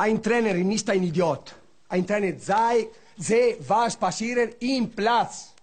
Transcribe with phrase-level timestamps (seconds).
[0.00, 1.56] Ein Trainer ist ein Idiot.
[1.88, 5.56] Ein Trainer sei, sehe, was passiert im Platz.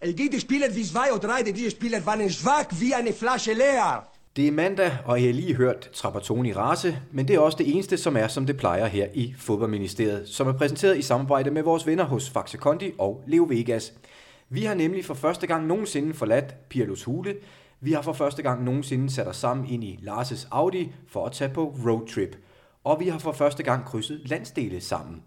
[0.00, 4.08] Es gibt Spieler wie zwei oder drei, diese Spieler waren schwach wie eine Flasche leer.
[4.36, 7.74] Det er mandag, og I har lige hørt Trapattoni Rase, men det er også det
[7.74, 11.62] eneste, som er, som det plejer her i Fodboldministeriet, som er præsenteret i samarbejde med
[11.62, 13.92] vores venner hos Faxe Kondi og Leo Vegas.
[14.48, 17.36] Vi har nemlig for første gang nogensinde forladt Pirlos Hule.
[17.80, 21.32] Vi har for første gang nogensinde sat os sammen ind i Lars' Audi for at
[21.32, 22.36] tage på roadtrip.
[22.86, 25.22] Og vi har for første gang krydset landsdele sammen.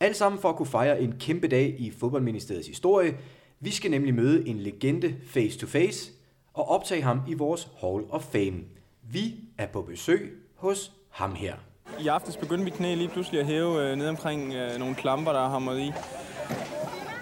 [0.00, 3.16] Alt sammen for at kunne fejre en kæmpe dag i Fodboldministeriets historie.
[3.60, 6.12] Vi skal nemlig møde en legende face to face
[6.54, 8.60] og optage ham i vores Hall of Fame.
[9.02, 11.54] Vi er på besøg hos ham her.
[12.00, 15.32] I aftes begyndte mit knæ lige pludselig at hæve øh, ned omkring øh, nogle klamper,
[15.32, 15.92] der har hamret i.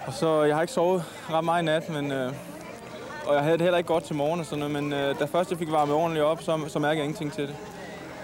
[0.07, 2.33] Og så, øh, jeg har ikke sovet ret meget i nat, men, øh,
[3.27, 5.25] og jeg havde det heller ikke godt til morgen og sådan noget, men øh, da
[5.25, 7.55] først jeg fik varmet ordentligt op, så, så mærkede jeg ingenting til det.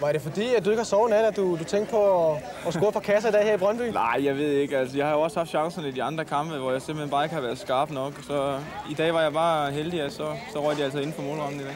[0.01, 2.43] Var det fordi, at du ikke har sovet nat, at du, du tænkte på at,
[2.67, 3.81] at score på kasser i dag her i Brøndby?
[3.81, 4.77] Nej, jeg ved ikke.
[4.77, 7.25] Altså, jeg har jo også haft chancerne i de andre kampe, hvor jeg simpelthen bare
[7.25, 8.13] ikke har været skarp nok.
[8.27, 11.21] Så i dag var jeg bare heldig, at så, så røg de altså inden for
[11.21, 11.75] målrammen i dag.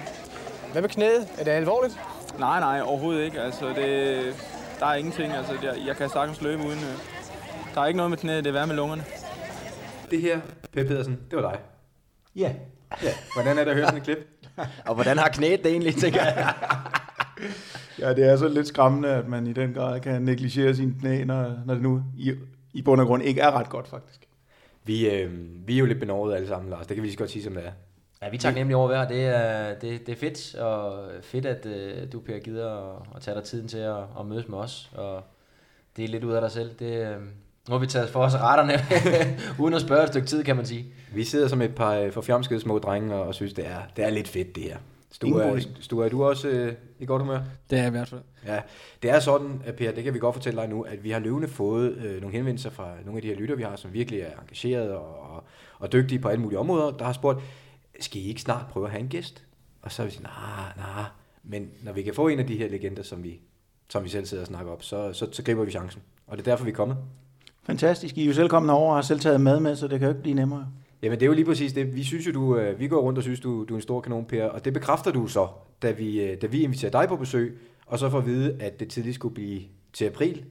[0.72, 1.28] Hvad med knæet?
[1.38, 2.00] Er det alvorligt?
[2.40, 3.42] Nej, nej, overhovedet ikke.
[3.42, 4.36] Altså, det,
[4.80, 5.34] der er ingenting.
[5.34, 6.80] Altså, jeg, jeg kan sagtens løbe uden...
[6.80, 7.18] Øh,
[7.76, 9.04] der er ikke noget med knæet, det er værd med lungerne.
[10.12, 10.40] Det her,
[10.74, 11.60] Per Pedersen, det var dig.
[12.36, 12.52] Ja.
[13.04, 13.14] Ja.
[13.34, 14.18] Hvordan er det at høre sådan et klip?
[14.88, 16.54] Og hvordan har knæet det egentlig, tænker jeg?
[18.00, 21.24] Ja, det er så lidt skræmmende, at man i den grad kan negligere sine knæ,
[21.24, 22.34] når, når det nu i,
[22.74, 24.28] i bund og grund ikke er ret godt, faktisk.
[24.84, 25.32] Vi, øh,
[25.68, 26.88] vi er jo lidt benovet alle sammen, Lars.
[26.88, 27.72] Det kan vi lige så godt sige, som det er.
[28.22, 29.08] Ja, vi tager nemlig over hver.
[29.08, 33.22] Det er, det, det er fedt, og fedt, at uh, du, Per, gider at, at
[33.22, 34.92] tage dig tiden til at, at mødes med os.
[34.96, 35.24] Og
[35.98, 36.72] det er lidt ud af dig selv.
[36.80, 37.22] Det, øh,
[37.68, 38.74] nu har vi taget for os retterne,
[39.64, 40.86] uden at spørge et stykke tid, kan man sige.
[41.14, 44.06] Vi sidder som et par øh, forfjamskede små drenge og, og synes, det er, det
[44.06, 44.78] er lidt fedt, det her.
[45.12, 47.40] Sture, Ingen er, er du også øh, i godt humør?
[47.70, 48.22] Det er i hvert fald.
[48.46, 48.62] Ja,
[49.02, 51.20] det er sådan, at Per, det kan vi godt fortælle dig nu, at vi har
[51.20, 54.22] løbende fået øh, nogle henvendelser fra nogle af de her lytter, vi har, som virkelig
[54.22, 55.44] er engageret og, og,
[55.80, 57.44] og dygtige på alle mulige områder, der har spurgt,
[58.00, 59.44] skal I ikke snart prøve at have en gæst?
[59.82, 61.06] Og så har vi sagt, nej, nej,
[61.44, 63.40] men når vi kan få en af de her legender, som vi,
[63.90, 66.02] som vi selv sidder og snakker op, så, så, så griber vi chancen.
[66.28, 66.98] Og det er derfor, vi er kommet.
[67.64, 68.18] Fantastisk.
[68.18, 70.08] I er jo selv kommet over og har selv taget mad med, så det kan
[70.08, 70.68] jo ikke blive nemmere.
[71.02, 71.96] Jamen det er jo lige præcis det.
[71.96, 74.02] Vi synes jo, du, øh, vi går rundt og synes, du, du er en stor
[74.02, 75.48] kanon, Per, og det bekræfter du så,
[75.82, 78.80] da vi, øh, da vi inviterer dig på besøg, og så får at vide, at
[78.80, 79.62] det tidligst skulle blive
[79.94, 80.46] til april.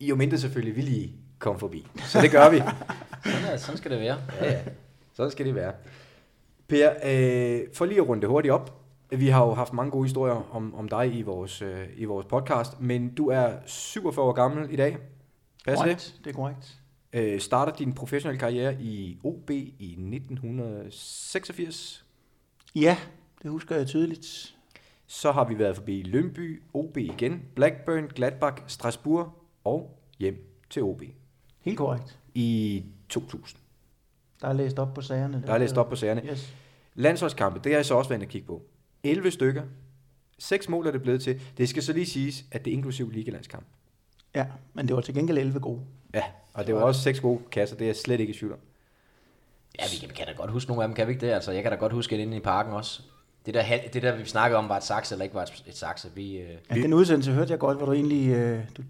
[0.00, 1.86] I jo mindre selvfølgelig vil lige komme forbi.
[1.96, 2.62] Så det gør vi.
[3.24, 4.18] Sådan, er, sådan skal det være.
[4.40, 4.60] Ja, ja.
[5.14, 5.72] Sådan skal det være.
[6.68, 8.78] Per, øh, for lige at runde det hurtigt op.
[9.10, 12.26] Vi har jo haft mange gode historier om, om dig i vores, øh, i vores
[12.26, 14.96] podcast, men du er 47 år gammel i dag.
[15.64, 16.14] Passer det?
[16.24, 16.81] Det er korrekt.
[17.12, 22.04] Øh, starter din professionelle karriere i OB i 1986.
[22.74, 22.96] Ja,
[23.42, 24.56] det husker jeg tydeligt.
[25.06, 29.28] Så har vi været forbi Lønby, OB igen, Blackburn, Gladbach, Strasbourg
[29.64, 31.02] og hjem til OB
[31.60, 32.18] Helt korrekt.
[32.34, 33.60] i 2000.
[34.40, 35.42] Der er læst op på sagerne.
[35.46, 36.22] Der er læst op på sagerne.
[36.30, 36.54] Yes.
[36.94, 38.62] Landsholdskampe, det har jeg så også været at kigge på.
[39.02, 39.62] 11 stykker.
[40.38, 41.40] 6 mål er det blevet til.
[41.58, 43.66] Det skal så lige siges, at det er inklusiv ligalandskamp.
[44.34, 45.80] Ja, men det var til gengæld 11 gode.
[46.14, 46.22] Ja,
[46.54, 48.58] og det var også 6 gode kasser, det er jeg slet ikke i tvivl om.
[49.78, 51.32] Ja, vi kan, vi kan da godt huske nogle af dem, kan vi ikke det?
[51.32, 53.02] Altså, jeg kan da godt huske det inde i parken også.
[53.46, 55.76] Det der, det der vi snakkede om, var et sakse eller ikke var et, et
[55.76, 56.08] sakse.
[56.14, 56.48] Vi, øh...
[56.70, 58.28] Ja, den udsendelse hørte jeg godt, hvor du egentlig...
[58.28, 58.82] Øh, du,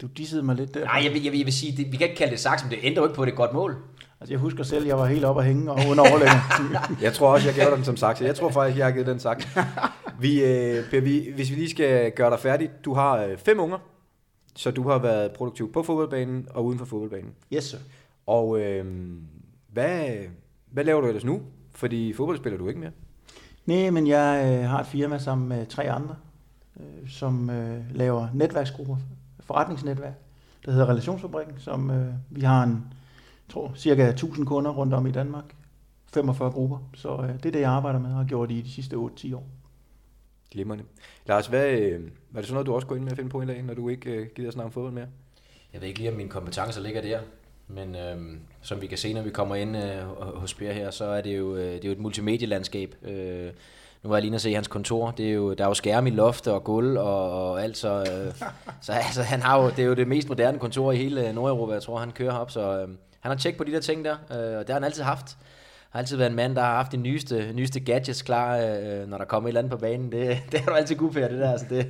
[0.00, 0.84] du dissede mig lidt der.
[0.84, 2.64] Nej, jeg vil, jeg vil, jeg vil sige, det, vi kan ikke kalde det sakse,
[2.64, 3.76] men det ændrer jo ikke på, at det er et godt mål.
[4.20, 6.40] Altså, jeg husker selv, jeg var helt oppe at hænge og under overlæggen.
[7.04, 8.20] Jeg tror også, jeg gav dig den som sagt.
[8.20, 9.48] Jeg tror faktisk, jeg har givet den sagt.
[10.20, 12.70] Vi, øh, per, vi, hvis vi lige skal gøre dig færdig.
[12.84, 13.78] Du har øh, fem unger,
[14.56, 17.34] så du har været produktiv på fodboldbanen og uden for fodboldbanen.
[17.52, 17.78] yes, sir.
[18.26, 19.12] Og øh,
[19.72, 20.08] hvad,
[20.70, 21.42] hvad laver du ellers nu?
[21.72, 22.90] Fordi fodbold spiller du ikke mere.
[23.66, 26.16] Nej, men jeg øh, har et firma sammen med tre andre,
[26.80, 28.96] øh, som øh, laver netværksgrupper,
[29.40, 30.14] forretningsnetværk,
[30.64, 32.84] der hedder Relationsfabrikken, som øh, vi har en,
[33.48, 35.44] tror, cirka 1000 kunder rundt om i Danmark.
[36.06, 38.70] 45 grupper, så øh, det er det, jeg arbejder med og har gjort i de
[38.70, 39.46] sidste 8-10 år.
[40.54, 40.84] Glimrende.
[41.26, 43.40] Lars, hvad, øh, var det sådan noget, du også går ind med at finde på
[43.40, 45.06] en dag, når du ikke øh, gider snakke om fodbold mere?
[45.72, 47.20] Jeg ved ikke lige, om mine kompetencer ligger der.
[47.68, 48.16] Men øh,
[48.62, 51.38] som vi kan se, når vi kommer ind øh, hos Per her, så er det
[51.38, 52.94] jo, øh, det er jo et multimedielandskab.
[53.02, 53.50] Øh,
[54.02, 55.10] nu var jeg lige at se hans kontor.
[55.10, 57.76] Det er jo, der er jo skærme i loftet og gulv og, og alt.
[57.76, 58.34] Så, øh,
[58.80, 61.72] så altså, han har jo, det er jo det mest moderne kontor i hele Nordeuropa,
[61.72, 62.50] jeg tror, han kører op.
[62.50, 62.88] Så øh,
[63.20, 65.36] han har tjek på de der ting der, øh, og det har han altid haft
[65.94, 69.18] har altid været en mand, der har haft de nyeste, nyeste gadgets klar, øh, når
[69.18, 70.12] der kommer et eller andet på banen.
[70.12, 71.50] Det, det har du altid god det der.
[71.50, 71.86] Altså det,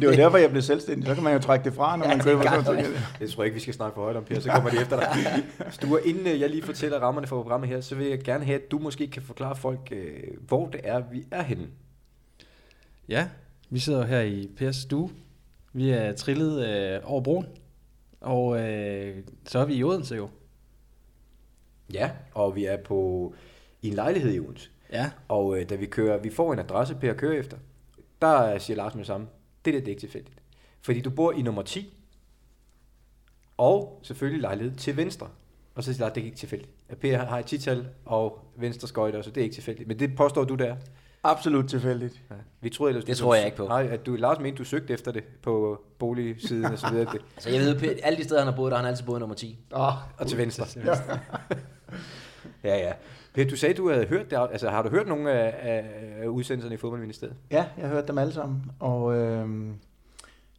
[0.00, 1.06] Det var derfor, jeg blev selvstændig.
[1.06, 3.16] Så kan man jo trække det fra, når Ja, man er køber sådan noget.
[3.20, 5.42] Jeg tror ikke, vi skal snakke for højt om, Per, så kommer de efter dig.
[5.70, 8.62] Sture, inden øh, jeg lige fortæller rammerne for programmet her, så vil jeg gerne have,
[8.62, 11.66] at du måske kan forklare folk, øh, hvor det er, vi er henne.
[13.08, 13.28] Ja,
[13.70, 15.10] vi sidder jo her i Pers stue,
[15.72, 17.46] Vi er trillet øh, over broen,
[18.20, 20.28] og øh, så er vi i Odense jo.
[21.92, 23.34] Ja, og vi er på
[23.82, 24.70] i en lejlighed i Odense.
[24.92, 25.10] Ja.
[25.28, 27.56] Og øh, da vi kører, vi får en adresse på at køre efter,
[28.20, 29.26] der siger Lars med det samme,
[29.64, 30.36] det der det er ikke tilfældigt.
[30.80, 31.94] Fordi du bor i nummer 10,
[33.56, 35.28] og selvfølgelig lejlighed til venstre.
[35.74, 36.72] Og så siger Lars, det er ikke tilfældigt.
[36.88, 39.88] At Per har et tital og venstre skøjter, så det er ikke tilfældigt.
[39.88, 40.76] Men det påstår du der.
[41.24, 42.22] Absolut tilfældigt.
[42.30, 42.34] Ja.
[42.60, 43.66] Vi troede ellers, Det du- tror jeg ikke på.
[43.66, 47.12] Nej, at du, Lars mente, du søgte efter det på boligsiden og så videre.
[47.12, 49.20] Det, Altså, jeg ved, alle de steder, han har boet, der har han altid boet
[49.20, 49.58] nummer 10.
[49.72, 50.66] Oh, og til venstre.
[52.64, 52.92] ja, ja.
[53.34, 54.38] Per, du sagde, du havde hørt det.
[54.52, 55.84] Altså, har du hørt nogle af, af,
[56.22, 57.34] af udsendelserne i fodboldministeriet?
[57.50, 59.48] Ja, jeg har hørt dem alle sammen, og øh,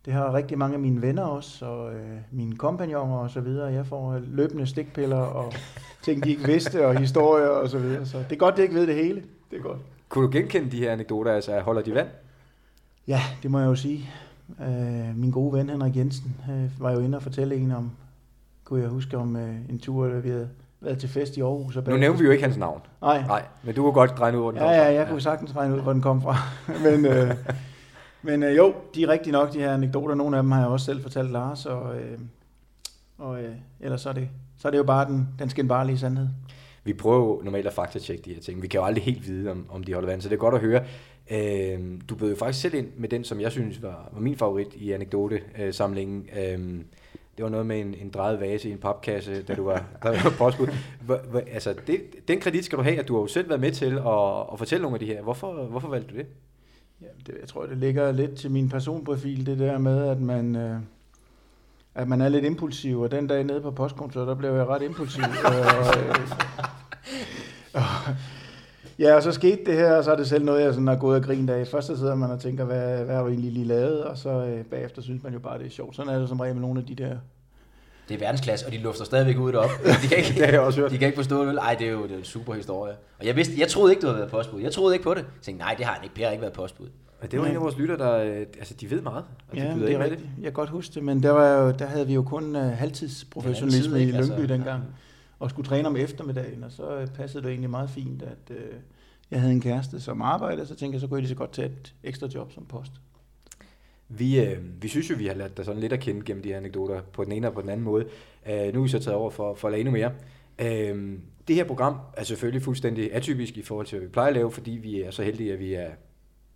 [0.05, 3.73] det har rigtig mange af mine venner også, og øh, mine kompagnoner og så videre.
[3.73, 5.53] Jeg får løbende stikpiller og
[6.01, 8.05] ting, de ikke vidste, og historier og så videre.
[8.05, 9.23] Så det er godt, de ikke ved det hele.
[9.51, 9.79] Det er godt.
[10.13, 11.31] Kunne du genkende de her anekdoter?
[11.31, 12.07] Altså, holder de vand?
[13.07, 14.09] Ja, det må jeg jo sige.
[14.61, 17.91] Øh, min gode ven Henrik Jensen øh, var jo inde og fortælle en om,
[18.63, 20.49] kunne jeg huske om øh, en tur, da vi havde
[20.81, 21.75] været til fest i Aarhus.
[21.77, 22.81] Og Nu nævner vi jo ikke hans navn.
[23.01, 24.91] Nej, Nej, men du kunne godt regne ud, hvor den Ja, kom ja, fra.
[24.93, 26.35] jeg kunne sagtens regne ud, hvor den kom fra.
[26.89, 27.31] men øh,
[28.21, 30.15] men øh, jo, de er rigtig nok, de her anekdoter.
[30.15, 32.19] Nogle af dem har jeg også selv fortalt Lars, og, øh,
[33.17, 36.27] og øh, ellers så er, det, så er det jo bare den, den skinbarlige sandhed.
[36.83, 38.61] Vi prøver jo normalt at faktatjekke de her ting.
[38.61, 40.55] Vi kan jo aldrig helt vide, om, om de holder vand, så det er godt
[40.55, 40.83] at høre.
[41.31, 44.35] Øh, du bød jo faktisk selv ind med den, som jeg synes var, var min
[44.35, 46.29] favorit i anekdote-samlingen.
[46.37, 46.83] Øh,
[47.37, 50.09] det var noget med en, en drejet vase i en papkasse, da du var, da
[50.09, 50.67] du var påskud.
[51.51, 53.93] Altså, det, den kredit skal du have, at du har jo selv været med til
[53.93, 55.21] at, at fortælle nogle af de her.
[55.21, 56.25] Hvorfor, hvorfor valgte du det?
[57.01, 60.55] Ja, det, jeg tror, det ligger lidt til min personprofil, det der med, at man,
[60.55, 60.79] øh,
[61.95, 64.81] at man er lidt impulsiv, og den dag nede på postkontoret, der blev jeg ret
[64.81, 65.23] impulsiv.
[65.45, 65.53] og,
[65.99, 66.15] øh,
[67.73, 67.81] og,
[68.99, 70.95] ja, og så skete det her, og så er det selv noget, jeg sådan har
[70.95, 71.67] gået og grint af.
[71.67, 74.29] Først så sidder man og tænker, hvad, hvad har du egentlig lige lavet, og så
[74.29, 75.95] øh, bagefter synes man jo bare, det er sjovt.
[75.95, 77.15] Sådan er det som regel med nogle af de der
[78.09, 79.69] Det er verdensklasse, og de lufter stadigvæk ud op.
[80.01, 80.91] De kan ikke, Det har jeg også hørt.
[80.91, 81.57] De kan ikke forstå det, vel?
[81.57, 82.93] Ej, det er jo det er en super historie.
[83.19, 84.61] Og jeg, vidste, jeg troede ikke, du havde været postbud.
[84.61, 85.19] Jeg troede ikke på det.
[85.19, 86.15] Jeg tænkte, nej, det har han ikke.
[86.15, 86.87] Per har ikke været postbud.
[87.23, 89.25] Og det var en af vores lytter, der øh, altså, de ved meget.
[89.49, 90.29] Og de Ja, byder det ind er med rigtigt.
[90.37, 92.61] Jeg kan godt huske det, men der, var jo, der havde vi jo kun uh,
[92.61, 94.53] halvtidsprofessionalisme Det i Lyngby ikke?
[94.53, 94.83] dengang,
[95.39, 98.55] og skulle træne om eftermiddagen, og så øh, passede det egentlig meget fint, at uh,
[99.31, 101.53] jeg havde en kæreste som arbejdede, så tænkte jeg, så kunne jeg lige så godt
[101.53, 102.91] tage et ekstra job som post.
[104.09, 106.49] Vi, øh, vi synes jo, vi har lært dig sådan lidt at kende gennem de
[106.49, 108.05] her anekdoter på den ene og på den anden måde.
[108.49, 110.11] Øh, nu er vi så taget over for, for at lade endnu mere.
[110.59, 111.17] Øh,
[111.47, 114.51] det her program er selvfølgelig fuldstændig atypisk i forhold til, hvad vi plejer at lave,
[114.51, 115.89] fordi vi er så heldige, at vi er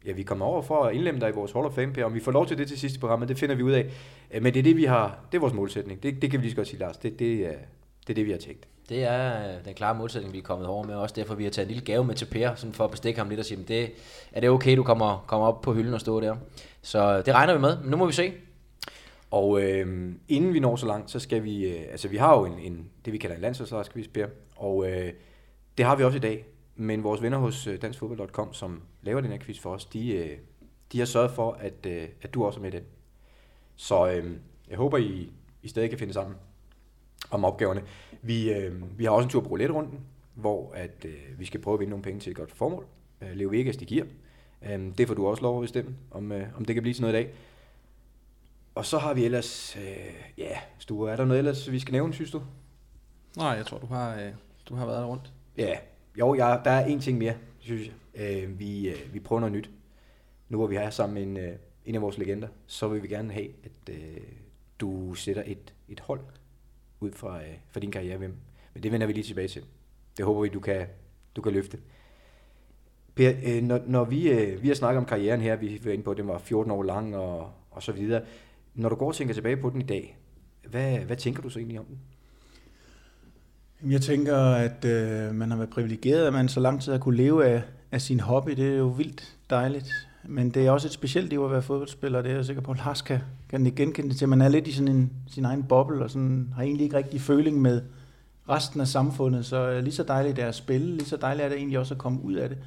[0.08, 2.06] ja, vi kommer over for at indlemme dig i vores Hall of Fame, Per.
[2.06, 3.86] Om vi får lov til det til sidste program, det finder vi ud af.
[4.32, 6.04] Øh, Men det er det, vi har, det er vores målsætning.
[6.04, 6.98] Det, det kan vi lige så godt sige, Lars.
[6.98, 7.56] Det, det, er,
[8.02, 8.68] det er det, vi har tænkt.
[8.90, 10.96] Det er øh, den klare målsætning, vi er kommet over med.
[10.96, 13.20] Også derfor, vi har taget en lille gave med til Per, sådan for at bestikke
[13.20, 13.92] ham lidt og sige, "Men det,
[14.32, 16.36] er det okay, du kommer, kommer op på hylden og stå der?
[16.82, 17.78] Så det regner vi med.
[17.82, 18.34] Men nu må vi se.
[19.32, 22.46] Og øh, inden vi når så langt, så skal vi, øh, altså vi har jo
[22.46, 25.12] en, en det vi kalder en landsholdsrejskviz, Per, og øh,
[25.78, 26.46] det har vi også i dag.
[26.76, 30.38] Men vores venner hos øh, danskfodbold.com, som laver den her quiz for os, de, øh,
[30.92, 32.84] de har sørget for, at, øh, at du også er med i den.
[33.76, 34.32] Så øh,
[34.70, 35.32] jeg håber, I,
[35.64, 36.36] I stadig kan finde sammen
[37.32, 37.84] om opgaverne.
[38.22, 40.00] Vi, øh, vi har også en tur på roulette-runden,
[40.34, 42.86] hvor at, øh, vi skal prøve at vinde nogle penge til et godt formål.
[43.22, 44.06] Øh, Leo Vegas, de giver.
[44.70, 47.02] Øh, det får du også lov at bestemme, om, øh, om det kan blive til
[47.02, 47.34] noget i dag.
[48.76, 52.14] Og så har vi ellers, øh, ja, Sture, er der noget ellers, vi skal nævne,
[52.14, 52.42] synes du?
[53.38, 54.32] Nej, jeg tror, du har, øh,
[54.70, 55.34] du har været rundt.
[55.58, 55.78] Ja,
[56.20, 57.94] jo, jeg, der er en ting mere, synes jeg.
[58.18, 59.70] Øh, vi, øh, vi prøver noget nyt.
[60.50, 63.08] Nu hvor vi er sammen med en, øh, en af vores legender, så vil vi
[63.08, 64.22] gerne have, at øh,
[64.80, 66.22] du sætter et, et hold
[67.00, 68.36] ud fra, øh, fra din karriere Hvem.
[68.74, 69.64] Men det vender vi lige tilbage til.
[70.18, 70.88] Det håber vi, du kan,
[71.36, 71.80] du kan løfte.
[73.16, 76.04] Per, øh, når, når vi, øh, vi har snakket om karrieren her, vi var inde
[76.04, 78.26] på, at den var 14 år lang og, og så videre.
[78.74, 80.18] Når du går og tænker tilbage på den i dag,
[80.68, 82.00] hvad, hvad tænker du så egentlig om den?
[83.86, 87.18] Jeg tænker, at øh, man har været privilegeret, at man så lang tid har kunne
[87.18, 88.52] leve af, af sin hobby.
[88.52, 89.92] Det er jo vildt dejligt.
[90.24, 92.22] Men det er også et specielt liv at være fodboldspiller.
[92.22, 93.20] Det er jeg sikker på, at Lars kan,
[93.50, 94.30] kan genkende det til.
[94.30, 97.22] Man er lidt i sådan en, sin egen boble, og sådan, har egentlig ikke rigtig
[97.22, 97.82] føling med
[98.50, 99.46] resten af samfundet.
[99.46, 101.80] Så øh, lige så dejligt det er at spille, lige så dejligt er det egentlig
[101.80, 102.58] også at komme ud af det.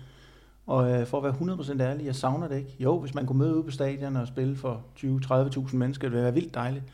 [0.66, 2.76] Og øh, for at være 100% ærlig, jeg savner det ikke.
[2.80, 6.24] Jo, hvis man kunne møde ude på stadion og spille for 20-30.000 mennesker, det ville
[6.24, 6.84] være vildt dejligt.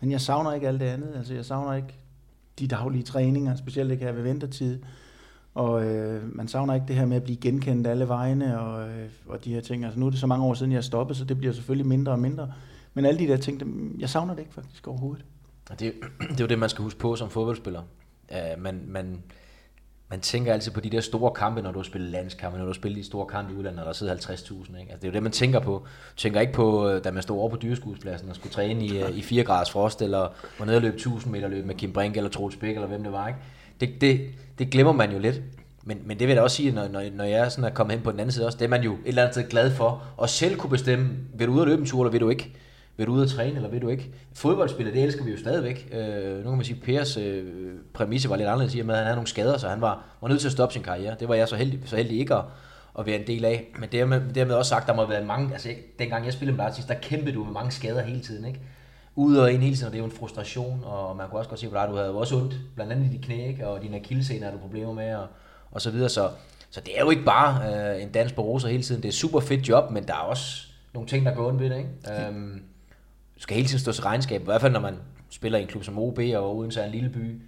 [0.00, 1.12] Men jeg savner ikke alt det andet.
[1.16, 1.94] Altså, jeg savner ikke
[2.58, 4.82] de daglige træninger, specielt ikke her ved vintertid.
[5.54, 9.08] Og øh, man savner ikke det her med at blive genkendt alle vegne og, øh,
[9.26, 9.84] og de her ting.
[9.84, 12.12] Altså nu er det så mange år siden, jeg stoppede, så det bliver selvfølgelig mindre
[12.12, 12.52] og mindre.
[12.94, 15.24] Men alle de der ting, dem, jeg savner det ikke faktisk overhovedet.
[15.70, 15.80] Det,
[16.30, 17.82] det er jo det, man skal huske på som fodboldspiller.
[18.30, 19.22] Uh, man, man,
[20.14, 22.68] man tænker altid på de der store kampe, når du har spillet landskampe, når du
[22.68, 24.80] har spillet de store kampe i udlandet, og der sidder 50.000.
[24.80, 24.90] Ikke?
[24.90, 25.72] Altså, det er jo det, man tænker på.
[26.10, 29.02] Du tænker ikke på, øh, da man stod over på dyreskudspladsen og skulle træne i,
[29.02, 30.28] øh, i 4 graders frost, eller
[30.58, 33.02] var nede og løb 1000 meter løb med Kim Brink eller Troels Bæk, eller hvem
[33.02, 33.28] det var.
[33.28, 33.40] Ikke?
[33.80, 34.20] Det, det,
[34.58, 35.40] det glemmer man jo lidt.
[35.84, 37.96] Men, men det vil jeg da også sige, når, når, når jeg sådan er kommet
[37.96, 39.70] hen på den anden side også, det er man jo et eller andet sted glad
[39.70, 42.28] for, og selv kunne bestemme, vil du ud og løbe en tur, eller vil du
[42.28, 42.52] ikke?
[42.96, 44.10] Vil du ud og træne, eller vil du ikke?
[44.34, 45.88] Fodboldspillet, det elsker vi jo stadigvæk.
[45.92, 47.44] Øh, nu kan man sige, at Pers øh,
[47.92, 50.04] præmisse var lidt anderledes, i og med, at han havde nogle skader, så han var,
[50.20, 51.16] var nødt til at stoppe sin karriere.
[51.20, 52.44] Det var jeg så heldig, så heldig ikke at,
[52.98, 53.66] at være en del af.
[53.78, 56.64] Men dermed, dermed også sagt, der må have været mange, altså dengang jeg spillede med
[56.64, 58.60] Leipzig, der kæmpede du med mange skader hele tiden, ikke?
[59.16, 61.48] Ude og ind hele tiden, og det er jo en frustration, og man kunne også
[61.48, 63.68] godt se på dig, du havde jo også ondt, blandt andet i de knæ, ikke?
[63.68, 65.26] og dine akillescener har du problemer med, og,
[65.70, 66.08] og så videre.
[66.08, 66.30] Så,
[66.70, 67.62] så det er jo ikke bare
[67.94, 69.02] øh, en dans på roser hele tiden.
[69.02, 71.60] Det er et super fedt job, men der er også nogle ting, der går ondt
[71.60, 71.76] ved det.
[71.76, 72.26] Ikke?
[72.26, 72.62] Øhm,
[73.36, 74.94] du skal hele tiden stå til regnskab, i hvert fald når man
[75.30, 77.40] spiller i en klub som OB og uden er en lille by.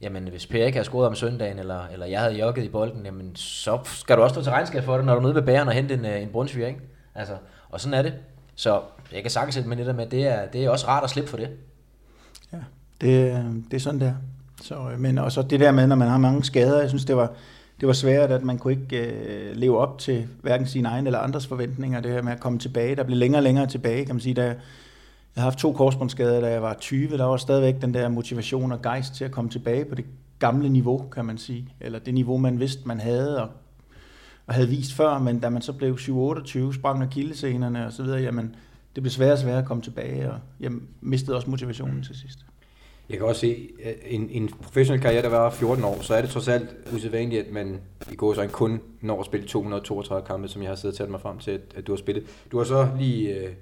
[0.00, 3.04] Jamen, hvis Per ikke har scoret om søndagen, eller, eller jeg havde jogget i bolden,
[3.04, 5.42] jamen, så skal du også stå til regnskab for det, når du er nede ved
[5.42, 6.80] bæren og hente en, øh, en brunsviger, ikke?
[7.14, 7.34] Altså,
[7.70, 8.14] og sådan er det.
[8.54, 8.80] Så
[9.12, 11.10] jeg kan sagtens sætte med lidt med, at det er, det er også rart at
[11.10, 11.48] slippe for det.
[12.52, 12.58] Ja,
[13.00, 14.12] det, det er sådan der.
[14.62, 17.04] Så, øh, men men også det der med, når man har mange skader, jeg synes,
[17.04, 17.32] det var,
[17.80, 21.18] det var svært, at man kunne ikke øh, leve op til hverken sine egne eller
[21.18, 22.96] andres forventninger, det her med at komme tilbage.
[22.96, 24.34] Der blev længere og længere tilbage, kan man sige.
[24.34, 24.54] Der,
[25.36, 27.16] jeg har haft to korsbåndsskader, da jeg var 20.
[27.16, 30.04] Der var stadigvæk den der motivation og gejst til at komme tilbage på det
[30.38, 31.68] gamle niveau, kan man sige.
[31.80, 33.48] Eller det niveau, man vidste, man havde og,
[34.46, 35.18] og havde vist før.
[35.18, 38.54] Men da man så blev 7-28, sprang af kildescenerne og så videre, jamen,
[38.94, 40.70] det blev sværere og sværere at komme tilbage, og jeg
[41.00, 42.38] mistede også motivationen til sidst.
[43.10, 46.20] Jeg kan også se, at en, en professionel karriere, der var 14 år, så er
[46.20, 47.80] det trods alt usædvanligt, at man
[48.12, 51.10] i går så kun når at spille 232 kampe, som jeg har siddet og talt
[51.10, 52.24] mig frem til, at, at du har spillet.
[52.52, 53.52] Du har så lige øh,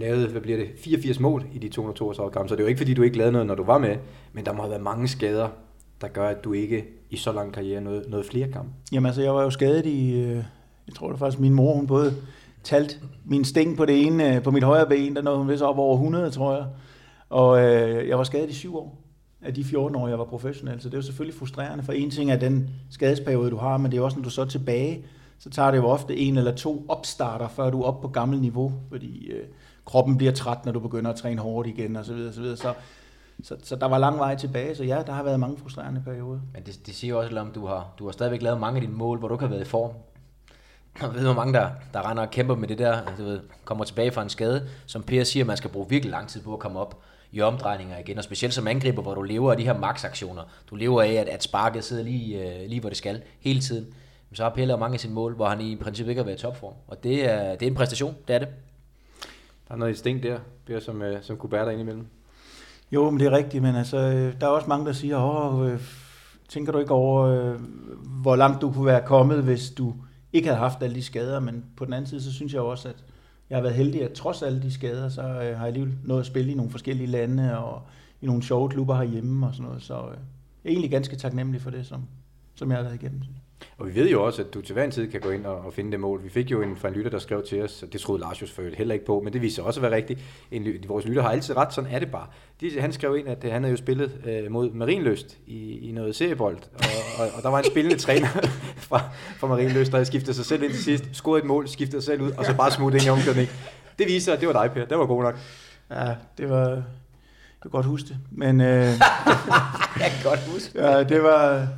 [0.00, 2.78] lavede, hvad bliver det, 84 mål i de 232 kampe, så det er jo ikke
[2.78, 3.96] fordi, du ikke lavede noget, når du var med,
[4.32, 5.48] men der må have været mange skader,
[6.00, 8.70] der gør, at du ikke i så lang karriere nåede, nåede flere kampe.
[8.92, 10.44] Jamen altså, jeg var jo skadet i, øh,
[10.86, 12.14] jeg tror det var faktisk min mor, hun både
[12.62, 15.62] talt min sting på det ene, øh, på mit højre ben, der nåede hun vist
[15.62, 16.66] op over 100, tror jeg.
[17.28, 19.00] Og øh, jeg var skadet i syv år
[19.42, 20.80] af de 14 år, jeg var professionel.
[20.80, 23.90] Så det er jo selvfølgelig frustrerende, for en ting er den skadesperiode, du har, men
[23.90, 25.04] det er også, når du så er tilbage,
[25.38, 28.40] så tager det jo ofte en eller to opstarter, før du er oppe på gammel
[28.40, 29.44] niveau, fordi øh,
[29.84, 32.56] kroppen bliver træt, når du begynder at træne hårdt igen, og så videre, så videre.
[32.56, 32.74] Så,
[33.42, 36.40] så, så der var lang vej tilbage, så ja, der har været mange frustrerende perioder.
[36.54, 38.94] Men det, det siger også, om du har, du har stadigvæk lavet mange af dine
[38.94, 39.90] mål, hvor du ikke har været i form.
[41.00, 43.40] Jeg ved, hvor mange der, der render og kæmper med det der, altså, du ved,
[43.64, 46.52] kommer tilbage fra en skade, som Per siger, man skal bruge virkelig lang tid på
[46.52, 49.64] at komme op i omdrejninger igen, og specielt som angriber, hvor du lever af de
[49.64, 50.42] her maksaktioner.
[50.70, 53.84] Du lever af, at, at sparket sidder lige, øh, lige hvor det skal, hele tiden.
[54.30, 56.38] Men så har Pelle mange af sine mål, hvor han i princippet ikke har været
[56.38, 56.74] i topform.
[56.88, 58.48] Og det er, det er en præstation, det er det.
[59.70, 62.06] Der er noget instinkt der, der som, øh, som kunne bære dig ind imellem.
[62.92, 65.72] Jo, men det er rigtigt, men altså, øh, der er også mange, der siger, åh,
[65.72, 65.80] øh,
[66.48, 67.60] tænker du ikke over, øh,
[68.22, 69.94] hvor langt du kunne være kommet, hvis du
[70.32, 72.88] ikke havde haft alle de skader, men på den anden side, så synes jeg også,
[72.88, 73.04] at
[73.50, 76.20] jeg har været heldig, at trods alle de skader, så øh, har jeg alligevel nået
[76.20, 77.82] at spille i nogle forskellige lande, og
[78.20, 80.18] i nogle sjove klubber herhjemme og sådan noget, så øh,
[80.64, 82.02] jeg er egentlig ganske taknemmelig for det, som,
[82.54, 83.22] som jeg har været igennem.
[83.78, 85.58] Og vi ved jo også, at du til hver en tid kan gå ind og,
[85.58, 86.24] og finde det mål.
[86.24, 88.42] Vi fik jo en fra en lytter, der skrev til os, og det troede Lars
[88.42, 90.20] jo selvfølgelig heller ikke på, men det viser også at være rigtigt.
[90.50, 92.26] En, vores lytter har altid ret, sådan er det bare.
[92.60, 96.16] De, han skrev ind, at han havde jo spillet øh, mod Marienløst i, i noget
[96.16, 96.84] seriebold, og,
[97.18, 98.28] og, og der var en spillende træner
[98.76, 99.00] fra,
[99.36, 102.22] fra Marienløst, der skiftede sig selv ind til sidst, scorede et mål, skiftede sig selv
[102.22, 103.48] ud, og så bare smuttet ind i omklædning.
[103.98, 104.84] Det viser, at det var dig, Per.
[104.84, 105.38] Det var god nok.
[105.90, 106.68] Ja, det var...
[106.68, 108.60] Jeg kan godt huske det, men...
[108.60, 108.66] Øh,
[110.02, 111.68] jeg kan godt huske Ja, det var...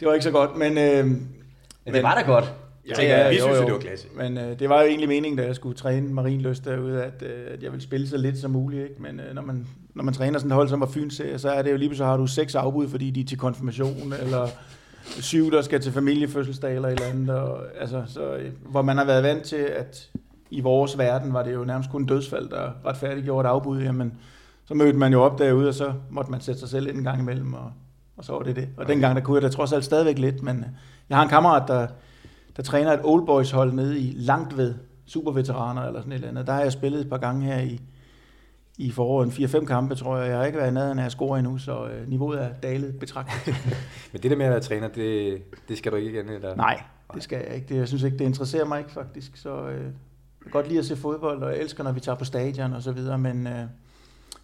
[0.00, 0.78] Det var ikke så godt, men...
[0.78, 2.54] Øh, men det var da godt.
[2.88, 4.06] Ja, ja, vi jo, synes jo, det var klasse.
[4.16, 7.54] Men øh, det var jo egentlig meningen, da jeg skulle træne Marienløst derude, at, øh,
[7.54, 8.82] at jeg ville spille så lidt som muligt.
[8.82, 9.02] Ikke?
[9.02, 11.62] Men øh, når, man, når man træner sådan et hold som var Fyns, så er
[11.62, 14.48] det jo lige så har du seks afbud, fordi de er til konfirmation, eller
[15.04, 17.30] syv, der skal til familiefødselsdag eller et eller andet.
[17.30, 20.10] Og, altså, så, øh, hvor man har været vant til, at
[20.50, 23.82] i vores verden var det jo nærmest kun dødsfald, der retfærdiggjorde et afbud.
[23.82, 24.14] Jamen,
[24.64, 27.04] så mødte man jo op derude, og så måtte man sætte sig selv ind en
[27.04, 27.72] gang imellem, og,
[28.18, 28.68] og så var det det.
[28.76, 30.66] Og dengang der kunne jeg da trods alt stadigvæk lidt, men øh,
[31.08, 31.86] jeg har en kammerat, der,
[32.56, 34.74] der træner et old boys hold nede i langt ved
[35.06, 36.46] superveteraner eller sådan et eller andet.
[36.46, 37.80] Der har jeg spillet et par gange her i,
[38.78, 40.28] i foråret, en 4-5 kampe, tror jeg.
[40.28, 43.54] Jeg har ikke været nede, når jeg scorer endnu, så øh, niveauet er dalet betragtet.
[44.12, 46.28] Men det der med at være træner, det, det skal du ikke igen?
[46.28, 46.56] Eller?
[46.56, 46.82] Nej,
[47.14, 47.68] det skal jeg ikke.
[47.68, 49.36] Det, jeg synes ikke, det interesserer mig ikke faktisk.
[49.36, 49.92] Så øh, jeg
[50.42, 52.82] kan godt lide at se fodbold, og jeg elsker, når vi tager på stadion og
[52.82, 53.64] så videre, men, øh,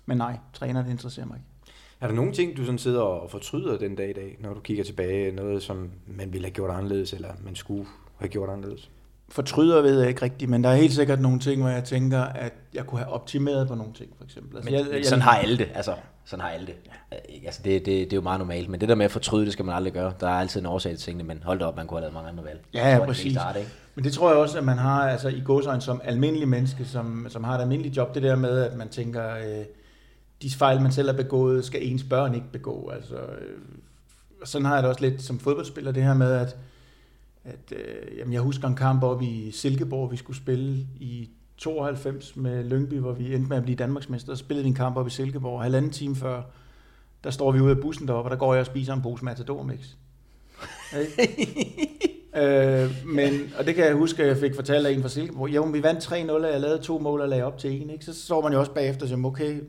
[0.06, 1.53] men nej, træner, det interesserer mig ikke.
[2.00, 4.60] Er der nogle ting, du sådan sidder og fortryder den dag i dag, når du
[4.60, 5.32] kigger tilbage?
[5.32, 7.86] Noget, som man ville have gjort anderledes, eller man skulle
[8.18, 8.90] have gjort anderledes?
[9.28, 12.20] fortryder ved jeg ikke rigtigt, men der er helt sikkert nogle ting, hvor jeg tænker,
[12.22, 14.56] at jeg kunne have optimeret på nogle ting, for eksempel.
[14.56, 15.68] Altså, Men, jeg, jeg, sådan har alle det.
[15.74, 16.74] Altså, sådan har alle det.
[16.86, 17.16] Ja.
[17.46, 18.68] Altså, det, det, det er jo meget normalt.
[18.68, 20.12] Men det der med at fortryde, det skal man aldrig gøre.
[20.20, 22.14] Der er altid en årsag til tingene, men hold da op, man kunne have lavet
[22.14, 22.60] mange andre valg.
[22.74, 23.38] Ja, ja, præcis.
[23.54, 23.70] det, ikke?
[23.94, 27.26] Men det tror jeg også, at man har altså, i godsøjne som almindelig menneske, som,
[27.28, 29.64] som har et almindeligt job, det der med, at man tænker, øh,
[30.44, 32.88] de fejl, man selv har begået, skal ens børn ikke begå.
[32.88, 33.58] Altså, øh,
[34.44, 36.56] sådan har jeg det også lidt som fodboldspiller, det her med, at,
[37.44, 42.36] at øh, jamen, jeg husker en kamp op i Silkeborg, vi skulle spille i 92
[42.36, 45.06] med Lyngby, hvor vi endte med at blive Danmarksmester, og spillede vi en kamp op
[45.06, 46.42] i Silkeborg, halvanden time før,
[47.24, 49.24] der står vi ude af bussen deroppe, og der går jeg og spiser en pose
[49.24, 49.80] Matador Mix.
[52.36, 55.48] Øh, men, og det kan jeg huske, at jeg fik fortalt af en fra Silkeborg.
[55.48, 57.90] Jo, vi vandt 3-0, og jeg lavede to mål og lagde op til en.
[57.90, 58.04] Ikke?
[58.04, 59.60] Så står man jo også bagefter og siger, okay,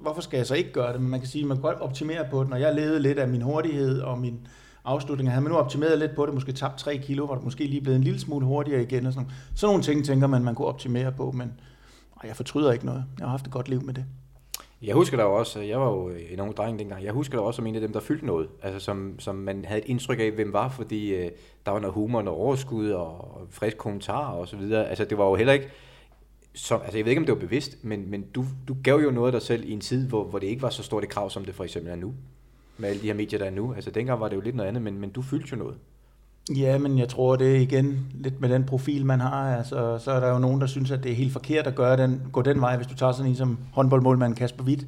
[0.00, 1.00] hvorfor skal jeg så ikke gøre det?
[1.00, 2.50] Men man kan sige, at man kan godt optimere på det.
[2.50, 4.46] Når jeg levede lidt af min hurtighed og min
[4.84, 7.64] afslutning, havde man nu optimeret lidt på det, måske tabt 3 kilo, var det måske
[7.66, 9.06] lige blevet en lille smule hurtigere igen.
[9.06, 11.52] Og sådan, sådan nogle ting tænker man, man kunne optimere på, men
[12.20, 13.04] og jeg fortryder ikke noget.
[13.18, 14.04] Jeg har haft et godt liv med det.
[14.82, 17.44] Jeg husker da også, jeg var jo øh, en ung dreng dengang, jeg husker da
[17.44, 20.20] også som en af dem, der fyldte noget, altså som, som man havde et indtryk
[20.20, 21.30] af, hvem var, fordi øh,
[21.66, 24.88] der var noget humor, noget overskud og, frisk kommentar og så videre.
[24.88, 25.68] Altså det var jo heller ikke,
[26.54, 29.10] som, altså jeg ved ikke, om det var bevidst, men, men du, du gav jo
[29.10, 31.10] noget af dig selv i en tid, hvor, hvor det ikke var så stort et
[31.10, 32.14] krav, som det for eksempel er nu,
[32.78, 33.74] med alle de her medier, der er nu.
[33.74, 35.76] Altså dengang var det jo lidt noget andet, men, men du fyldte jo noget.
[36.56, 39.56] Ja, men jeg tror, det er igen lidt med den profil, man har.
[39.56, 41.96] Altså, så er der jo nogen, der synes, at det er helt forkert at gøre
[41.96, 44.86] den, gå den vej, hvis du tager sådan en som håndboldmålmand Kasper Witt,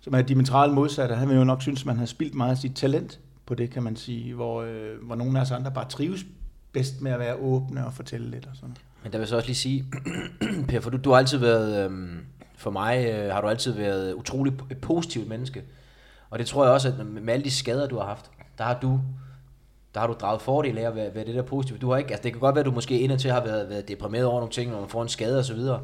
[0.00, 1.14] som er diametralt modsatte.
[1.14, 3.70] Han vil jo nok synes, at man har spildt meget af sit talent på det,
[3.70, 6.26] kan man sige, hvor, øh, hvor nogle af os andre bare trives
[6.72, 8.76] bedst med at være åbne og fortælle lidt og sådan.
[9.04, 9.84] Men der vil jeg så også lige sige,
[10.68, 12.18] Per, for du, du har altid været, øhm,
[12.56, 15.62] for mig øh, har du altid været utrolig et positivt menneske.
[16.30, 18.78] Og det tror jeg også, at med alle de skader, du har haft, der har
[18.82, 19.00] du,
[19.94, 21.78] der har du draget fordel af at være, være det der positive.
[21.78, 23.88] Du har ikke, altså det kan godt være, at du måske indadtil har været, været
[23.88, 25.80] deprimeret over nogle ting, når man får en skade og så videre.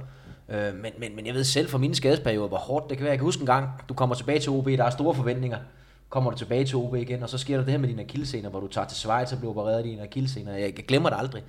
[0.48, 3.10] Øh, men, men, men jeg ved selv fra mine skadesperioder, hvor hårdt det kan være.
[3.10, 5.58] Jeg kan huske en gang, du kommer tilbage til OB, der er store forventninger.
[6.08, 8.48] Kommer du tilbage til OB igen, og så sker der det her med dine akillescener,
[8.50, 10.56] hvor du tager til Schweiz og bliver opereret af dine akillescener.
[10.56, 11.42] Jeg glemmer det aldrig.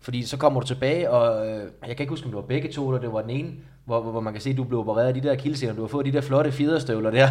[0.00, 2.72] Fordi så kommer du tilbage, og øh, jeg kan ikke huske, om det var begge
[2.72, 3.52] to, eller det var den ene,
[3.86, 5.88] hvor, hvor, man kan se, at du blev opereret af de der akillescener, du har
[5.88, 7.28] fået de der flotte fjederstøvler der,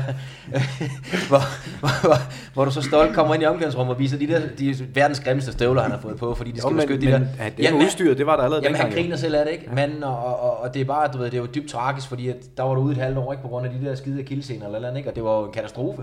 [1.30, 1.42] hvor,
[1.80, 2.16] hvor, hvor,
[2.54, 5.51] hvor, du så stolt kommer ind i omklædningsrummet og viser de der de verdens grimmeste
[5.51, 7.50] støvler, han har fået på, fordi de skal Jo, men, beskytte de men der.
[7.50, 9.04] det med udstyret, det var der allerede Jamen, han dengang.
[9.04, 9.70] griner selv af det, ikke?
[9.75, 12.30] Manden, og, og, og, det er bare, du ved, det er jo dybt tragisk, fordi
[12.30, 13.42] at der var du ude et halvt år, ikke?
[13.42, 15.10] På grund af de der skide akillescener eller, andet, ikke?
[15.10, 16.01] Og det var jo en katastrofe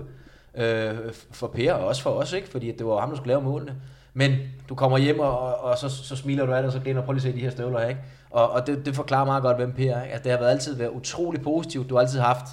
[0.55, 0.91] øh,
[1.31, 2.49] for Per og også for os, ikke?
[2.49, 3.75] Fordi det var ham, der skulle lave målene.
[4.13, 4.37] Men
[4.69, 7.01] du kommer hjem, og, og, og så, så smiler du af det, og så griner,
[7.01, 8.01] prøv lige at se de her støvler her, ikke?
[8.29, 10.03] Og, og det, det forklarer meget godt, hvem Per er.
[10.03, 10.13] ikke?
[10.13, 11.89] Altså, det har været altid været utrolig positivt.
[11.89, 12.45] Du har altid haft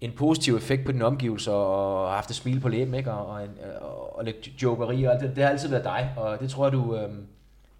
[0.00, 3.12] en positiv effekt på dine omgivelser, og haft et smil på læben, ikke?
[3.12, 5.36] Og, og, en, og, og lidt jokeri og alt det.
[5.36, 7.08] Det har altid været dig, og det tror jeg, du, øh,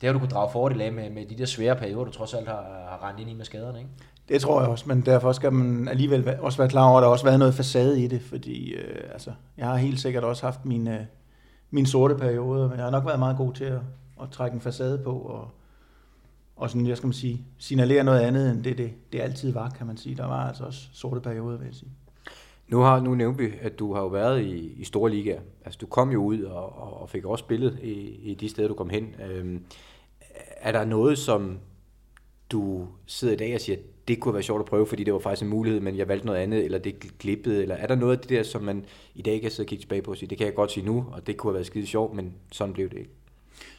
[0.00, 2.34] det har du kunne drage fordel af med, med de der svære perioder, du trods
[2.34, 3.90] alt har, har rendt ind i med skaderne, ikke?
[4.28, 7.08] Det tror jeg også, men derfor skal man alligevel også være klar over, at der
[7.08, 10.46] også har været noget facade i det, fordi øh, altså, jeg har helt sikkert også
[10.46, 11.06] haft mine,
[11.70, 13.80] mine sorte perioder, men jeg har nok været meget god til at,
[14.22, 15.50] at trække en facade på, og,
[16.56, 19.70] og sådan, jeg skal man sige, signalere noget andet, end det, det, det altid var,
[19.70, 20.16] kan man sige.
[20.16, 21.90] Der var altså også sorte perioder, vil jeg sige.
[22.68, 25.40] Nu har nu nævnt vi, at du har jo været i, i store ligaer.
[25.64, 27.92] Altså du kom jo ud og, og, og fik også spillet i,
[28.30, 29.14] i de steder, du kom hen.
[29.30, 29.64] Øhm,
[30.56, 31.58] er der noget, som
[32.50, 33.78] du sidder i dag og siger,
[34.08, 36.26] det kunne være sjovt at prøve, fordi det var faktisk en mulighed, men jeg valgte
[36.26, 39.22] noget andet, eller det glippede, eller er der noget af det der, som man i
[39.22, 41.06] dag kan sidde og kigge tilbage på og sige, det kan jeg godt sige nu,
[41.12, 43.10] og det kunne have været skide sjovt, men sådan blev det ikke.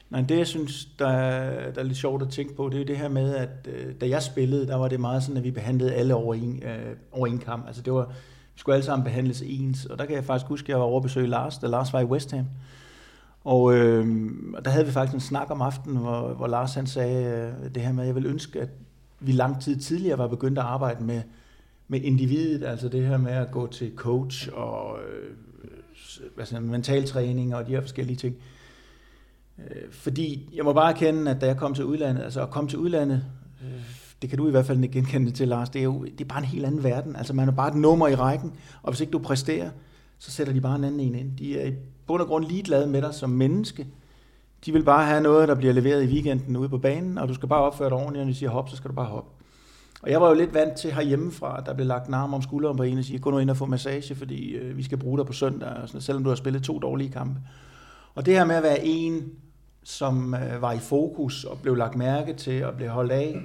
[0.09, 2.79] Nej, det jeg synes, der er, der er lidt sjovt at tænke på, det er
[2.79, 5.43] jo det her med, at øh, da jeg spillede, der var det meget sådan, at
[5.43, 7.67] vi behandlede alle over en, øh, over en kamp.
[7.67, 8.05] Altså det var,
[8.53, 10.83] vi skulle alle sammen behandles ens, og der kan jeg faktisk huske, at jeg var
[10.83, 12.45] over at besøge Lars, da Lars var i West Ham.
[13.43, 16.87] Og øh, og der havde vi faktisk en snak om aftenen, hvor, hvor Lars han
[16.87, 18.69] sagde øh, det her med, at jeg vil ønske, at
[19.19, 21.21] vi lang tid tidligere var begyndt at arbejde med,
[21.87, 25.35] med individet, altså det her med at gå til coach og øh,
[25.89, 28.35] altså hvad siger, og de her forskellige ting.
[29.59, 32.69] Øh, Fordi jeg må bare erkende, at da jeg kom til udlandet, altså at komme
[32.69, 33.23] til udlandet,
[33.63, 33.81] øh,
[34.21, 36.25] det kan du i hvert fald ikke genkende til, Lars, det er jo det er
[36.25, 37.15] bare en helt anden verden.
[37.15, 39.69] Altså man er bare et nummer i rækken, og hvis ikke du præsterer,
[40.19, 41.37] så sætter de bare en anden en ind.
[41.37, 41.73] De er i
[42.07, 43.87] bund og grund ligeglade med dig som menneske.
[44.65, 47.33] De vil bare have noget, der bliver leveret i weekenden ude på banen, og du
[47.33, 49.29] skal bare opføre dig ordentligt, og når de siger hop, så skal du bare hoppe.
[50.01, 52.77] Og jeg var jo lidt vant til herhjemmefra, at der blev lagt narm om skulderen
[52.77, 55.17] på en og siger, gå nu ind og få massage, fordi øh, vi skal bruge
[55.17, 57.39] dig på søndag, og sådan, selvom du har spillet to dårlige kampe.
[58.15, 59.31] Og det her med at være en,
[59.83, 63.41] som øh, var i fokus og blev lagt mærke til og blev holdt af,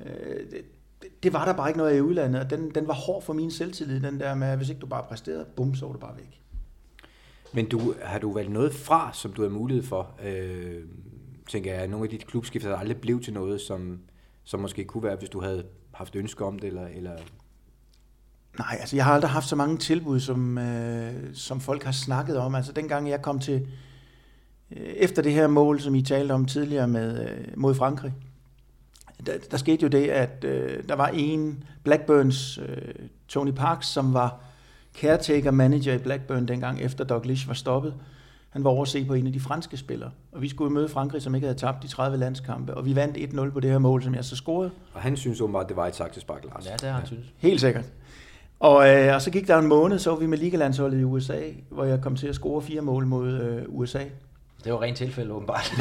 [0.00, 0.06] øh,
[0.50, 0.50] det,
[1.02, 3.22] det- det var der bare ikke noget af i udlandet, og den, den var hård
[3.22, 5.92] for min selvtillid, den der med, at hvis ikke du bare præsterede, bum, så var
[5.92, 6.41] du bare væk.
[7.52, 10.10] Men du, har du valgt noget fra, som du har mulighed for?
[10.24, 10.80] Øh,
[11.48, 14.00] tænker jeg, nogle af dit klubskifter, der aldrig blev til noget, som,
[14.44, 17.16] som måske kunne være, hvis du havde haft ønske om det, eller, eller
[18.58, 22.38] Nej, altså jeg har aldrig haft så mange tilbud, som, øh, som folk har snakket
[22.38, 22.54] om.
[22.54, 23.68] Altså dengang jeg kom til,
[24.70, 28.12] øh, efter det her mål, som I talte om tidligere med, øh, mod Frankrig,
[29.26, 32.94] der, der skete jo det, at øh, der var en Blackburns, øh,
[33.28, 34.40] Tony Parks, som var
[34.94, 37.94] caretaker manager i Blackburn dengang, efter Doug Lish var stoppet.
[38.50, 40.88] Han var over at se på en af de franske spillere, og vi skulle møde
[40.88, 43.78] Frankrig, som ikke havde tabt de 30 landskampe, og vi vandt 1-0 på det her
[43.78, 44.70] mål, som jeg så scorede.
[44.94, 46.66] Og han synes åbenbart, at det var et saksespark, Lars.
[46.66, 47.26] Ja, det har han synes.
[47.38, 47.84] Helt sikkert.
[48.60, 51.40] Og, øh, og så gik der en måned, så var vi med Ligalandsholdet i USA,
[51.70, 54.02] hvor jeg kom til at score fire mål mod øh, USA.
[54.64, 55.72] Det var rent tilfælde, åbenbart.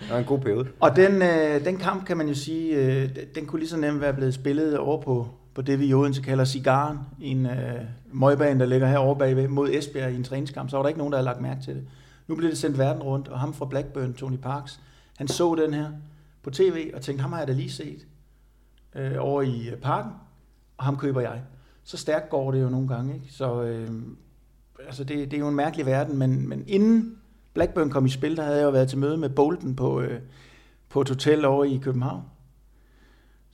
[0.00, 0.68] det var en god periode.
[0.80, 4.00] Og den, øh, den kamp, kan man jo sige, øh, den kunne lige så nemt
[4.00, 7.80] være blevet spillet over på, på det, vi i Odense kalder Cigaren, en øh,
[8.12, 10.70] møgbane, der ligger herovre bagved, mod Esbjerg i en træningskamp.
[10.70, 11.86] Så var der ikke nogen, der havde lagt mærke til det.
[12.26, 14.80] Nu blev det sendt verden rundt, og ham fra Blackburn, Tony Parks,
[15.18, 15.90] han så den her
[16.42, 18.06] på tv og tænkte, ham har jeg da lige set
[18.94, 20.12] øh, over i øh, parken,
[20.76, 21.42] og ham køber jeg.
[21.84, 23.14] Så stærkt går det jo nogle gange.
[23.14, 23.26] Ikke?
[23.30, 23.88] Så øh,
[24.86, 27.16] altså det, det er jo en mærkelig verden, men, men inden
[27.54, 30.20] Blackburn kom i spil, der havde jeg jo været til møde med Bolton på, øh,
[30.88, 32.22] på et hotel over i København,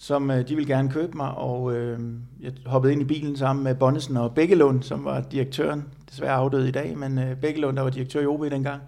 [0.02, 2.00] som øh, de ville gerne købe mig, og øh,
[2.40, 6.64] jeg hoppede ind i bilen sammen med Bonnesen og Bækkelund, som var direktøren, desværre afdød
[6.66, 8.82] i dag, men øh, Bækkelund, der var direktør i OB dengang,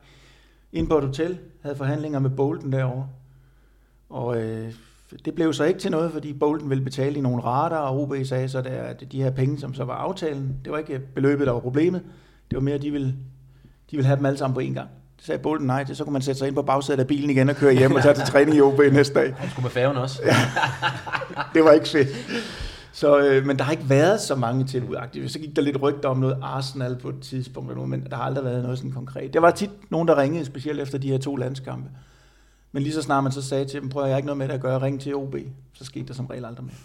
[0.72, 3.09] ind på et hotel, havde forhandlinger med Bolden derovre.
[4.11, 4.72] Og øh,
[5.24, 8.14] det blev så ikke til noget, fordi Bolden ville betale i nogle rater, og OB
[8.24, 11.00] sagde så, der, at de her penge, som så var aftalen, det var ikke øh,
[11.00, 12.03] beløbet, der var problemet.
[12.50, 13.09] Det var mere, at de ville,
[13.90, 14.88] de ville have dem alle sammen på én gang.
[15.25, 17.31] Det sagde Bolton nej til, så kunne man sætte sig ind på bagsædet af bilen
[17.31, 19.35] igen og køre hjem og tage til træning i OB næste dag.
[19.35, 20.21] Han skulle med færgen også.
[20.25, 20.37] Ja,
[21.55, 22.09] det var ikke fedt.
[22.93, 25.33] Så, øh, men der har ikke været så mange tilbud aktivt.
[25.33, 28.17] Så gik der lidt rygter om noget Arsenal på et tidspunkt, eller noget, men der
[28.17, 29.35] har aldrig været noget sådan konkret.
[29.35, 31.91] Der var tit nogen, der ringede, specielt efter de her to landskampe.
[32.73, 34.39] Men lige så snart man så sagde til dem, prøv at jeg har ikke noget
[34.39, 35.37] med det at gøre, ring til OB,
[35.73, 36.77] så skete der som regel aldrig mere.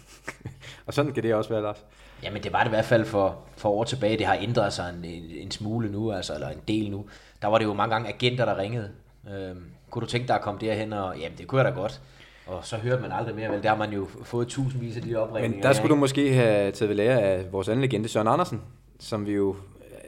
[0.86, 1.84] og sådan kan det også være, Lars.
[2.22, 4.18] Jamen det var det i hvert fald for, for år tilbage.
[4.18, 7.04] Det har ændret sig en, en, en smule nu, altså, eller en del nu.
[7.42, 8.90] Der var det jo mange gange agenter, der ringede.
[9.34, 10.92] Øhm, kunne du tænke dig at komme derhen?
[10.92, 12.00] Og, jamen det kunne jeg da godt.
[12.46, 13.62] Og så hørte man aldrig mere, vel?
[13.62, 15.56] Der har man jo fået tusindvis af de opringninger.
[15.56, 18.62] Men der skulle du måske have taget ved lære af vores anden legende, Søren Andersen,
[18.98, 19.56] som vi jo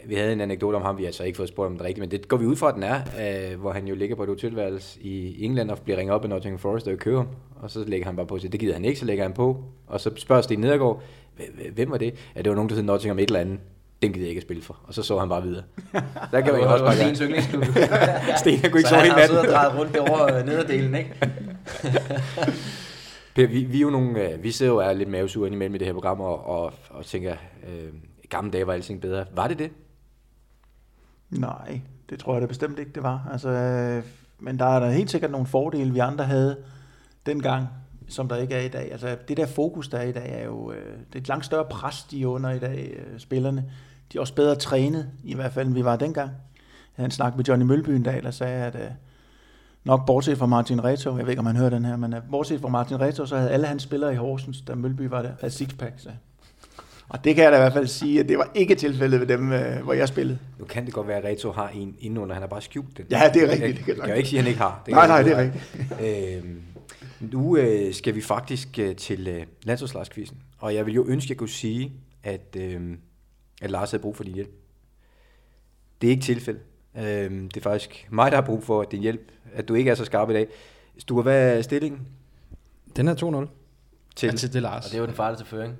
[0.07, 2.01] vi havde en anekdote om ham, vi har så ikke fået spurgt om det rigtigt,
[2.01, 3.01] men det går vi ud fra, at den er,
[3.53, 6.29] øh, hvor han jo ligger på et hotelværelse i England og bliver ringet op af
[6.31, 8.85] Nottingham Forest og køber ham, og så lægger han bare på sig, det gider han
[8.85, 11.03] ikke, så lægger han på, og så spørger Sten Nedergaard,
[11.73, 12.15] hvem var det?
[12.37, 13.59] Ja, det var nogen, der hed Nottingham et eller andet.
[14.03, 14.79] Den gider jeg ikke at spille for.
[14.85, 15.63] Og så så han bare videre.
[16.31, 17.65] Der kan man jo også bare Stens yndlingsklub.
[18.41, 19.37] Sten, han kunne ikke så sove hele natten.
[19.37, 21.15] Så han har rundt derovre nederdelen, ikke?
[23.35, 25.87] per, vi, vi, er jo nogle, vi sidder jo er lidt mavesure imellem i det
[25.87, 27.37] her program, og, og, og tænker,
[27.69, 27.93] øh,
[28.29, 29.25] gamle dage var alting bedre.
[29.35, 29.71] Var det det?
[31.31, 33.29] Nej, det tror jeg da bestemt ikke, det var.
[33.33, 34.05] Altså, øh,
[34.39, 36.57] men der er der helt sikkert nogle fordele, vi andre havde
[37.27, 37.67] dengang,
[38.09, 38.93] som der ikke er i dag.
[38.93, 41.45] Altså, det der fokus, der er i dag, er jo øh, det er et langt
[41.45, 43.65] større pres, de er under i dag, øh, spillerne.
[44.13, 46.31] De er også bedre trænet, i hvert fald, end vi var dengang.
[46.31, 48.91] Jeg havde en snak med Johnny Mølby en dag, der sagde, at øh,
[49.85, 52.21] nok bortset fra Martin Reto, jeg ved ikke, om han hører den her, men øh,
[52.31, 55.31] bortset fra Martin Reto, så havde alle hans spillere i Horsens, da Mølby var der,
[55.41, 56.09] havde sixpack, så.
[57.09, 59.27] Og det kan jeg da i hvert fald sige, at det var ikke tilfældet ved
[59.27, 60.39] dem, øh, hvor jeg spillede.
[60.59, 63.07] Nu kan det godt være, at Reto har en indenunder, han har bare skjult den.
[63.11, 63.61] Ja, det er rigtigt.
[63.63, 64.83] Jeg, det kan jeg jo ikke sige, at han ikke har.
[64.87, 66.37] Det nej, nej, det er rigtigt.
[66.37, 66.63] Øhm,
[67.21, 71.31] nu øh, skal vi faktisk øh, til øh, landsholdslagskvisten, og jeg vil jo ønske, at
[71.31, 72.81] jeg kunne sige, at, øh,
[73.63, 74.51] at Lars havde brug for din hjælp.
[76.01, 76.63] Det er ikke tilfældet.
[76.97, 79.95] Øh, det er faktisk mig, der har brug for din hjælp, at du ikke er
[79.95, 80.47] så skarp i dag.
[80.99, 82.09] Sture, hvad er stillingen?
[82.97, 83.49] Den er 2-0.
[84.17, 84.85] Til, ja, til det Lars.
[84.85, 85.77] Og det er jo den farlige til føring.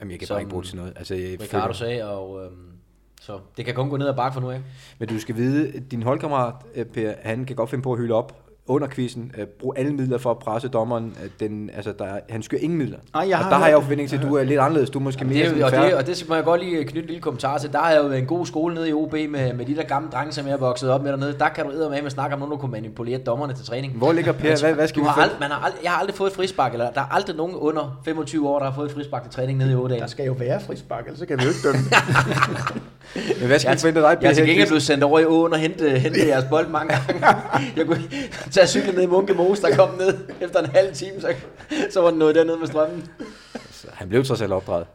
[0.00, 0.92] Jamen, jeg kan bare ikke bruge det til noget.
[0.96, 2.72] Altså, jeg Ricardo sagde, og øhm,
[3.20, 4.60] så det kan kun gå ned ad bakke for nu af.
[4.98, 6.54] Men du skal vide, at din holdkammerat,
[6.92, 10.18] Per, han kan godt finde på at hylde op under quizzen, uh, brug alle midler
[10.18, 11.16] for at presse dommeren.
[11.40, 12.98] Den, altså, der, han skyer ingen midler.
[13.14, 14.90] Ej, jeg og der har jeg jo forventning til, at du er lidt anderledes.
[14.90, 17.06] Du er måske mere det, og, det, og det må jeg godt lige knytte en
[17.06, 17.72] lille kommentar til.
[17.72, 19.82] Der har jeg jo været en god skole nede i OB med, med de der
[19.82, 21.34] gamle drenge, som jeg er vokset op med dernede.
[21.38, 23.92] Der kan du æde med at snakke om, når du kunne manipulere dommerne til træning.
[23.92, 24.56] Hvor ligger Per?
[24.60, 26.36] Hvad, hvad skal du vi har ald- man har ald- Jeg har aldrig fået et
[26.36, 29.32] frispark, eller der er aldrig nogen under 25 år, der har fået et frispark til
[29.32, 30.00] træning nede i Ådal.
[30.00, 31.80] Der skal jo være frispark, ellers så kan vi jo ikke dømme
[33.40, 34.22] Men hvad skal vi forvente dig, Per?
[34.22, 36.94] Jeg er til gengæld blevet sendt over i åen og hente, hente jeres bold mange
[36.94, 37.26] gange.
[37.76, 38.02] Jeg kunne
[38.58, 41.34] tage cyklen ned i Munke Mose, der kom ned efter en halv time, så,
[41.90, 43.08] så var den nået dernede med strømmen.
[43.92, 44.86] Han blev trods alt opdraget.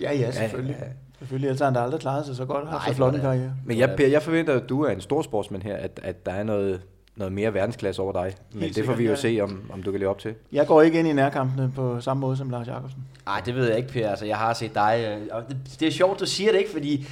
[0.00, 0.76] Ja, ja, selvfølgelig.
[0.80, 0.92] Ja, ja.
[1.18, 2.68] Selvfølgelig, ellers har han da aldrig klaret sig så godt.
[2.68, 3.54] Har så flot en karriere.
[3.66, 6.32] Men jeg, Per, jeg forventer, at du er en stor sportsmand her, at, at der
[6.32, 6.82] er noget,
[7.16, 8.34] noget mere verdensklasse over dig.
[8.52, 10.34] Men Helt det får vi jo se, om, om du kan leve op til.
[10.52, 13.00] Jeg går ikke ind i nærkampene på samme måde som Lars Jakobsen.
[13.26, 14.08] Nej, det ved jeg ikke, Per.
[14.10, 15.18] Altså, jeg har set dig.
[15.20, 17.06] øh, Og det, det er sjovt, du siger det ikke, fordi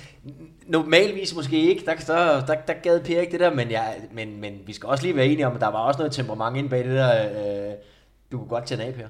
[0.67, 1.85] normalvis måske ikke.
[1.87, 4.89] Der, der, der, der gad Per ikke det der, men, jeg, men, men vi skal
[4.89, 7.69] også lige være enige om, at der var også noget temperament inde bag det der.
[7.69, 7.75] Øh,
[8.33, 9.07] du kunne godt tænde af, Per.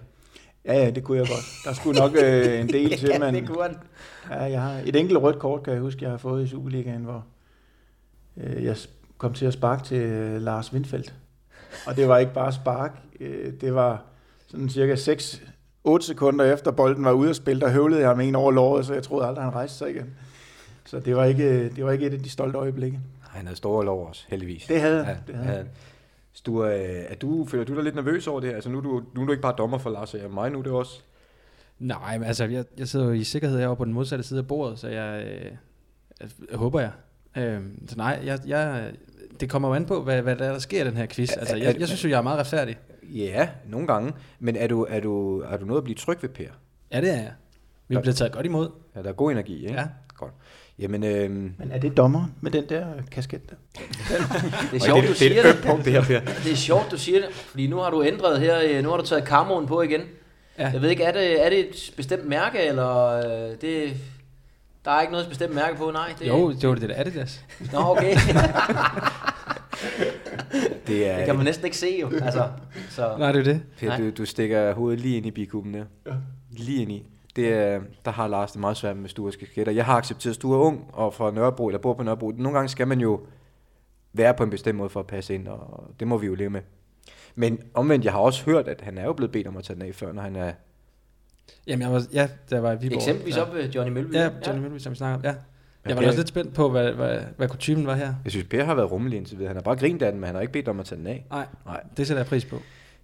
[0.64, 1.44] Ja, ja, det kunne jeg godt.
[1.64, 3.76] Der skulle nok øh, en del til, men det kunne han.
[4.31, 7.03] ja, jeg har et enkelt rødt kort, kan jeg huske, jeg har fået i Superligaen,
[7.03, 7.24] hvor
[8.37, 8.76] øh, jeg
[9.21, 11.15] kom til at sparke til øh, Lars Windfeldt.
[11.87, 14.03] Og det var ikke bare spark, øh, det var
[14.47, 15.43] sådan cirka 6
[15.85, 18.87] 8 sekunder efter bolden var ude at spille, der høvlede jeg ham en over låret,
[18.87, 20.15] så jeg troede aldrig, han rejste sig igen.
[20.85, 23.01] Så det var ikke, det var ikke et af de stolte øjeblikke.
[23.21, 24.67] Han havde store lov også, heldigvis.
[24.67, 25.57] Det havde ja, han, det havde ja.
[25.57, 25.69] han.
[26.33, 28.55] Sture, øh, er du, føler du dig lidt nervøs over det her?
[28.55, 30.59] Altså nu er du, nu er du ikke bare dommer for Lars og mig, nu
[30.59, 31.01] er det også...
[31.79, 34.47] Nej, men altså, jeg, jeg sidder jo i sikkerhed herovre på den modsatte side af
[34.47, 35.53] bordet, så jeg, øh,
[36.51, 36.93] jeg håber jeg.
[37.37, 38.93] Øh, så nej, jeg, jeg,
[39.40, 41.37] det kommer jo an på, hvad, hvad der, er, der sker i den her quiz.
[41.37, 42.79] Altså, jeg, jeg synes jo, jeg er meget retfærdig.
[43.03, 44.12] Ja, nogle gange.
[44.38, 46.44] Men er du, er du, er du noget at blive tryg ved, Per?
[46.92, 47.33] Ja, det er jeg.
[47.88, 48.70] Vi er blevet taget godt imod.
[48.96, 49.79] Ja, der er god energi, ikke?
[49.79, 49.87] Ja.
[50.16, 50.33] Godt.
[50.79, 53.57] Jamen, øhm, Men er det dommeren med den der kasket der?
[54.72, 55.57] Det er sjovt, du siger det.
[55.64, 56.20] punkt, det her, Per.
[56.44, 58.96] Det er sjovt, du siger det, fordi nu har du ændret her, øh, nu har
[58.96, 60.00] du taget kamoen på igen.
[60.59, 60.68] Ja.
[60.68, 63.92] Jeg ved ikke, er det, er det et bestemt mærke, eller øh, det,
[64.85, 66.14] der er ikke noget bestemt mærke på, nej?
[66.18, 67.44] Det, Jo, det var det der Adidas.
[67.72, 68.16] Nå, okay.
[70.87, 72.11] Det er, det kan man næsten ikke se jo.
[72.23, 72.49] Altså,
[72.90, 73.16] så.
[73.19, 73.62] Nej, det er det.
[73.79, 75.85] Per, du, du stikker hovedet lige ind i bikuben der.
[76.07, 76.12] Ja.
[76.51, 77.07] Lige ind i.
[77.37, 79.73] Det er, der har Lars det meget svært med Stures kasketter.
[79.73, 82.31] Jeg har accepteret, at Sture er ung og fra Nørrebro, eller bor på Nørrebro.
[82.31, 83.21] Nogle gange skal man jo
[84.12, 86.51] være på en bestemt måde for at passe ind, og det må vi jo leve
[86.51, 86.61] med.
[87.35, 89.75] Men omvendt, jeg har også hørt, at han er jo blevet bedt om at tage
[89.75, 90.53] den af før, når han er...
[91.66, 92.97] Jamen, jeg var, ja, der var i Viborg.
[92.97, 93.43] Eksempelvis ja.
[93.43, 94.14] op ved Johnny Mølby.
[94.14, 95.25] Ja, Johnny Mølby, som vi snakker om.
[95.25, 95.35] Ja.
[95.87, 98.14] Jeg var Per- også lidt spændt på, hvad, hvad, hvad kutumen var her.
[98.25, 99.49] Jeg synes, Per har været rummelig indtil videre.
[99.49, 101.07] Han har bare grint af den, men han har ikke bedt om at tage den
[101.07, 101.25] af.
[101.31, 101.81] Nej, Nej.
[101.97, 102.57] det sætter jeg pris på.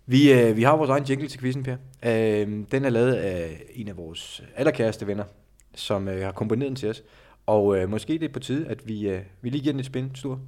[0.06, 1.76] Vi, øh, vi har vores egen jingle til quizzen, Per.
[2.04, 5.24] Øh, den er lavet af en af vores allerkæreste venner,
[5.74, 7.02] som øh, har komponeret den til os.
[7.46, 9.86] Og øh, måske det er på tide, at vi, øh, vi lige giver den et
[9.86, 10.38] spin, Sture.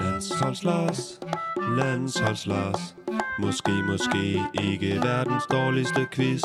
[0.00, 1.20] Landsholds Lars,
[1.78, 2.96] Landsholds Lars
[3.38, 6.42] Måske, måske ikke verdens dårligste quiz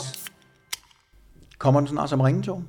[1.58, 2.66] Kommer den snart som ringetone?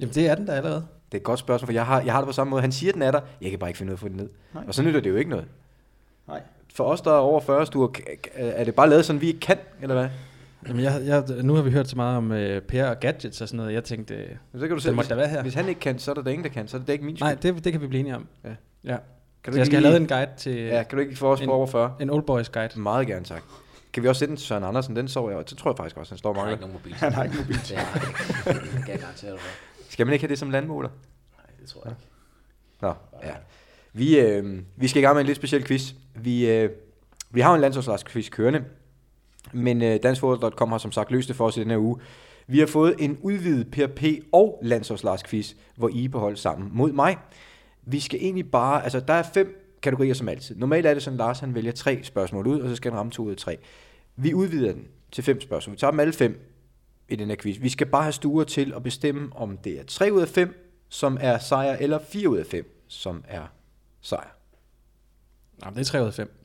[0.00, 0.86] Jamen, det er den der allerede.
[1.12, 2.62] Det er et godt spørgsmål, for jeg har, jeg har det på samme måde.
[2.62, 3.20] Han siger, den er der.
[3.40, 4.28] Jeg kan bare ikke finde ud af at få den ned.
[4.54, 4.64] Nej.
[4.68, 5.44] Og så nytter det jo ikke noget.
[6.28, 6.40] Nej.
[6.74, 7.88] For os, der er over 40 stuer,
[8.34, 10.08] er det bare lavet sådan, vi ikke kan, eller hvad?
[10.68, 13.48] Jamen, jeg, jeg, nu har vi hørt så meget om øh, Per og gadgets og
[13.48, 13.72] sådan noget.
[13.72, 14.28] Jeg tænkte, øh,
[14.60, 15.42] Så kan du måtte da være her.
[15.42, 16.68] Hvis han ikke kan, så er der, der ingen, der kan.
[16.68, 17.26] Så er det ikke min skyld.
[17.28, 18.26] nej, det, det kan vi blive enige om.
[18.44, 18.48] Ja.
[18.84, 18.96] ja.
[19.44, 21.40] kan Så jeg skal have lavet en guide til Ja, kan du ikke få os
[21.40, 21.94] en- på over 40?
[22.00, 22.80] en old boys guide.
[22.80, 23.42] Meget gerne, tak.
[23.92, 24.96] Kan vi også sætte den til Søren Andersen?
[24.96, 26.52] Den så jeg, og det tror jeg faktisk også, han står Han har mange.
[26.52, 26.94] ikke nogen mobil.
[27.04, 27.56] Han har ikke mobil.
[27.56, 29.40] Det kan jeg garantere dig.
[29.92, 30.88] Skal man ikke have det som landmåler?
[30.88, 32.02] Nej, det tror jeg ikke.
[32.80, 33.34] Nå, ja.
[33.92, 35.92] Vi, øh, vi skal i gang med en lidt speciel quiz.
[36.14, 36.70] Vi, øh,
[37.30, 38.64] vi har en landsholdsquiz kørende,
[39.52, 42.00] men øh, danskfodbold.com har som sagt løst det for os i den her uge.
[42.46, 44.02] Vi har fået en udvidet PRP
[44.32, 47.18] og landsholdsquiz, hvor I er på hold sammen mod mig.
[47.82, 50.56] Vi skal egentlig bare, altså der er fem kategorier som altid.
[50.56, 53.12] Normalt er det sådan, Lars han vælger tre spørgsmål ud, og så skal han ramme
[53.12, 53.58] to ud af tre.
[54.16, 55.72] Vi udvider den til fem spørgsmål.
[55.72, 56.51] Vi tager dem alle fem
[57.12, 57.60] i den her quiz.
[57.60, 60.84] Vi skal bare have stuer til at bestemme, om det er 3 ud af 5,
[60.88, 63.42] som er sejr, eller 4 ud af 5, som er
[64.00, 64.28] sejr.
[65.62, 66.38] Nej, det er 3 ud af 5.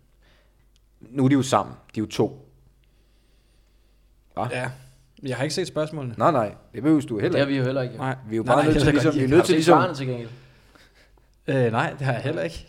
[0.99, 1.75] Nu er de jo sammen.
[1.95, 2.51] De er jo to.
[4.33, 4.43] Hva?
[4.51, 4.69] Ja.
[5.23, 6.15] Jeg har ikke set spørgsmålene.
[6.17, 6.55] Nej, nej.
[6.73, 7.53] Det behøver du Det heller har ikke.
[7.53, 7.97] vi jo heller ikke.
[7.97, 8.15] Nej.
[8.29, 9.15] Vi er jo bare nej, nødt til ligesom...
[9.15, 9.77] Vi er nødt Har til du set ligesom...
[9.79, 10.29] svarene til gengæld?
[11.47, 12.67] Øh, nej, det har jeg heller ikke.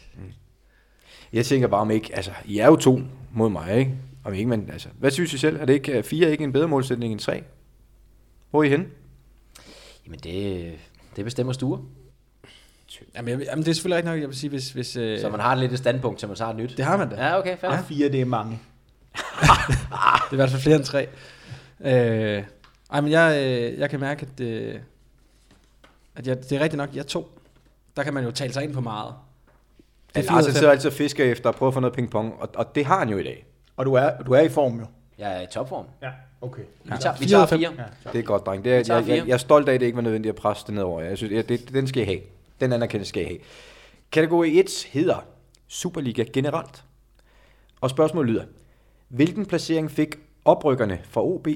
[1.33, 2.17] Jeg tænker bare om ikke...
[2.17, 3.01] Altså, I er jo to
[3.33, 3.95] mod mig, ikke?
[4.25, 4.71] Om ikke man...
[4.73, 5.57] Altså, hvad synes I selv?
[5.61, 7.45] Er det ikke øh, fire ikke en bedre målsætning end tre?
[8.51, 8.87] Hvor er I henne?
[10.07, 10.75] Jamen, det,
[11.17, 11.79] det bestemmer stuer.
[13.15, 14.71] Jamen, jeg, jamen, det er selvfølgelig ikke nok, jeg vil sige, hvis...
[14.71, 16.77] hvis øh, Så man har lidt et standpunkt, til man tager et nyt.
[16.77, 17.27] Det har man da.
[17.27, 17.71] Ja, okay, fair.
[17.71, 17.81] Ja.
[17.81, 18.59] Fire, det er mange.
[20.31, 21.09] Det er i hvert fald flere end tre.
[21.81, 22.45] Øh,
[22.93, 24.81] ej, men jeg, øh, jeg kan mærke, at, øh,
[26.17, 27.39] at jeg, det er rigtigt nok, jeg er to.
[27.97, 29.15] Der kan man jo tale sig ind på meget.
[30.17, 30.55] Ja, fire Lars ud af han fem.
[30.55, 32.99] sidder altid og fisker efter at prøve at få noget pingpong, og, og det har
[32.99, 33.47] han jo i dag.
[33.77, 34.87] Og du er, du er i form jo.
[35.19, 35.87] Jeg er i topform.
[36.03, 36.63] Ja, okay.
[36.85, 37.73] Vi tager, vi tager fire.
[38.05, 38.11] Ja.
[38.13, 38.65] Det er godt, dreng.
[38.65, 40.67] Det er, jeg, jeg, jeg, er stolt af, at det ikke var nødvendigt at presse
[40.67, 41.01] det nedover.
[41.01, 42.21] Jeg synes, jeg, det, den skal I have.
[42.61, 43.39] Den anerkendelse skal I have.
[44.13, 45.27] Kategori 1 hedder
[45.69, 46.85] Superliga generelt.
[47.81, 48.45] Og spørgsmålet lyder,
[49.09, 51.49] hvilken placering fik oprykkerne fra OB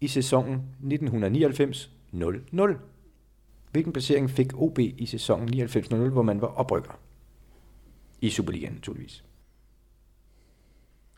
[0.00, 2.76] i sæsonen 1999-00?
[3.72, 6.98] Hvilken placering fik OB i sæsonen 99-00, hvor man var oprykker?
[8.20, 9.24] I Superligaen, naturligvis.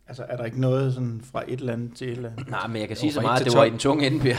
[0.08, 2.50] Altså, er der ikke noget sådan fra et eller andet til et eller andet?
[2.50, 4.36] Nej, men jeg kan sige så meget, at det var i den tunge ende, Per.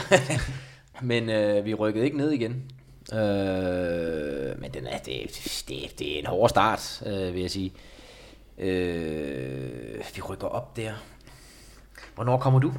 [1.02, 2.52] men øh, vi rykkede ikke ned igen.
[3.12, 7.72] Øh, men den er, det, det, det er en hård start, øh, vil jeg sige.
[8.58, 10.92] Øh, vi rykker op der.
[12.14, 12.72] Hvornår kommer du?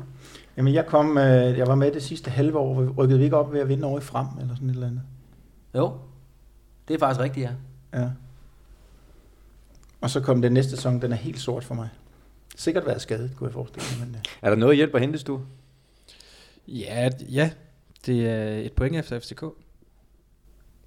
[0.57, 2.93] Jamen, jeg, kom, øh, jeg var med det sidste halve år.
[2.97, 5.01] Rykkede vi ikke op ved at vinde over i frem, eller sådan et eller andet?
[5.75, 5.93] Jo,
[6.87, 7.51] det er faktisk rigtigt, ja.
[7.99, 8.09] Ja.
[10.01, 11.89] Og så kom den næste sæson, den er helt sort for mig.
[12.59, 14.07] Sikkert været skadet, kunne jeg forestille mig.
[14.07, 14.21] Men, øh.
[14.41, 15.41] Er der noget hjælp at hente, du?
[16.67, 17.51] Ja, ja,
[18.05, 19.43] det er et point efter FCK.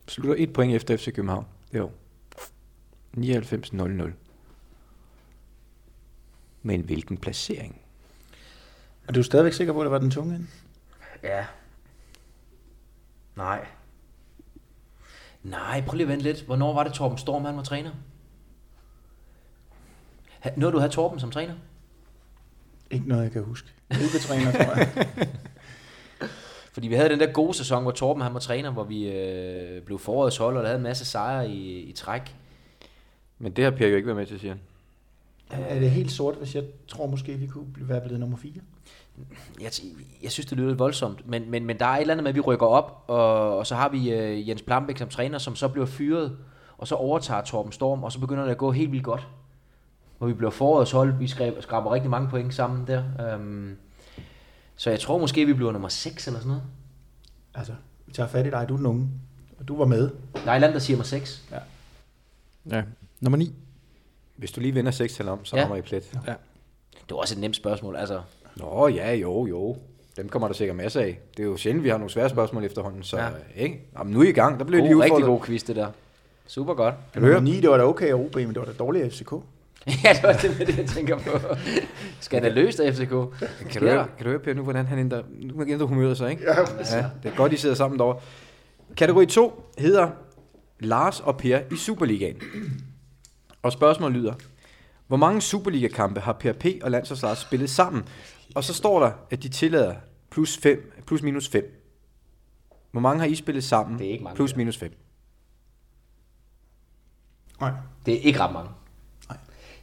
[0.08, 1.46] Slutter et point efter FC København.
[1.74, 1.90] Jo.
[3.16, 4.10] 99-0-0.
[6.62, 7.80] Men hvilken placering?
[9.08, 10.46] Er du stadigvæk sikker på, at det var den tunge ende?
[11.22, 11.46] Ja.
[13.36, 13.66] Nej.
[15.42, 16.42] Nej, prøv lige at vente lidt.
[16.42, 17.90] Hvornår var det Torben Storm, han var træner?
[20.56, 21.54] Nåede du at have Torben som træner?
[22.90, 23.68] Ikke noget, jeg kan huske.
[24.04, 25.08] Udbetræner, tror jeg.
[26.72, 29.82] Fordi vi havde den der gode sæson, hvor Torben han var træner, hvor vi øh,
[29.82, 32.34] blev forårets hold, og der havde en masse sejre i, i træk.
[33.38, 34.60] Men det har Per jo ikke været med til, siger han.
[35.68, 38.52] Er det helt sort, hvis jeg tror måske, vi kunne blive- være blevet nummer 4?
[39.60, 39.70] Jeg,
[40.22, 42.28] jeg synes, det lyder lidt voldsomt, men, men, men der er et eller andet med,
[42.30, 45.56] at vi rykker op, og, og så har vi øh, Jens Plambæk som træner, som
[45.56, 46.36] så bliver fyret,
[46.78, 49.26] og så overtager Torben Storm, og så begynder det at gå helt vildt godt.
[50.22, 51.26] Hvor vi bliver forårets hold, vi
[51.60, 53.02] skraber rigtig mange point sammen der.
[53.34, 53.76] Øhm,
[54.76, 56.62] så jeg tror måske, vi bliver nummer 6 eller sådan noget.
[57.54, 57.72] Altså,
[58.06, 59.08] vi tager fat i dig, du er den unge.
[59.58, 60.00] Og du var med.
[60.00, 61.42] Der er et eller andet, der siger mig 6.
[62.70, 62.82] Ja.
[63.20, 63.54] Nummer 9.
[64.36, 65.62] Hvis du lige vender 6 tal om, så Ja.
[65.62, 66.10] rammer I plet.
[66.26, 66.32] Ja.
[66.92, 68.20] Det var også et nemt spørgsmål, altså.
[68.56, 69.76] Nå ja, jo, jo.
[70.16, 71.18] Dem kommer der sikkert masser af.
[71.36, 73.24] Det er jo sjældent, vi har nogle svære spørgsmål efterhånden, så Ja.
[73.24, 73.30] ja.
[73.56, 73.80] ikke?
[73.98, 74.58] Jamen, nu er I i gang.
[74.58, 75.38] Der bliver God, lige rigtig udfordret.
[75.40, 75.88] god quiz, det der.
[76.46, 76.94] Super godt.
[77.12, 77.40] Kan du høre?
[77.40, 79.32] 9, det var da okay at OB, men det var da dårligt af FCK.
[80.04, 81.30] ja, det var det, med det, jeg tænker på.
[82.20, 83.08] Skandaløst af FCK.
[83.70, 86.30] Kan du, høre, kan du høre, Per, nu hvordan han ændrer, nu ændrer humøret sig,
[86.30, 86.42] ikke?
[86.42, 86.60] Ja,
[86.96, 87.06] ja.
[87.22, 88.20] Det er godt, I sidder sammen derovre.
[88.96, 90.10] Kategori 2 hedder
[90.80, 92.36] Lars og Per i Superligaen.
[93.62, 94.34] Og spørgsmålet lyder,
[95.06, 98.04] hvor mange Superliga-kampe har Per P og Landsholds Lars spillet sammen?
[98.54, 99.94] Og så står der, at de tillader
[100.30, 101.78] plus, 5, plus minus 5.
[102.90, 103.98] Hvor mange har I spillet sammen?
[103.98, 104.92] Det er ikke mange, Plus minus 5.
[107.60, 107.70] Nej.
[108.06, 108.70] Det er ikke ret mange.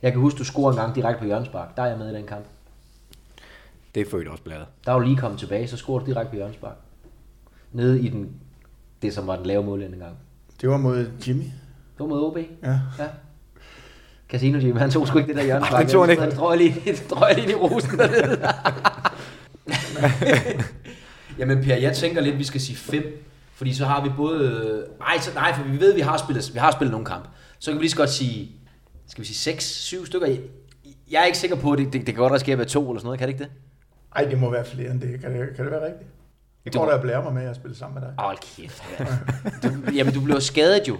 [0.01, 1.77] Jeg kan huske, du scorede en gang direkte på Jørgenspark.
[1.77, 2.45] Der er jeg med i den kamp.
[3.95, 4.65] Det er født også bladet.
[4.85, 6.75] Der var du lige kommet tilbage, så scorede du direkte på Jørgenspark.
[7.71, 8.29] Nede i den,
[9.01, 10.15] det, som var den lave mål den gang.
[10.61, 11.43] Det var mod Jimmy.
[11.43, 12.37] Det var mod OB.
[12.63, 12.79] Ja.
[12.99, 13.07] Ja.
[14.29, 15.83] Casino Jimmy, han tog sgu ikke det der Jørgenspark.
[15.83, 16.35] det tog han ikke.
[16.35, 16.75] Tror jeg lige,
[17.27, 18.47] jeg lige i rosen dernede.
[21.39, 23.25] Jamen Per, jeg tænker lidt, vi skal sige 5.
[23.53, 24.85] Fordi så har vi både...
[24.99, 27.29] Nej, så, nej, for vi ved, at vi har spillet, vi har spillet nogle kampe.
[27.59, 28.51] Så kan vi lige så godt sige...
[29.09, 30.27] Skal vi sige 6, 7 stykker?
[31.11, 32.89] Jeg, er ikke sikker på, at det, det, det kan godt risikere at være to
[32.89, 33.19] eller sådan noget.
[33.19, 33.51] Kan det ikke det?
[34.15, 35.21] Ej, det må være flere end det.
[35.21, 36.09] Kan det, kan det være rigtigt?
[36.65, 38.15] Jeg tror, der jeg blærer mig med at spille sammen med dig.
[38.19, 38.83] Hold kæft.
[38.99, 39.05] Ja.
[39.63, 40.97] Du, jamen, du blev skadet jo.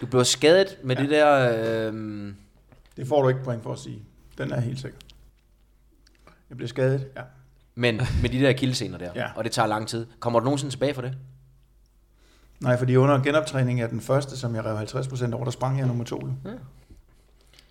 [0.00, 1.02] Du blev skadet med ja.
[1.02, 1.52] det der...
[1.92, 2.32] Øh,
[2.96, 4.02] Det får du ikke point for at sige.
[4.38, 4.98] Den er helt sikker.
[6.50, 7.22] Jeg blev skadet, ja.
[7.74, 9.10] men med de der kildesener der.
[9.14, 9.26] Ja.
[9.36, 10.06] Og det tager lang tid.
[10.20, 11.14] Kommer du nogensinde tilbage for det?
[12.60, 15.86] Nej, fordi under genoptræning er den første, som jeg rev 50% over, der sprang jeg
[15.86, 16.28] nummer to.
[16.44, 16.50] Ja.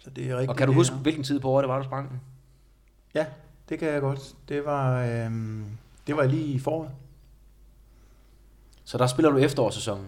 [0.03, 0.49] Så det er rigtigt.
[0.49, 1.01] Og kan du huske, her.
[1.01, 2.21] hvilken tid på året det var, du sprang den?
[3.13, 3.25] Ja,
[3.69, 4.35] det kan jeg godt.
[4.49, 5.65] Det var, øhm,
[6.07, 6.91] det var lige i foråret.
[8.83, 10.05] Så der spiller du efterårssæsonen.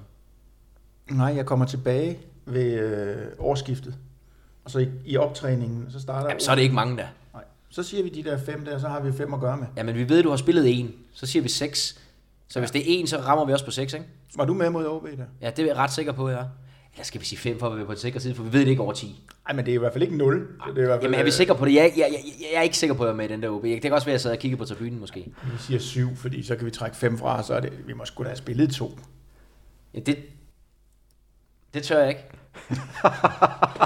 [1.11, 3.95] Nej, jeg kommer tilbage ved øh, årsskiftet.
[4.65, 6.27] Og så i, i optræningen, så starter...
[6.27, 7.07] Jamen, så er det ikke mange der.
[7.33, 7.43] Nej.
[7.69, 9.67] Så siger vi de der fem der, så har vi fem at gøre med.
[9.77, 10.93] Jamen, vi ved, at du har spillet en.
[11.13, 11.99] Så siger vi seks.
[12.47, 14.05] Så hvis det er en, så rammer vi også på seks, ikke?
[14.35, 15.25] Var du med mod OB der?
[15.41, 16.43] Ja, det er jeg ret sikker på, ja.
[16.93, 18.53] Eller skal vi sige fem, for at vi er på den sikre side, for vi
[18.53, 19.23] ved det ikke over 10.
[19.47, 20.35] Nej, men det er i hvert fald ikke 0.
[20.35, 21.73] Det er i hvert fald, Jamen, er vi sikre på det?
[21.73, 22.19] Jeg, jeg, jeg,
[22.51, 23.63] jeg er ikke sikker på, at jeg er med i den der OB.
[23.63, 25.19] Det kan også være, at jeg sad og kiggede på tribunen, måske.
[25.43, 27.93] Vi siger 7, fordi så kan vi trække 5 fra, og så er det, vi
[27.93, 28.99] må sgu da have spillet to.
[29.93, 30.17] Ja, det,
[31.73, 32.23] det tør jeg ikke.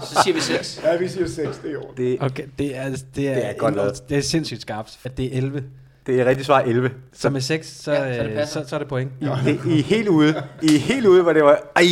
[0.01, 0.81] så siger vi 6.
[0.83, 1.97] Ja, vi siger 6, det er i orden.
[1.97, 4.03] Det, Okay, det er, det er, Det er godt lavet.
[4.09, 5.63] Det er sindssygt skarpt, at det er 11.
[6.05, 6.91] det er rigtig svar 11.
[7.13, 8.63] Så med 6, så, Ja, så det øh, passer.
[8.63, 9.11] så, så er det point.
[9.21, 10.43] I, det, I er helt ude.
[10.63, 11.59] I helt ude, hvor det var...
[11.75, 11.83] Ej!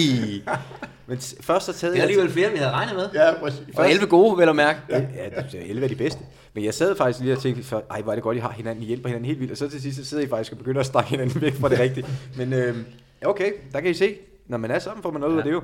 [1.07, 3.09] Men først så taget Det er alligevel flere, vi havde regnet med.
[3.13, 3.77] Ja, præcis.
[3.77, 4.79] Og 11 gode, vel at mærke.
[4.89, 6.21] Ja, ja det er 11 af de bedste.
[6.53, 8.51] Men jeg sad faktisk lige og tænkte, for, ej, hvor er det godt, I har
[8.51, 9.51] hinanden, I hjælper hinanden helt vildt.
[9.51, 11.69] Og så til sidst, så sidder I faktisk og begynder at stakke hinanden væk fra
[11.69, 12.07] det rigtige.
[12.37, 12.77] Men øh,
[13.25, 14.17] okay, der kan I se.
[14.47, 15.37] Når man er sammen, får man noget ja.
[15.37, 15.61] af det jo.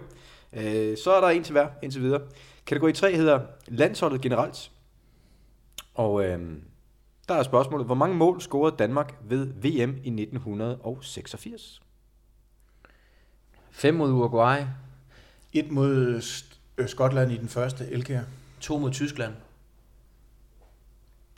[0.54, 2.22] Øh, så er der en til hver, indtil videre.
[2.66, 4.72] Kategori 3 hedder landsholdet generelt.
[5.94, 6.40] Og øh,
[7.30, 11.82] der er spørgsmålet, hvor mange mål scorede Danmark ved VM i 1986?
[13.72, 14.58] 5 mod Uruguay.
[15.54, 16.22] Et mod
[16.78, 18.22] øh, Skotland i den første, Elkær.
[18.60, 19.34] 2 mod Tyskland.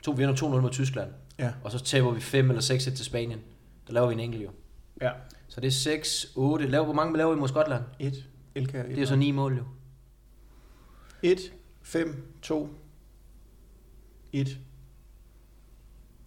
[0.02, 1.10] To vinder 2-0 mod Tyskland.
[1.38, 1.52] Ja.
[1.64, 3.40] Og så taber vi 5 eller 6 til Spanien.
[3.86, 4.50] Der laver vi en enkelt jo.
[5.00, 5.10] Ja.
[5.48, 6.66] Så det er 6, 8.
[6.66, 7.82] Laver, hvor mange laver vi mod Skotland?
[7.98, 8.28] Et.
[8.54, 8.82] Elkær.
[8.82, 9.64] Det er så 9 mål jo.
[11.22, 11.52] Et.
[11.82, 12.68] 5, 2,
[14.32, 14.58] 1.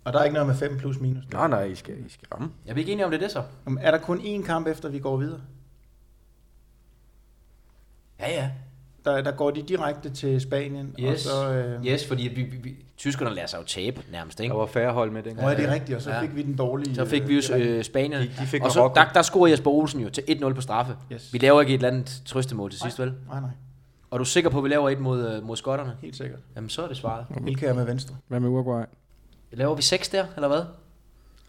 [0.03, 1.23] Og der er ikke noget med 5 plus minus.
[1.31, 2.51] Nej, nej, I skal, I skal ramme.
[2.65, 3.43] Er vi ikke enige om det, er det så?
[3.65, 5.41] Jamen, Er der kun én kamp efter, vi går videre?
[8.19, 8.49] Ja, ja.
[9.05, 11.53] Der, der går de direkte til Spanien, og Yes, så...
[11.53, 14.51] Øh, yes fordi vi, vi, vi, tyskerne lader sig jo tabe nærmest, ikke?
[14.51, 15.45] Der var færre hold med dengang.
[15.45, 16.21] Nå, er det rigtigt, og så Ja.
[16.21, 16.95] fik vi den dårlige...
[16.95, 19.71] Så fik vi jo øh, Spanien, De- de fik og så, der, der scorer Jesper
[19.71, 20.95] Olsen jo til 1-0 på straffe.
[21.11, 21.33] Yes.
[21.33, 23.13] Vi laver ikke et eller andet trøstemål til sidst, vel?
[23.29, 23.49] Nej, nej,
[24.09, 25.93] Og er du sikker på, at vi laver et mod, øh, mod skotterne?
[26.01, 26.39] helt sikkert.
[26.55, 27.25] Jamen, så er det svaret.
[27.47, 28.15] Elkær med venstre.
[28.27, 28.83] Hvad med Uruguay?
[29.51, 30.61] Laver vi 6 der, eller hvad?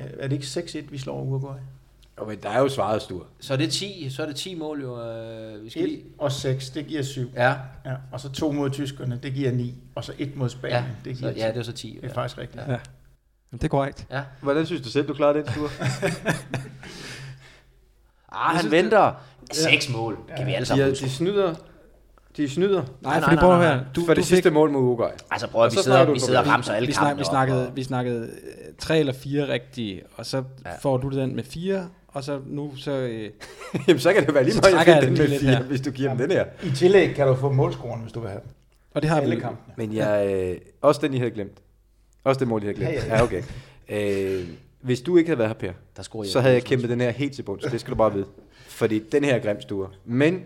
[0.00, 1.56] Ja, Er det ikke 6-1, vi slår Uruguay?
[2.18, 3.26] Og men der er jo svaret stur.
[3.40, 5.02] Så er det 10, så er det 10 mål jo.
[5.02, 6.02] Øh, vi skal 1 lige...
[6.18, 7.30] og 6, det giver 7.
[7.36, 7.54] Ja,
[7.84, 9.74] Ja, og så 2 mod tyskerne, det giver 9.
[9.94, 11.40] Og så 1 mod Spanien, ja, det så, giver 10.
[11.40, 11.88] ja, det er så 10.
[11.88, 12.14] Det er Ja.
[12.14, 12.62] faktisk rigtigt.
[12.66, 12.70] Ja.
[12.72, 12.80] Jamen,
[13.52, 14.06] det er korrekt.
[14.10, 14.22] ja.
[14.40, 15.68] Hvordan synes du selv, du klarede den tur?
[18.32, 19.12] Ah, han venter.
[19.52, 20.18] 6 mål.
[20.36, 21.04] Kan vi alle De, sammen huske.
[21.04, 21.54] de snyder.
[22.36, 22.82] De snyder.
[23.00, 23.76] Nej, nej, fordi nej, nej, her.
[23.76, 23.84] nej.
[23.96, 25.10] Du, for du det sidste mål mod Uruguay.
[25.30, 26.52] Altså prøv at vi så sidder, du vi sidder og det.
[26.52, 30.70] ramser alle vi, vi, snakkede, vi snakkede øh, tre eller fire rigtige, og så Ja.
[30.70, 30.76] ja.
[30.80, 32.90] får du den med fire, og så nu så...
[32.92, 33.30] Øh,
[33.88, 35.90] Jamen, så kan det være lige meget, jeg jeg den den med fire, hvis du
[35.90, 36.44] giver dem den her.
[36.64, 38.50] I tillæg kan du få målscoren, hvis du vil have den.
[38.94, 39.40] og det har Alle vi...
[39.40, 39.74] kampene.
[39.76, 41.58] Men jeg, øh, også den, I havde glemt.
[42.24, 42.92] Også det mål, I havde glemt.
[42.94, 43.42] Ja, Ja, ja, okay.
[43.88, 44.48] Øh,
[44.80, 47.10] hvis du ikke havde været her, Per, Der scorer så havde jeg kæmpet den her
[47.10, 47.64] helt til bunds.
[47.64, 48.26] Det skal du bare vide.
[48.68, 49.88] Fordi den her er grim stuer.
[50.04, 50.42] Men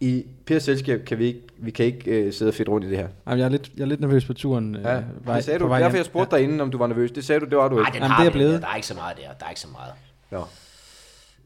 [0.00, 2.90] i Pers selskab kan vi ikke, vi kan ikke øh, sidde og fedt rundt i
[2.90, 3.08] det her.
[3.26, 4.74] Jamen, jeg, er lidt, jeg er lidt nervøs på turen.
[4.76, 5.66] Øh, Ja, vej, det sagde du.
[5.68, 7.10] vej Derfor jeg spurgte dig inden, om du var nervøs.
[7.12, 7.94] Det sagde du, det var du Nej, ikke.
[7.94, 8.62] den Jamen, har det er blevet.
[8.62, 9.22] Der er ikke så meget der.
[9.40, 9.92] Der er ikke så meget.
[10.30, 10.44] Nå.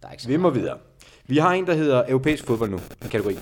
[0.03, 0.55] Der er ikke så Vi må meget.
[0.63, 0.79] videre.
[1.27, 3.39] Vi har en, der hedder europæisk fodbold nu, en kategori.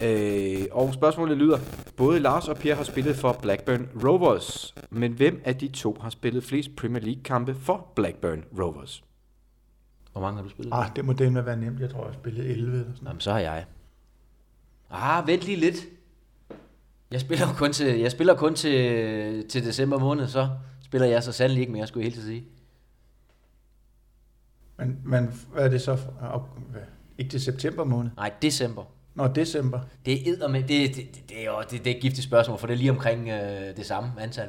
[0.00, 1.58] Øh, og spørgsmålet lyder,
[1.96, 6.10] både Lars og Per har spillet for Blackburn Rovers, men hvem af de to har
[6.10, 9.04] spillet flest Premier League-kampe for Blackburn Rovers?
[10.12, 10.72] Hvor mange har du spillet?
[10.74, 11.80] Ah, det må det med være nemt.
[11.80, 13.06] Jeg tror, jeg spillede 11 eller sådan.
[13.08, 13.64] Jamen, så har jeg.
[14.90, 15.76] Ah, vent lige lidt.
[17.10, 20.48] Jeg spiller kun til, jeg spiller kun til, til december måned, så
[20.84, 22.44] spiller jeg så sandelig ikke mere, skulle jeg helt til sige.
[24.80, 25.98] Men, men hvad er det så?
[27.18, 28.10] Ikke til september måned?
[28.16, 28.84] Nej, december.
[29.14, 29.80] Nå, december.
[30.06, 32.58] Det er med, det, det, det, det, er jo det, det er et giftigt spørgsmål,
[32.58, 34.48] for det er lige omkring øh, det samme antal.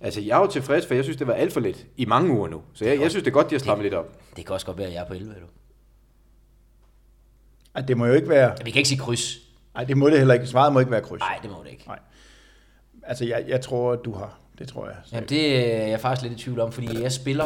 [0.00, 2.32] Altså, jeg er jo tilfreds, for jeg synes, det var alt for lidt i mange
[2.32, 2.62] uger nu.
[2.74, 4.20] Så jeg, jeg synes, det er godt, de har strammet lidt op.
[4.36, 5.48] Det kan også godt være, at jeg er på 11, eller?
[7.74, 8.56] Ej, det må jo ikke være...
[8.64, 9.36] Vi kan ikke sige kryds.
[9.74, 10.46] Nej, det må det heller ikke.
[10.46, 11.20] Svaret må ikke være kryds.
[11.20, 11.84] Nej, det må det ikke.
[13.02, 14.38] Altså, jeg, jeg tror, du har.
[14.58, 14.96] Det tror jeg.
[15.12, 17.44] Jamen, det er jeg faktisk lidt i tvivl om, fordi jeg spiller...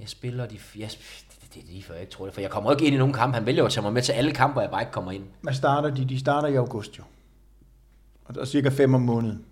[0.00, 0.58] Jeg spiller de...
[0.76, 2.94] Jeg, det, det er lige før, jeg ikke tror det, for jeg kommer ikke ind
[2.94, 3.34] i nogen kamp.
[3.34, 5.12] Han vælger jo at tage mig med til alle kampe, hvor jeg bare ikke kommer
[5.12, 5.24] ind.
[5.40, 6.04] Hvad starter de?
[6.04, 7.02] De starter i august jo.
[8.24, 9.44] Og der er cirka fem om måneden.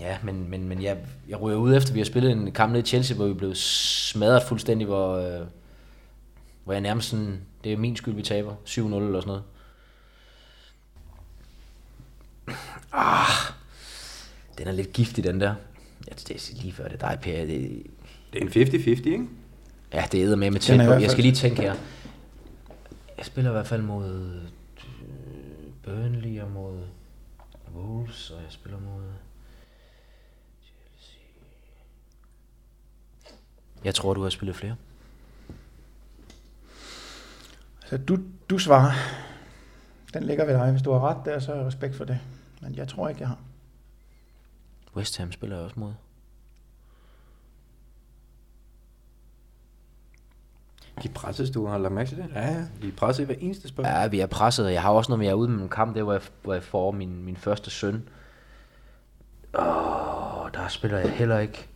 [0.00, 0.98] Ja, men, men, men jeg,
[1.28, 3.54] jeg ryger ud efter, vi har spillet en kamp nede i Chelsea, hvor vi blev
[3.54, 5.46] smadret fuldstændig, hvor, øh,
[6.64, 8.54] hvor jeg nærmest sådan, det er min skyld, vi taber.
[8.66, 9.42] 7-0 eller sådan noget.
[12.92, 13.26] Ah,
[14.58, 15.54] den er lidt giftig, den der.
[16.08, 17.44] Ja, det er lige før det er dig, Per.
[17.44, 17.82] Det,
[18.32, 19.26] Det er en 50-50, ikke?
[19.92, 21.74] Ja, det æder med med tæt Jeg skal lige tænke her.
[23.18, 24.42] Jeg spiller i hvert fald mod
[24.84, 24.92] øh,
[25.82, 26.82] Burnley og mod
[27.74, 29.02] Wolves, og jeg spiller mod
[30.62, 31.20] Chelsea.
[33.84, 34.76] Jeg tror, du har spillet flere.
[37.86, 38.18] Så du,
[38.50, 38.92] du svarer.
[40.14, 40.70] Den ligger ved dig.
[40.70, 42.18] Hvis du har ret der, så er respekt for det.
[42.60, 43.38] Men jeg tror ikke, jeg har.
[44.96, 45.92] West Ham spiller jeg også mod.
[51.02, 52.26] De er presset, du har lagt mærke til det?
[52.34, 52.64] Ja, ja.
[52.82, 54.00] De er presset i hver eneste spørgsmål.
[54.00, 55.94] Ja, vi er presset, jeg har også noget med, jeg er ude med en kamp,
[55.96, 58.08] der hvor jeg, hvor jeg får min, min første søn.
[59.58, 61.68] Åh, der spiller jeg heller ikke.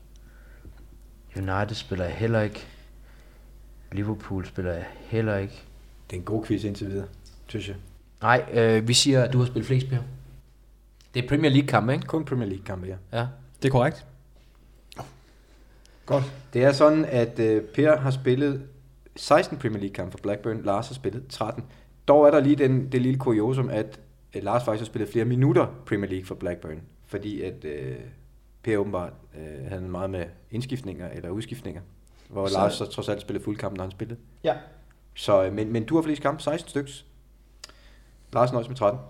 [1.36, 2.66] United spiller jeg heller ikke.
[3.92, 5.62] Liverpool spiller jeg heller ikke.
[6.10, 7.06] Det er en god quiz indtil videre,
[7.46, 7.76] synes jeg.
[8.22, 9.98] Nej, øh, vi siger, at du har spillet flest, Per.
[11.14, 12.06] Det er Premier League kamp, ikke?
[12.06, 13.18] Kun Premier League-kampe, ja.
[13.18, 13.26] Ja.
[13.62, 14.06] Det er korrekt.
[16.06, 16.24] Godt.
[16.52, 18.62] Det er sådan, at øh, Per har spillet
[19.16, 20.62] 16 Premier League-kampe for Blackburn.
[20.62, 21.64] Lars har spillet 13.
[22.08, 24.00] Dog er der lige den, det lille kuriosum, at
[24.34, 26.80] øh, Lars faktisk har spillet flere minutter Premier League for Blackburn.
[27.06, 27.96] Fordi at øh,
[28.62, 31.80] Per åbenbart øh, havde meget med indskiftninger eller udskiftninger.
[32.28, 32.54] Hvor Så-.
[32.58, 34.18] Lars så trods alt spillede fuld kamp, når han spillede.
[34.44, 34.54] Ja.
[35.14, 37.04] Så, øh, men, men du har flest kampe, 16 styks.
[38.32, 39.00] Lars nøjes med 13.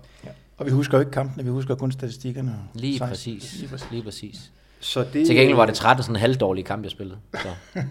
[0.57, 2.59] Og vi husker jo ikke kampene, vi husker kun statistikkerne.
[2.73, 3.09] Lige 16.
[3.09, 3.59] præcis.
[3.59, 3.91] Lige præcis.
[3.91, 4.51] Lige præcis.
[4.79, 7.19] Så det, Til gengæld var det 13 sådan en halvdårlig kamp, jeg spillede.
[7.33, 7.49] Så.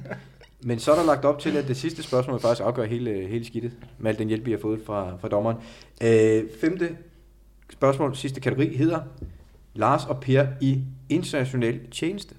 [0.66, 3.44] Men så er der lagt op til, at det sidste spørgsmål faktisk afgør hele, hele
[3.44, 5.56] skidtet, med al den hjælp, vi har fået fra, fra dommeren.
[6.02, 6.96] Øh, femte
[7.72, 9.00] spørgsmål, sidste kategori, hedder
[9.74, 12.34] Lars og Per i international tjeneste.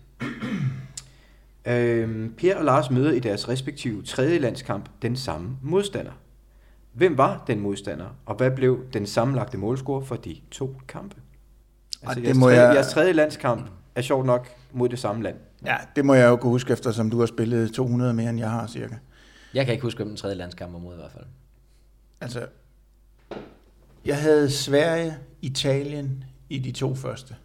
[1.67, 6.11] øh, per og Lars møder i deres respektive tredje landskamp den samme modstander.
[6.93, 11.15] Hvem var den modstander, og hvad blev den sammenlagte målscore for de to kampe?
[12.03, 15.23] Altså, det jeres, må tredje, jeg- jeres tredje landskamp er sjovt nok mod det samme
[15.23, 15.35] land.
[15.65, 18.49] Ja, det må jeg jo kunne huske, eftersom du har spillet 200 mere, end jeg
[18.51, 18.95] har cirka.
[19.53, 21.25] Jeg kan ikke huske, hvem den tredje landskamp var mod i hvert fald.
[22.21, 22.45] Altså,
[24.05, 27.35] jeg havde Sverige, Italien i de to første.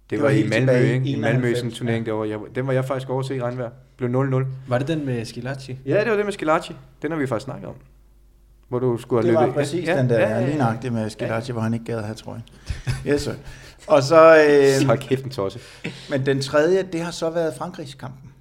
[0.00, 1.06] Det, Det var, var i Malmø, ikke?
[1.10, 2.28] I Malmø, 91, sådan en turnering derovre.
[2.28, 3.70] Jeg, den var jeg faktisk over til i regnvejr.
[3.96, 4.46] Blev 0-0.
[4.68, 5.78] Var det den med Skilacci?
[5.86, 6.72] Ja, det var det med Skilacci.
[7.02, 7.74] Den har vi faktisk snakket om.
[8.68, 9.54] Hvor du skulle have Det var løbet.
[9.54, 10.46] præcis ja, den der, ja, ja, ja, ja.
[10.46, 12.42] lige nøjagtigt med Skilacci, hvor han ikke gad at have trøjen.
[13.06, 13.32] Yes, sir.
[13.86, 15.58] Og så, øh, Hold kæft en tosse.
[16.10, 18.32] men den tredje, det har så været Frankrigskampen.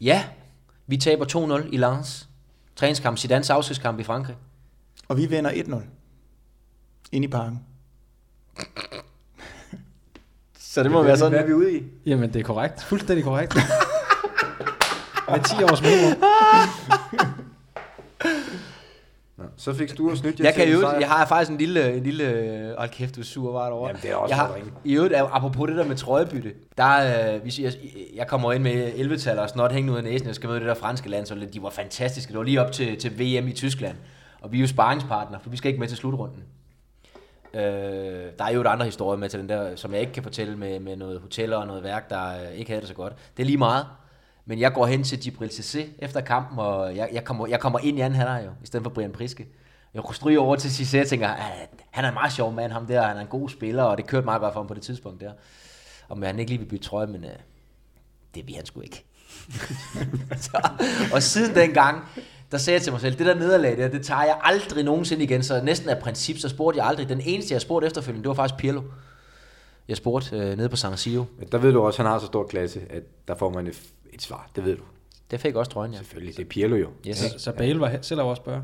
[0.00, 0.24] Ja,
[0.86, 2.28] vi taber 2-0 i Lens.
[2.76, 4.36] Træningskamp, Zidane's afskedskamp i Frankrig.
[5.08, 5.74] Og vi vinder 1-0.
[7.12, 7.60] Ind i parken.
[10.58, 11.32] så det må være sådan.
[11.32, 11.82] Hvad er vi ude i?
[12.06, 12.82] Jamen, det er korrekt.
[12.84, 13.54] Fuldstændig korrekt.
[15.30, 16.22] Med 10 års mellemrum.
[19.38, 20.98] Nå, så fik du snydt jer Jeg, kan sejr.
[20.98, 23.86] jeg har faktisk en lille, en lille hold kæft, du er sur var derovre.
[23.88, 24.58] Jamen, det er også jeg har.
[24.84, 27.70] I øvrigt, apropos det der med trøjebytte, der, øh, vi siger,
[28.14, 30.68] jeg kommer ind med 11 og snot hængende ud af næsen, jeg skal møde det
[30.68, 32.30] der franske land, så de var fantastiske.
[32.30, 33.96] Det var lige op til, til VM i Tyskland,
[34.40, 36.42] og vi er jo sparringspartner, for vi skal ikke med til slutrunden.
[37.54, 37.60] Øh,
[38.38, 40.56] der er jo et andre historie med til den der, som jeg ikke kan fortælle
[40.56, 43.12] med, med noget hoteller og noget værk, der øh, ikke havde det så godt.
[43.36, 43.86] Det er lige meget.
[44.48, 47.78] Men jeg går hen til Gibril Cissé efter kampen, og jeg, jeg, kommer, jeg kommer
[47.78, 49.46] ind i anden halvleg jo, i stedet for Brian Priske.
[49.94, 52.72] Jeg kunne stryge over til Cissé og tænker, at han er en meget sjov mand,
[52.72, 54.74] ham der, han er en god spiller, og det kørte meget godt for ham på
[54.74, 55.32] det tidspunkt der.
[56.08, 57.30] Og han ikke lige vil bytte trøje, men øh,
[58.34, 59.04] det vil han sgu ikke.
[60.46, 60.70] så,
[61.12, 62.04] og siden dengang,
[62.50, 65.24] der sagde jeg til mig selv, det der nederlag der, det tager jeg aldrig nogensinde
[65.24, 67.08] igen, så næsten af princip, så spurgte jeg aldrig.
[67.08, 68.82] Den eneste, jeg spurgte efterfølgende, det var faktisk Pirlo.
[69.88, 71.24] Jeg spurgte øh, nede på San Siro.
[71.52, 73.80] Der ved du også, at han har så stor klasse, at der får man et,
[74.18, 74.50] et svar.
[74.56, 74.82] Det ved du.
[75.30, 75.98] Det fik også trøjen, ja.
[75.98, 76.88] Selvfølgelig, det er Pirlo jo.
[77.08, 77.16] Yes.
[77.16, 78.62] Så, så Bale var selv at spørge.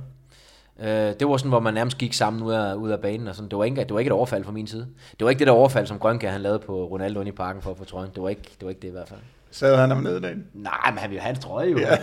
[0.81, 3.29] Øh, det var sådan, hvor man nærmest gik sammen ud af, ud af banen.
[3.29, 3.51] Og sådan.
[3.51, 4.89] Det, var ikke, det var ikke et overfald fra min side.
[5.19, 7.63] Det var ikke det der overfald, som Grønkær han lavede på Ronaldo inde i parken
[7.63, 8.11] for at få trøjen.
[8.15, 9.21] Det var ikke det, var ikke det i hvert fald.
[9.55, 10.45] Sad han om nederdagen.
[10.55, 11.79] Nej, men han ville have hans trøje jo.
[11.79, 11.97] Ja.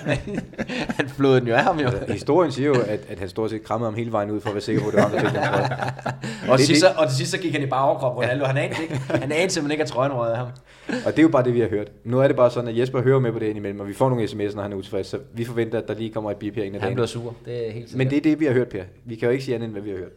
[0.97, 1.89] han flåede den jo af ham jo.
[2.07, 4.55] Historien siger jo, at, at han stort set krammede ham hele vejen ud for at
[4.55, 5.69] være sikker på, at det var ham, der fik den trøje.
[6.51, 8.45] Og Det er sidst, så, og til sidst så gik han i bare overkrop, Ronaldo.
[8.45, 10.47] Han anede, ikke, han anede simpelthen ikke, at trøjen røde af ham.
[11.05, 11.91] Og det er jo bare det, vi har hørt.
[12.03, 14.09] Nu er det bare sådan, at Jesper hører med på det indimellem, og vi får
[14.09, 16.55] nogle sms'er, når han er utilfreds, så vi forventer, at der lige kommer et bip
[16.55, 16.95] her en af Han dagen.
[16.95, 17.35] blev sur.
[17.45, 17.97] Det er helt sikkert.
[17.97, 18.83] Men det er det, vi har hørt, Per.
[19.05, 20.11] Vi kan jo ikke sige andet, end hvad vi har hørt.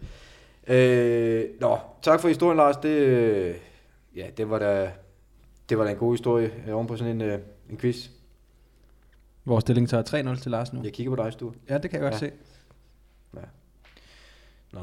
[0.69, 2.77] Øh, nå, tak for historien, Lars.
[2.77, 3.55] Det, øh,
[4.17, 4.89] ja, det var da,
[5.69, 7.39] det var da en god historie øh, oven på sådan en, øh,
[7.71, 8.09] en quiz.
[9.45, 10.81] Vores stilling tager 3-0 til Lars nu.
[10.85, 11.53] Jeg kigger på dig, Sture.
[11.69, 12.29] Ja, det kan jeg godt Ja.
[12.29, 12.33] se.
[14.73, 14.81] Nå,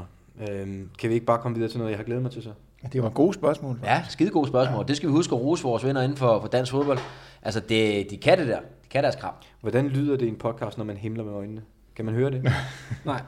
[0.48, 2.52] øhm, kan vi ikke bare komme videre til noget, jeg har glædet mig til så?
[2.92, 3.78] Det var gode spørgsmål.
[3.84, 4.78] Ja, skide gode spørgsmål.
[4.78, 4.86] Ja.
[4.88, 6.98] Det skal vi huske at rose vores venner inden for, for dansk fodbold.
[7.42, 8.60] Altså, det, de kan det der.
[8.60, 9.34] De kan deres krav.
[9.60, 11.62] Hvordan lyder det i en podcast, når man himler med øjnene?
[11.96, 12.42] Kan man høre det?
[13.04, 13.20] Nej.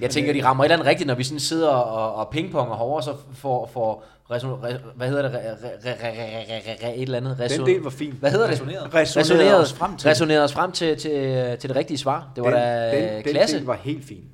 [0.00, 2.76] Jeg tænker, de rammer et eller andet rigtigt, når vi sådan sidder og, og pingponger
[2.76, 5.52] herovre, så får, får reson, re, hvad hedder det, re, re,
[5.84, 7.50] re, re, re, re, et eller andet.
[7.58, 8.12] Den del var fin.
[8.12, 8.52] Hvad hedder det?
[8.52, 8.94] Resoneret.
[8.94, 10.08] Resoneret os frem til.
[10.08, 11.12] Resoneret os frem til, til,
[11.58, 12.32] til det rigtige svar.
[12.36, 13.56] Det var den, da den, den klasse.
[13.56, 14.24] del var helt fin.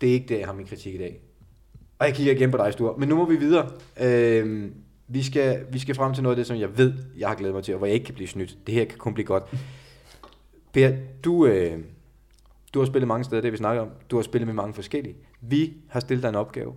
[0.00, 1.20] Det er ikke det, jeg har min kritik i dag.
[1.98, 2.94] Og jeg kigger igen på dig, Sture.
[2.98, 3.70] Men nu må vi videre.
[4.00, 4.74] Øhm,
[5.08, 7.54] vi, skal, vi skal frem til noget af det, som jeg ved, jeg har glædet
[7.54, 8.56] mig til, og hvor jeg ikke kan blive snydt.
[8.66, 9.44] Det her kan kun blive godt.
[10.72, 10.92] Per,
[11.24, 11.78] du, øh,
[12.74, 13.90] du har spillet mange steder, det vi snakker om.
[14.10, 15.16] Du har spillet med mange forskellige.
[15.40, 16.74] Vi har stillet dig en opgave.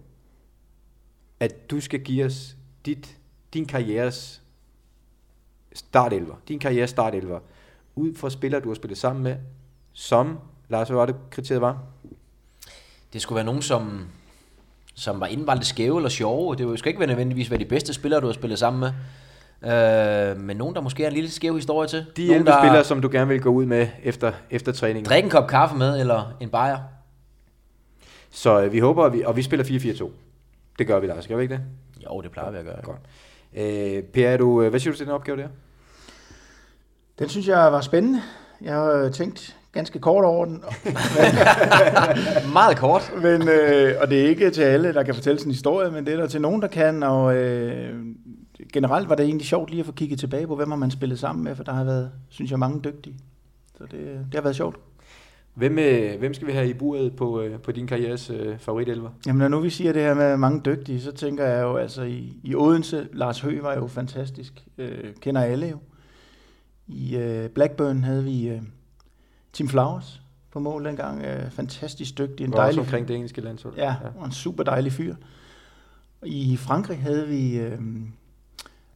[1.39, 3.17] At du skal give os dit,
[3.53, 4.41] din karrieres
[5.73, 6.35] startelver.
[6.47, 7.39] Din karrieres startelver.
[7.95, 9.37] Ud fra spillere, du har spillet sammen med,
[9.93, 10.39] som,
[10.69, 11.83] Lars, hvad var det kriteriet var?
[13.13, 14.07] Det skulle være nogen, som,
[14.93, 16.55] som var indvalgte skæve eller sjove.
[16.55, 18.93] Det skulle ikke være nødvendigvis være de bedste spillere, du har spillet sammen med.
[19.65, 22.05] Øh, men nogen, der måske er en lille skæv historie til.
[22.17, 25.05] De nogen, 11 der spillere, som du gerne vil gå ud med efter, efter træningen.
[25.05, 26.77] drikke en kop kaffe med, eller en bajer.
[28.31, 30.09] Så øh, vi håber, at vi, og vi spiller 4-4-2.
[30.79, 31.27] Det gør vi, Lars.
[31.27, 31.61] Gør vi ikke det?
[32.05, 32.81] Jo, det plejer vi at gøre.
[32.83, 32.99] Godt.
[33.55, 35.47] Øh, per, er du, øh, hvad siger du til den opgave der?
[37.19, 38.21] Den synes jeg var spændende.
[38.61, 40.63] Jeg har øh, tænkt ganske kort over den.
[42.53, 43.11] Meget kort.
[43.21, 46.13] Men, øh, og det er ikke til alle, der kan fortælle sin historie, men det
[46.13, 47.03] er der til nogen, der kan.
[47.03, 47.95] Og øh,
[48.73, 51.19] generelt var det egentlig sjovt lige at få kigget tilbage på, hvem har man spillet
[51.19, 53.15] sammen med, for der har været, synes jeg, mange dygtige.
[53.77, 54.75] Så det, det har været sjovt.
[55.53, 59.09] Hvem, øh, hvem skal vi have i buret på, øh, på din karrieres øh, favoritelver?
[59.25, 62.03] Jamen når nu vi siger det her med mange dygtige, så tænker jeg jo altså
[62.03, 65.77] i, i Odense, Lars Høgh var jo fantastisk, øh, kender alle jo.
[66.87, 68.61] I øh, Blackburn havde vi øh,
[69.53, 73.41] Tim Flowers på mål dengang, øh, fantastisk dygtig, en Var også dejlig omkring det engelske
[73.41, 73.73] landshold.
[73.77, 75.15] Ja, og en super dejlig fyr.
[76.25, 77.79] I Frankrig havde vi øh,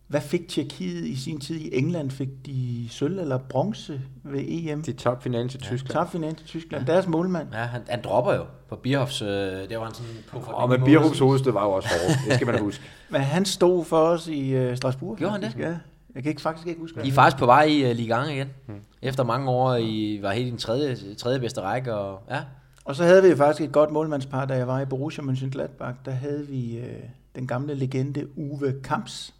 [0.09, 2.11] hvad fik Tjekkiet i sin tid i England?
[2.11, 4.83] Fik de sølv eller bronze ved EM?
[4.83, 5.93] De tabte finalen til Tyskland.
[5.93, 6.85] Tabte finalen til Tyskland.
[6.85, 7.47] Deres målmand.
[7.53, 10.69] Ja, han, han dropper jo på Bierhofs, øh, der var han sådan på for Og
[10.69, 12.19] med Bierhofs hovedstød var jo også hårdt.
[12.25, 12.83] Det skal man huske.
[13.09, 15.17] Men han stod for os i uh, Strasbourg.
[15.17, 15.59] Gjorde han faktisk.
[15.59, 15.75] Ja.
[16.15, 18.23] Jeg kan ikke, faktisk ikke huske, hvad De er faktisk på vej i uh, Ligue
[18.23, 18.47] 1 igen.
[18.67, 18.79] Hmm.
[19.01, 21.93] Efter mange år i, var helt i den tredje, tredje bedste række.
[21.93, 22.41] Og, ja.
[22.85, 25.95] Og så havde vi faktisk et godt målmandspar, da jeg var i Borussia Mönchengladbach.
[26.05, 27.03] Der havde vi øh,
[27.35, 29.33] den gamle legende Uwe Kamps.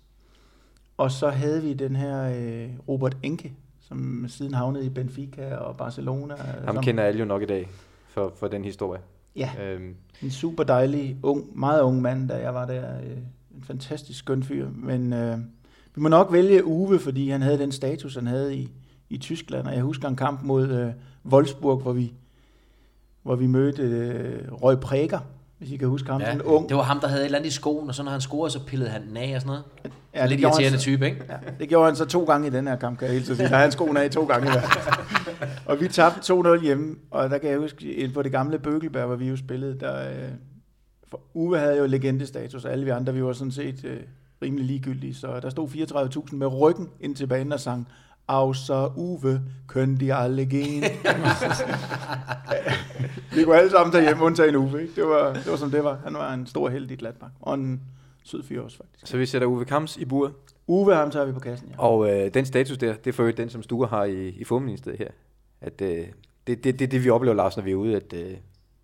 [0.99, 5.77] Og så havde vi den her øh, Robert Enke, som siden havnede i Benfica og
[5.77, 6.35] Barcelona.
[6.65, 7.69] Ham som, kender alle jo nok i dag
[8.07, 9.01] for, for den historie.
[9.35, 12.99] Ja, Øhm, en super dejlig, ung, meget ung mand, da jeg var der.
[12.99, 13.17] Øh,
[13.55, 14.69] en fantastisk skøn fyr.
[14.75, 15.37] Men øh,
[15.95, 18.69] vi må nok vælge Uwe, fordi han havde den status, han havde i,
[19.09, 19.67] i Tyskland.
[19.67, 20.91] Og jeg husker en kamp mod øh,
[21.31, 22.13] Wolfsburg, hvor vi,
[23.23, 25.19] hvor vi mødte øh, Røg Præger,
[25.59, 26.21] hvis I kan huske ham.
[26.21, 26.25] ja.
[26.27, 28.03] Sådan en ung, Det var ham, der havde et eller andet i skoen, og så
[28.03, 29.63] når han scorede, så pillede han den af og sådan noget.
[30.15, 31.23] Ja, det lidt irriterende så- type, ikke?
[31.29, 33.35] Ja, det gjorde han så to gange i den her kamp, kan jeg helt så
[33.35, 33.49] sige.
[33.49, 34.63] Der er han skoene af to gange fald.
[35.65, 39.15] Og vi tabte 2-0 hjemme, og der kan jeg huske, på det gamle Bøgelberg, hvor
[39.15, 40.29] vi jo spillede, der, øh,
[41.07, 43.97] for Uwe havde jo legendestatus, og alle vi andre, vi var sådan set øh,
[44.41, 47.87] rimelig ligegyldige, så der stod 34.000 med ryggen ind til banen og sang,
[48.29, 50.83] Außer Uwe, können die alle gehen.
[53.35, 54.81] vi kunne alle sammen tage hjem, undtagen Uwe.
[54.81, 54.95] Ikke?
[54.95, 55.99] Det, var, det var som det var.
[56.03, 57.81] Han var en stor held i Gladbach, og en
[58.23, 59.07] sød fyr også faktisk.
[59.07, 60.33] så vi sætter Uwe Kamps i buret.
[60.67, 61.83] Uwe, ham tager vi på kassen, ja.
[61.83, 64.43] Og øh, den status der, det er for øvrigt den, som Sture har i, i
[64.43, 65.09] Fumministeriet her.
[65.61, 66.05] At øh,
[66.47, 68.33] det, det, det, det, vi oplever, Lars, når vi er ude, at øh,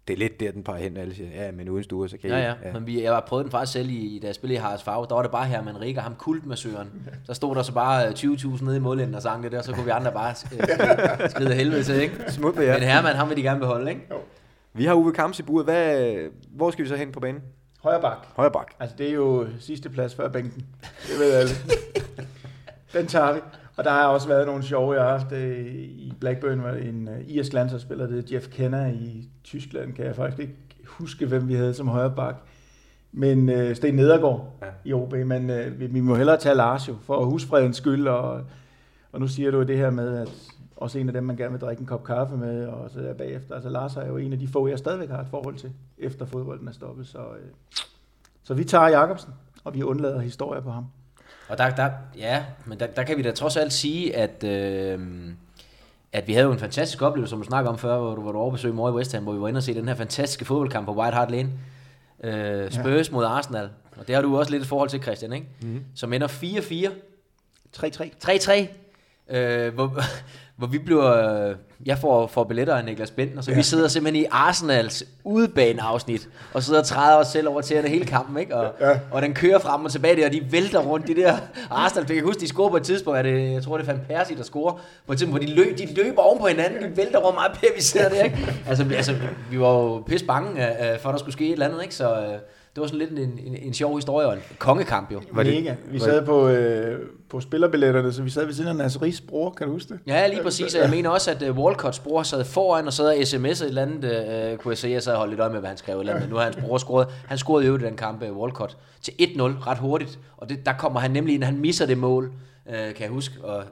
[0.08, 2.30] det er lidt der, den peger hen, alle siger, ja, men uden Sture, så kan
[2.30, 2.42] Ja, I...
[2.42, 2.54] ja.
[2.64, 2.74] ja.
[2.74, 5.06] Men vi, jeg har prøvet den faktisk selv, i, da jeg spillede i Haralds Farve.
[5.10, 7.10] Der var det bare her med Rikke, ham kultmassøren.
[7.24, 9.72] Så stod der så bare øh, 20.000 nede i målenden og sang det der, så
[9.74, 12.16] kunne vi andre bare øh, skride af helvede til, ikke?
[12.28, 12.74] Smut jer.
[12.80, 14.02] Men Herman, ham vil de gerne beholde, ikke?
[14.74, 15.66] Vi har Uwe Kamps i buret.
[15.66, 16.16] Hvad,
[16.50, 17.42] hvor skal vi så hen på banen?
[17.84, 18.18] Højre bak.
[18.36, 18.72] Højre bak.
[18.80, 20.66] Altså, det er jo sidste plads før bænken.
[21.08, 21.52] Det ved alle.
[22.94, 23.40] Den tager vi.
[23.78, 27.08] Og der har også været nogle sjove, jeg har haft øh, i Blackburn, var en
[27.08, 30.56] uh, irsk landsholdsspiller, det er Jeff Kenner i Tyskland, kan jeg faktisk ikke
[30.86, 32.36] huske, hvem vi havde som højre bak.
[33.12, 34.68] Men uh, Sten Nedergaard ja.
[34.86, 38.42] i OB, men uh, vi, vi må hellere tage Lars jo, for husfredens skyld, og,
[39.12, 40.30] og nu siger du det her med, at
[40.76, 43.14] også en af dem, man gerne vil drikke en kop kaffe med, og så der
[43.14, 43.56] bagefter.
[43.56, 46.26] Altså Lars er jo en af de få, jeg stadigvæk har et forhold til, efter
[46.26, 47.08] fodbolden er stoppet.
[47.08, 47.52] Så, øh,
[48.44, 50.86] så vi tager Jacobsen, og vi undlader historier på ham.
[51.48, 55.00] Og der, der, ja, men der, der kan vi da trods alt sige, at, øh,
[56.14, 58.32] at vi havde jo en fantastisk oplevelse, som du snakker om før, hvor du var
[58.32, 59.96] du over besøg mor i West Ham, hvor vi var inde og se den her
[59.96, 61.50] fantastiske fodboldkamp på White Hart Lane.
[62.24, 63.14] Øh, Spurs ja.
[63.14, 63.70] mod Arsenal.
[63.98, 65.48] Og det har du også lidt et forhold til, Christian, ikke?
[65.62, 65.84] Mm-hmm.
[65.96, 66.92] Som ender 4-4.
[67.78, 68.10] 3-3.
[68.26, 69.36] 3-3.
[69.36, 70.00] Øh, hvor,
[70.58, 71.48] hvor vi bliver...
[71.50, 73.58] Øh, jeg får, får billetter af Niklas Benten, og så ja.
[73.58, 78.06] vi sidder simpelthen i Arsenals udebaneafsnit, og sidder og træder os selv over tæerne hele
[78.06, 78.56] kampen, ikke?
[78.56, 79.00] Og, ja.
[79.12, 81.38] og den kører frem og tilbage der, og de vælter rundt, de der
[81.72, 82.06] Arsenal.
[82.08, 84.02] Jeg kan huske, de scorer på et tidspunkt, er det, jeg tror, det er Van
[84.10, 86.98] Persie, der scorer, på et tidspunkt, hvor de, løb, de løber oven på hinanden, de
[86.98, 88.56] vælter rundt meget pæt, vi sidder der, ikke?
[88.68, 89.16] Altså, altså
[89.52, 90.68] vi var jo pis bange,
[91.00, 91.96] for at der skulle ske et eller andet, ikke?
[91.96, 92.40] Så øh,
[92.76, 95.22] det var sådan lidt en, en, en sjov historie, og en kongekamp jo.
[95.32, 95.76] Var det, Mega.
[95.86, 99.68] Vi sad på, øh, på spillerbilletterne, så vi sad ved siden af Nasseris bror, kan
[99.68, 100.00] du huske det?
[100.08, 100.76] Ja, lige præcis.
[100.76, 103.62] Og jeg mener også, at uh, Walcotts bror sad foran og sad og sms'ede et
[103.62, 104.52] eller andet.
[104.54, 105.96] Uh, kunne jeg se, jeg sad og holdt lidt øje med, hvad han skrev.
[105.96, 106.30] et Eller andet.
[106.30, 107.08] Nu har hans bror scoret.
[107.28, 110.20] Han scorede jo i den kamp, uh, Walcott, til 1-0 ret hurtigt.
[110.38, 112.26] Og det, der kommer han nemlig ind, han misser det mål,
[112.66, 113.36] uh, kan jeg huske.
[113.44, 113.64] Og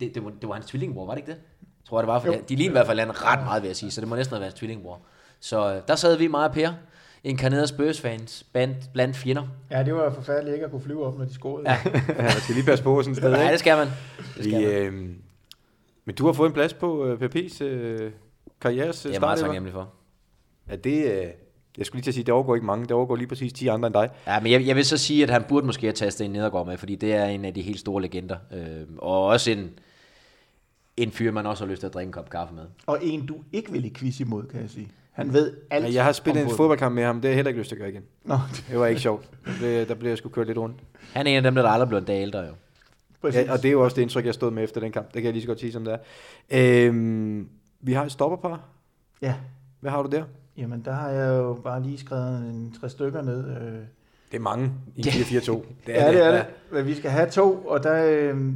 [0.00, 1.40] det, det, var, det var hans tvillingbror, var det ikke det?
[1.88, 2.20] Tror jeg, det var.
[2.20, 3.90] For de lignede i hvert fald hinanden ret meget, vil jeg sige.
[3.90, 5.00] Så det må næsten have været hans tvillingbror.
[5.40, 6.72] Så uh, der sad vi meget Per.
[7.24, 9.48] Inkarnerede Spurs-fans blandt, blandt fjender.
[9.70, 11.70] Ja, det var forfærdeligt ikke at kunne flyve op, når de scorede.
[11.70, 11.78] Ja.
[12.08, 13.86] Ja, man skal lige passe på sådan et sted, Nej, det skal man.
[14.36, 14.64] Det skal Vi, man.
[14.64, 15.10] øh,
[16.04, 18.12] men du har fået en plads på øh, PP's øh,
[18.60, 19.88] karrieres Det er øh, jeg meget taknemmelig for.
[20.68, 21.12] Er det...
[21.12, 21.26] Øh,
[21.78, 22.82] jeg skulle lige til at sige, det overgår ikke mange.
[22.82, 24.10] Det overgår lige præcis 10 andre end dig.
[24.26, 26.66] Ja, men jeg, jeg vil så sige, at han burde måske have taget Sten Nedergaard
[26.66, 28.36] med, fordi det er en af de helt store legender.
[28.52, 29.70] Øh, og også en,
[30.96, 32.64] en fyr, man også har lyst til at drikke en kop kaffe med.
[32.86, 34.88] Og en, du ikke vil i quiz imod, kan jeg sige.
[35.12, 37.16] Han ved alt Ja, jeg har spillet en fodboldkamp med ham.
[37.16, 38.02] Det har jeg heller ikke lyst til at gøre igen.
[38.24, 38.38] Nå,
[38.70, 39.30] Det var ikke sjovt.
[39.60, 40.76] Det, der blev jeg sgu kørt lidt rundt.
[41.12, 42.52] Han er en af dem, der aldrig blev en dag ældre, jo.
[43.20, 43.40] præcis.
[43.46, 45.06] Ja, og det er jo også det indtryk, jeg stod med efter den kamp.
[45.06, 45.98] Det kan jeg lige så godt sige, som det
[46.50, 46.86] er.
[46.88, 47.48] Øhm,
[47.80, 48.60] vi har et stopperpar.
[49.22, 49.34] ja.
[49.80, 50.24] Hvad har du der?
[50.56, 53.48] Jamen, der har jeg jo bare lige skrevet en tre stykker ned.
[53.48, 53.72] Øh.
[54.30, 55.52] Det er mange i 4-4-2.
[55.52, 56.44] Det ja, det er det.
[56.72, 58.52] Men vi skal have to, og der, øh,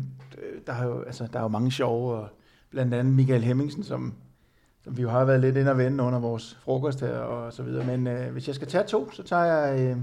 [0.66, 2.28] der, er jo, altså, der er jo mange sjove, og
[2.70, 4.14] blandt andet Michael Hemmingsen, som,
[4.86, 7.62] som vi jo har været lidt ind og vende under vores frokost her, og så
[7.62, 7.84] videre.
[7.86, 9.96] Men øh, hvis jeg skal tage to, så tager jeg øh,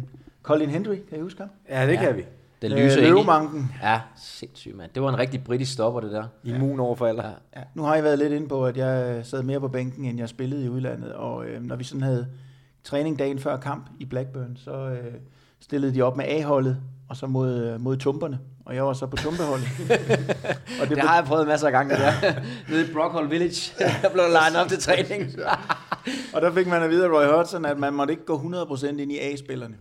[0.44, 1.50] Colin Hendry, kan I huske ham?
[1.70, 2.02] Ja, det Ja.
[2.06, 2.26] kan vi.
[2.62, 3.06] Den Øh, lyser i.
[3.06, 3.72] Løvemanken.
[3.84, 4.92] Ja, sindssygt, mand.
[4.96, 6.24] Det var en rigtig britisk stopper, det der.
[6.44, 7.24] Immun over for alder.
[7.24, 7.30] Ja.
[7.56, 10.20] Ja, nu har jeg været lidt inde på, at jeg sad mere på bænken, end
[10.20, 12.28] jeg spillede i udlandet, og øh, når vi sådan havde
[12.84, 15.14] træning dagen før kamp i Blackburn, så øh,
[15.60, 16.78] stillede de op med A-holdet,
[17.10, 19.68] og så mod, øh, mod tumperne, og jeg var så på tumpeholdet.
[20.82, 22.34] og det, det har jeg prøvet masser af gange, det der.
[22.70, 25.32] Nede i Brockhold Village, der blev legnet op til træning.
[26.34, 28.38] og der fik man at vide af Roy Hodgson, at man måtte ikke gå
[28.72, 29.76] 100% ind i A-spillerne.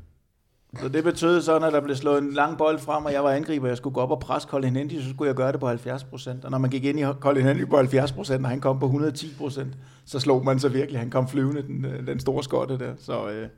[0.80, 3.30] Så det betød så, når der blev slået en lang bold frem, og jeg var
[3.30, 5.60] angriber, og jeg skulle gå op og presse Colin Henry, så skulle jeg gøre det
[5.60, 6.44] på 70 procent.
[6.44, 8.86] Og når man gik ind i Colin Henry på 70 procent, og han kom på
[8.86, 9.72] 110 procent,
[10.04, 11.00] så slog man så virkelig.
[11.00, 12.92] Han kom flyvende, den, øh, den store skotte der.
[12.98, 13.48] Så, øh,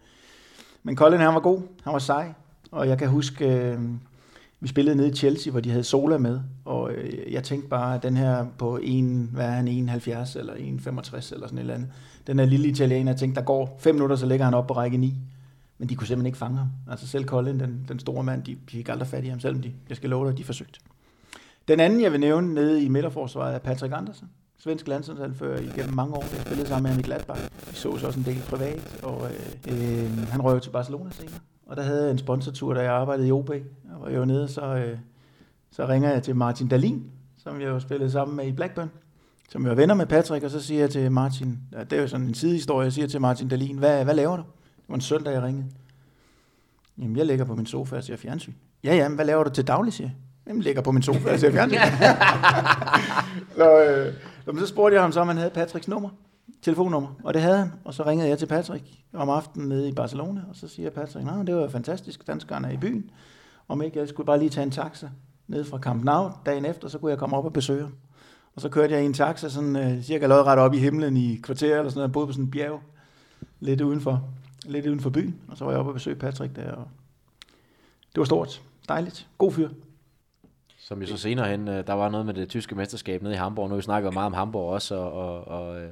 [0.83, 1.61] men Colin, han var god.
[1.85, 2.33] Han var sej.
[2.71, 3.79] Og jeg kan huske, øh,
[4.65, 6.41] vi spillede nede i Chelsea, hvor de havde Sola med.
[6.65, 10.55] Og øh, jeg tænkte bare, at den her på 1, hvad er han, 71 eller
[10.55, 11.89] 1,65 eller sådan et eller andet.
[12.27, 14.75] Den her lille italiener, jeg tænkte, der går fem minutter, så ligger han op på
[14.75, 15.15] række 9.
[15.79, 16.69] Men de kunne simpelthen ikke fange ham.
[16.91, 19.63] Altså selv Colin, den, den store mand, de, de fik aldrig fat i ham, selvom
[19.63, 20.81] de, jeg skal love dig, de forsøgte.
[21.69, 24.29] Den anden, jeg vil nævne nede i midterforsvaret, er Patrick Andersen.
[24.59, 26.25] Svensk landsholdsanfører igennem mange år.
[26.33, 27.43] Jeg spillede sammen med ham i Gladbach.
[27.71, 29.29] Vi så også en del privat, og
[29.69, 31.41] øh, øh, han røg til Barcelona senere.
[31.67, 33.51] Og der havde jeg en sponsortur, da jeg arbejdede i OB.
[34.05, 34.99] Og jeg var nede, så, øh,
[35.71, 38.91] så ringer jeg til Martin Dalin, som jeg jo spillede sammen med i Blackburn
[39.49, 41.59] som jeg var venner med Patrick, og så siger jeg til Martin,
[41.91, 44.43] det er jo sådan en sidehistorie, jeg siger til Martin Dalin, hvad, hvad laver du?
[44.77, 45.67] Det var en søndag, jeg ringede.
[46.99, 48.53] Jamen, jeg ligger på min sofa og ser fjernsyn.
[48.85, 50.17] Ja, ja, men hvad laver du til daglig, siger jeg.
[50.47, 51.79] Jamen, ligger på min sofa og ser fjernsyn.
[53.57, 53.85] så,
[54.47, 56.09] øh, så spurgte jeg ham så, om han havde Patricks nummer,
[56.63, 57.73] telefonnummer, og det havde han.
[57.85, 61.27] Og så ringede jeg til Patrick om aftenen nede i Barcelona, og så siger Patrick,
[61.27, 63.11] nej, det var fantastisk, danskerne er i byen.
[63.69, 65.09] Om ikke, jeg skulle bare lige tage en taxa
[65.47, 67.95] ned fra Camp Nou dagen efter, så kunne jeg komme op og besøge ham.
[68.55, 71.41] Og så kørte jeg i en taxa, sådan øh, cirka lodret op i himlen i
[71.43, 72.13] kvarter, eller sådan noget.
[72.13, 72.81] Boede på sådan en bjerg,
[73.61, 74.25] lidt udenfor
[74.65, 76.89] lidt uden for byen, og så var jeg oppe og besøge Patrick der, og
[78.15, 79.69] det var stort, dejligt, god fyr.
[80.79, 83.37] Som jo så senere hen, øh, der var noget med det tyske mesterskab nede i
[83.37, 85.89] Hamburg, nu vi snakker meget om Hamburg også, og, og, og øh,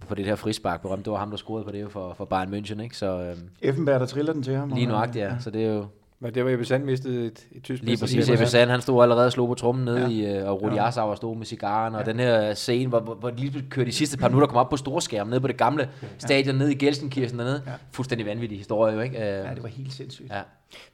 [0.00, 2.54] på det her frispark på det var ham, der scorede på det for, for Bayern
[2.54, 2.96] München, ikke?
[2.96, 4.68] Så, øh, Effenberg, der triller den til ham.
[4.68, 5.32] Lige nuagtigt, ja.
[5.32, 5.38] ja.
[5.40, 5.86] Så det er jo,
[6.20, 9.02] men det var Ebbe Sand mistede et, et tysk Lige præcis, Ebbe Sand, han stod
[9.02, 10.08] allerede og slog på trummen nede ja.
[10.08, 10.86] i, øh, og Rudi ja.
[10.86, 12.12] Assauer stod med cigaren, og ja.
[12.12, 14.76] den her scene, hvor, hvor, de lige kørte de sidste par minutter, kom op på
[14.76, 16.06] storskærm nede på det gamle ja.
[16.18, 17.62] stadion nede i Gelsenkirchen dernede.
[17.66, 17.72] Ja.
[17.92, 19.18] Fuldstændig vanvittig historie jo, ikke?
[19.18, 20.30] Ja, det var helt sindssygt.
[20.30, 20.40] Ja.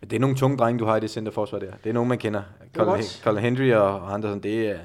[0.00, 1.72] Men det er nogle tunge drenge, du har i det centerforsvar der.
[1.84, 2.42] Det er nogen, man kender.
[2.74, 4.78] Colin, Colin Henry og Andersen, det er,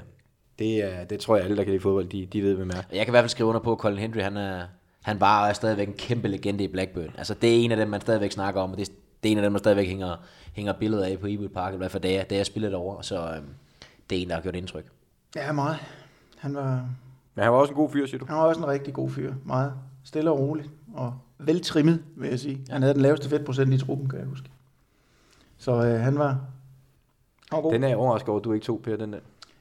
[0.60, 2.74] det, er, det tror jeg alle, der kan lide fodbold, de, de ved, hvem er.
[2.74, 4.62] Jeg kan i hvert fald skrive under på, at Colin Henry, han er,
[5.04, 7.14] han var og er stadigvæk en kæmpe legende i Blackburn.
[7.18, 8.92] Altså, det er en af dem, man stadigvæk snakker om, og det,
[9.28, 10.16] det er en af dem, der stadigvæk hænger,
[10.54, 13.04] hænger billeder af på Ewood Park, i hvert fald da jeg, da jeg spillede derovre,
[13.04, 13.46] så øhm,
[14.10, 14.86] det er en, der har gjort indtryk.
[15.36, 15.78] Ja, meget.
[16.38, 16.90] Han var...
[17.36, 18.26] Men han var også en god fyr, siger du?
[18.26, 19.34] Han var også en rigtig god fyr.
[19.46, 19.74] Meget
[20.04, 22.66] stille og roligt, og veltrimmet, vil jeg sige.
[22.70, 24.50] Han havde den laveste fedtprocent i truppen, kan jeg huske.
[25.58, 26.40] Så øh, han var, han
[27.52, 27.74] var god.
[27.74, 29.20] Den er jeg overrasket over, at du ikke tog, Per, den der.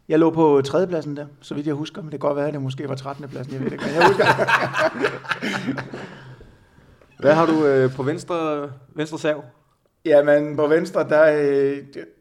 [0.09, 2.55] Jeg lå på tredjepladsen der, så vidt jeg husker, men det kan godt være, at
[2.55, 3.29] det måske var 13.
[3.29, 3.85] pladsen, jeg ved det ikke.
[3.85, 4.27] Jeg husker.
[7.19, 9.45] Hvad har du øh, på venstre, venstre sav?
[10.05, 11.79] Ja, men på venstre, der, øh,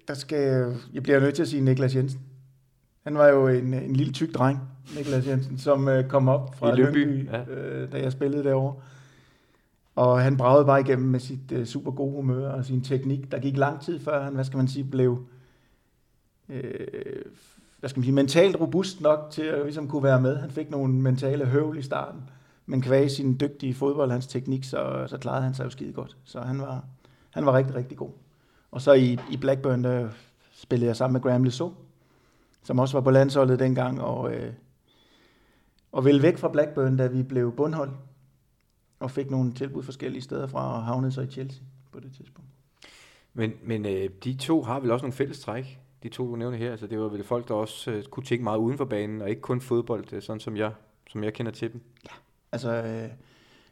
[0.08, 2.20] der skal jeg bliver nødt til at sige Niklas Jensen.
[3.04, 4.60] Han var jo en, en lille tyk dreng,
[4.96, 7.43] Niklas Jensen, som øh, kom op fra Lønby, ja.
[7.54, 8.76] øh, da jeg spillede derovre.
[9.96, 13.32] Og han bragede bare igennem med sit øh, super gode humør og sin teknik.
[13.32, 15.26] Der gik lang tid før han, hvad skal man sige, blev
[16.50, 16.62] øh,
[17.80, 20.38] hvad skal man sige, mentalt robust nok til at ligesom kunne være med.
[20.38, 22.22] Han fik nogle mentale høvl i starten.
[22.66, 26.18] Men kvæg sin dygtige fodbold, hans teknik, så, så klarede han sig jo skide godt.
[26.24, 26.84] Så han var,
[27.30, 28.11] han var rigtig, rigtig god.
[28.72, 30.09] Og så i, i Blackburn, der
[30.53, 31.74] spillede jeg sammen med Graham Lesso,
[32.63, 34.53] som også var på landsholdet dengang, og, øh,
[35.91, 37.91] og ville væk fra Blackburn, da vi blev bundhold,
[38.99, 42.49] og fik nogle tilbud forskellige steder fra, og havnede så i Chelsea på det tidspunkt.
[43.34, 46.57] Men, men øh, de to har vel også nogle fælles træk, de to, du nævner
[46.57, 46.72] her.
[46.72, 49.30] Altså, det var vel folk, der også øh, kunne tænke meget uden for banen, og
[49.30, 50.72] ikke kun fodbold, øh, sådan som jeg,
[51.09, 51.82] som jeg kender til dem.
[52.05, 52.16] Ja,
[52.56, 53.10] Altså, øh,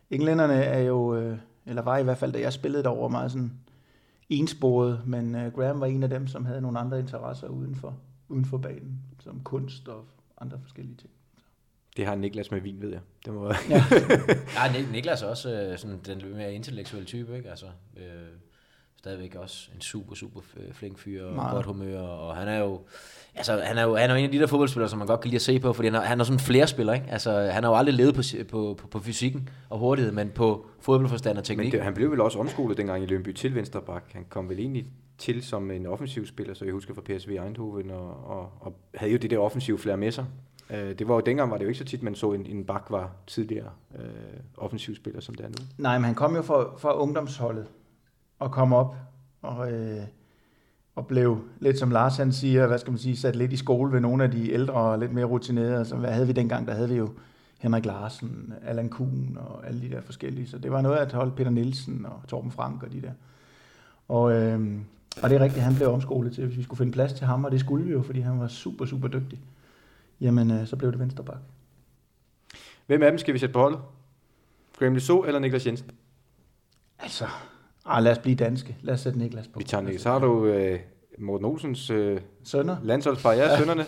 [0.09, 3.51] englænderne er jo, øh, eller var i hvert fald, da jeg spillede derovre, meget sådan
[4.29, 7.97] ensporet, men øh, Graham var en af dem, som havde nogle andre interesser uden for,
[8.29, 10.05] uden for banen, som kunst og
[10.41, 11.09] andre forskellige ting.
[11.97, 12.99] Det har Niklas med vin, ved jeg.
[13.25, 13.47] Det må...
[13.69, 13.83] ja.
[14.55, 17.49] ja, Niklas er også øh, sådan den mere intellektuelle type, ikke?
[17.49, 17.65] Altså,
[17.97, 18.03] øh,
[19.03, 20.41] stadigvæk også en super, super
[20.71, 21.53] flink fyr og Meget.
[21.53, 22.81] godt humør, og han er jo,
[23.35, 25.19] altså, han er jo, han er jo en af de der fodboldspillere, som man godt
[25.19, 27.05] kan lide at se på, fordi han er, han er sådan flere spiller, ikke?
[27.09, 30.65] Altså, han har jo aldrig levet på, på, på, på fysikken og hurtighed, men på
[30.79, 31.65] fodboldforstand og teknik.
[31.65, 34.03] Men det, han blev vel også omskolet dengang i Lønby til Vensterbak.
[34.11, 34.85] Han kom vel egentlig
[35.17, 39.11] til som en offensiv spiller, så jeg husker fra PSV Eindhoven, og, og, og havde
[39.11, 40.25] jo det der offensive flere med sig.
[40.69, 42.65] Øh, det var jo dengang var det jo ikke så tit, man så en, en
[42.65, 44.05] bak var tidligere øh,
[44.57, 45.55] offensiv spiller, som det er nu.
[45.77, 47.65] Nej, men han kom jo fra, fra ungdomsholdet
[48.43, 48.95] og kom op
[49.41, 50.03] og, øh,
[50.95, 53.91] og blev lidt som Lars han siger, hvad skal man sige, sat lidt i skole
[53.91, 55.85] ved nogle af de ældre og lidt mere rutinerede.
[55.85, 56.67] Så hvad havde vi dengang?
[56.67, 57.09] Der havde vi jo
[57.59, 60.47] Henrik Larsen, Allan Kuhn og alle de der forskellige.
[60.47, 63.11] Så det var noget at holde Peter Nielsen og Torben Frank og de der.
[64.07, 64.79] Og, øh,
[65.21, 67.45] Og det er rigtigt, han blev omskolet til, hvis vi skulle finde plads til ham,
[67.45, 69.39] og det skulle vi jo, fordi han var super, super dygtig.
[70.21, 71.39] Jamen, øh, så blev det venstreback.
[72.87, 73.79] Hvem af dem skal vi sætte på holdet?
[74.79, 75.91] Graham Lissow eller Niklas Jensen?
[76.99, 77.25] Altså,
[77.85, 78.77] ah, lad os blive danske.
[78.81, 79.59] Lad os sætte Niklas på.
[79.59, 80.01] Vi tager Niklas.
[80.01, 80.79] Så har du øh,
[81.17, 82.77] Morten Olsens øh, Sønner.
[82.83, 83.31] landsholdspar.
[83.33, 83.85] Ja, sønderne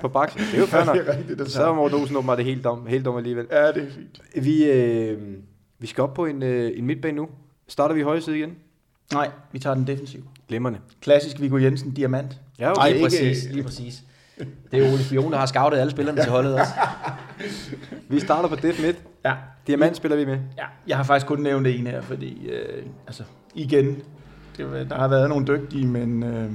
[0.00, 0.34] på bak.
[0.34, 0.96] Det er jo fair nok.
[0.96, 3.46] det er rigtigt, det Så er Morten Olsen åbenbart det helt dum, helt dum alligevel.
[3.50, 4.44] Ja, det er fint.
[4.44, 5.18] Vi, øh,
[5.78, 7.28] vi skal op på en, øh, en midtbane nu.
[7.68, 8.54] Starter vi i højre side igen?
[9.12, 10.24] Nej, vi tager den defensiv.
[10.48, 10.78] Glimrende.
[11.00, 12.36] Klassisk Viggo Jensen, diamant.
[12.58, 12.80] Ja, okay.
[12.80, 14.02] Nej, ikke- præcis, lige præcis.
[14.70, 16.72] Det er Ole Spion, der har scoutet alle spillerne til holdet også.
[18.08, 18.96] Vi starter på def midt.
[19.24, 19.34] Ja,
[19.66, 20.38] Diamant spiller vi med.
[20.58, 23.22] Ja, jeg har faktisk kun nævnt en her, fordi øh, altså,
[23.54, 24.02] igen,
[24.56, 26.50] det, der har været nogle dygtige, men, øh,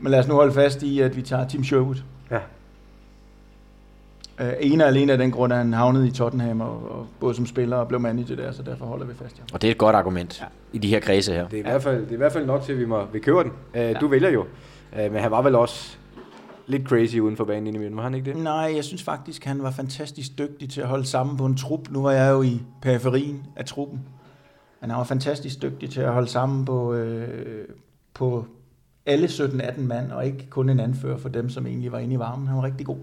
[0.00, 1.96] men lad os nu holde fast i, at vi tager Tim Sherwood.
[2.30, 2.38] Ja.
[4.40, 7.34] Øh, en og alene af den grund, at han havnede i Tottenham, og, og både
[7.34, 9.48] som spiller og blev manager der, så derfor holder vi fast i ham.
[9.52, 10.46] Og det er et godt argument ja.
[10.72, 11.48] i de her kredse her.
[11.48, 13.04] Det er, i hvert fald, det er i hvert fald nok til, at vi, må,
[13.04, 13.52] vi køber den.
[13.74, 14.40] Uh, Du vælger jo.
[14.92, 15.96] Uh, men han var vel også
[16.66, 18.42] lidt crazy uden for banen indimellem, var han ikke det?
[18.42, 21.90] Nej, jeg synes faktisk, han var fantastisk dygtig til at holde sammen på en trup.
[21.90, 24.00] Nu var jeg jo i periferien af truppen.
[24.80, 27.68] Men han var fantastisk dygtig til at holde sammen på, øh,
[28.14, 28.46] på
[29.06, 32.18] alle 17-18 mand, og ikke kun en anfører for dem, som egentlig var inde i
[32.18, 32.46] varmen.
[32.46, 32.98] Han var rigtig god.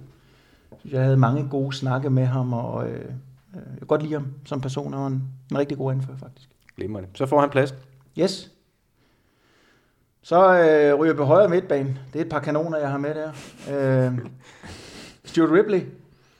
[0.91, 3.01] Jeg havde mange gode snakke med ham, og øh, øh,
[3.53, 4.93] jeg kan godt lide ham som person.
[4.93, 6.49] Var en, en rigtig god anfører, faktisk.
[6.75, 7.09] Glimrende.
[7.13, 7.75] Så får han plads.
[8.19, 8.51] Yes.
[10.21, 11.99] Så øh, ryger jeg på højre midtbane.
[12.13, 13.31] Det er et par kanoner, jeg har med der.
[13.71, 14.19] Øh,
[15.25, 15.81] Stuart Ripley,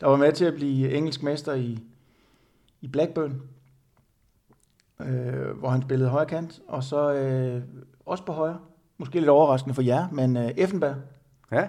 [0.02, 1.80] der var med til at blive engelsk mester i,
[2.82, 3.42] i Blackburn,
[5.02, 6.60] øh, hvor han spillede højre kant.
[6.68, 7.62] Og så øh,
[8.06, 8.60] også på højre.
[8.98, 10.96] Måske lidt overraskende for jer, men øh, Effenberg.
[11.52, 11.68] Ja.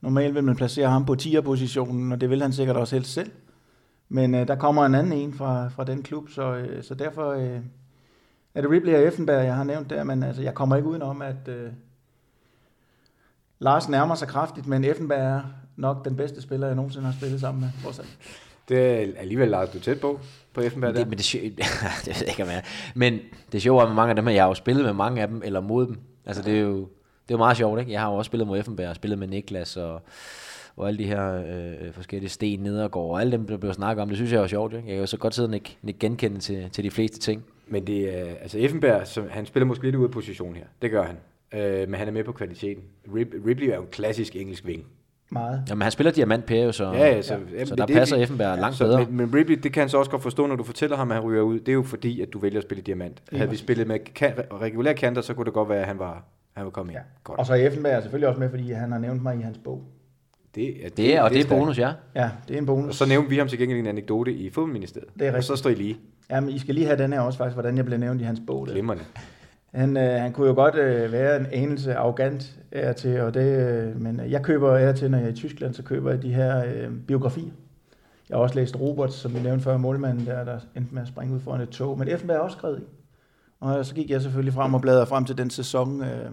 [0.00, 3.30] Normalt vil man placere ham på 10'er-positionen, og det vil han sikkert også helst selv.
[4.08, 7.30] Men øh, der kommer en anden en fra, fra den klub, så, øh, så derfor
[7.30, 7.60] øh,
[8.54, 11.22] er det Ripley og Effenberg, jeg har nævnt der, men altså, jeg kommer ikke udenom,
[11.22, 11.70] at øh,
[13.58, 15.42] Lars nærmer sig kraftigt, men Effenberg er
[15.76, 17.70] nok den bedste spiller, jeg nogensinde har spillet sammen med.
[17.82, 18.06] Fortsat.
[18.68, 20.20] Det er alligevel Lars, du er tæt på,
[20.52, 20.98] på Effenberg der.
[20.98, 21.32] Det, men det,
[22.04, 22.62] det ved jeg ikke, om jeg er.
[22.94, 23.18] Men
[23.52, 25.28] det sjove er med mange af dem her, jeg har jo spillet med mange af
[25.28, 25.98] dem, eller mod dem.
[26.26, 27.92] Altså det er jo, det er jo meget sjovt, ikke?
[27.92, 30.02] Jeg har jo også spillet mod Effenberg, og spillet med Niklas, og,
[30.76, 34.08] og alle de her øh, forskellige sten, Nedergaard, og alle dem, der blev snakket om,
[34.08, 34.88] det synes jeg er jo sjovt, ikke?
[34.88, 37.44] Jeg kan jo så godt sidde og ikke, ikke genkende til, til de fleste ting.
[37.70, 40.64] Men det er, altså Effenberg, som, han spiller måske lidt ude af position her.
[40.82, 41.16] Det gør han.
[41.60, 42.82] Øh, men han er med på kvaliteten.
[43.14, 44.86] Rip, Ripley er jo en klassisk engelsk ving.
[45.32, 45.62] Meget.
[45.68, 48.58] Jamen han spiller diamant så, Ja, ja, så, så jamen, der det- passer det- Effenberg
[48.58, 49.04] langt så, bedre.
[49.06, 51.14] Men, men Ripley, det kan han så også godt forstå, når du fortæller ham, at
[51.16, 51.60] han ryger ud.
[51.60, 53.22] Det er jo fordi, at du vælger at spille diamant.
[53.32, 56.24] Havde vi spillet med kan, regulære kanter, så kunne det godt være, at han var,
[56.52, 57.00] han var kommet ind.
[57.24, 57.38] Godt.
[57.38, 59.58] Og så er Effenberg er selvfølgelig også med, fordi han har nævnt mig i hans
[59.64, 59.82] bog.
[60.54, 61.60] Det, er, Det er, og det er stærkt.
[61.60, 61.92] bonus, ja.
[62.14, 62.88] Ja, det er en bonus.
[62.88, 65.08] Og så nævnte vi ham til gengæld en anekdote i fodboldministeriet.
[65.18, 65.46] Det er Og rigtigt.
[65.46, 65.96] så står I lige.
[66.30, 68.42] Jamen, I skal lige have den her også faktisk, hvordan jeg blev nævnt i hans
[68.46, 68.66] bog.
[68.66, 68.72] Der.
[68.72, 69.04] Glimrende.
[69.74, 73.34] Han, øh, han kunne jo godt øh, være en anelse arrogant af og til, og
[73.34, 76.10] det, øh, men jeg køber af og til, når jeg er i Tyskland, så køber
[76.10, 77.50] jeg de her øh, biografier.
[78.28, 81.08] Jeg har også læst Robert, som vi nævnte før, målmanden der, der endte med at
[81.08, 82.82] springe ud foran et tog, men Effenberg er også skrevet i.
[83.60, 86.30] Og så gik jeg selvfølgelig frem og bladrede frem til den sæson, øh,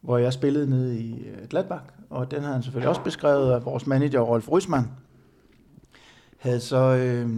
[0.00, 3.64] hvor jeg spillede nede i øh, Gladbach, og den har han selvfølgelig også beskrevet, og
[3.64, 4.90] vores manager Rolf Rysmann
[6.38, 7.30] havde så, øh,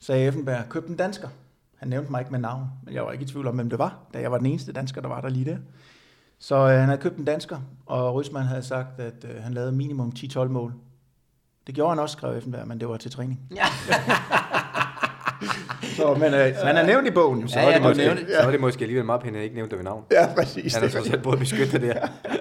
[0.00, 1.28] sagde Effenberg, købt en dansker.
[1.76, 3.78] Han nævnte mig ikke med navn, men jeg var ikke i tvivl om, hvem det
[3.78, 5.56] var, da jeg var den eneste dansker, der var der lige der.
[6.38, 9.72] Så øh, han havde købt en dansker, og Rysman havde sagt, at øh, han lavede
[9.72, 10.74] minimum 10-12 mål.
[11.66, 13.40] Det gjorde han også, skrev Effenberg, men det var til træning.
[13.56, 13.64] Ja.
[15.96, 17.48] så, men øh, han er nævnt i bogen.
[17.48, 18.34] Så, Ja, er ja, det du måske, nævnte det.
[18.40, 20.04] så er det måske alligevel meget pænt, at jeg ikke nævnte det ved navn.
[20.10, 20.74] Ja, præcis.
[20.74, 22.06] Han har så selv både beskyttet det der.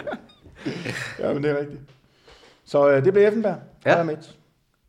[1.20, 1.82] ja, men det er rigtigt.
[2.64, 3.60] Så øh, det blev Effenberg.
[3.86, 3.98] Ja.
[3.98, 4.04] Ja.
[4.04, 4.40] Midt.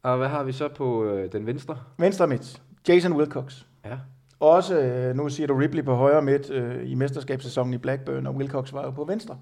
[0.03, 1.79] Og hvad har vi så på øh, den venstre?
[1.99, 2.63] Venstre midt.
[2.89, 3.63] Jason Wilcox.
[3.85, 3.99] Ja.
[4.41, 8.35] Også, øh, nu siger du Ripley på højre midt øh, i mesterskabssæsonen i Blackburn, og
[8.35, 9.39] Wilcox var jo på venstre.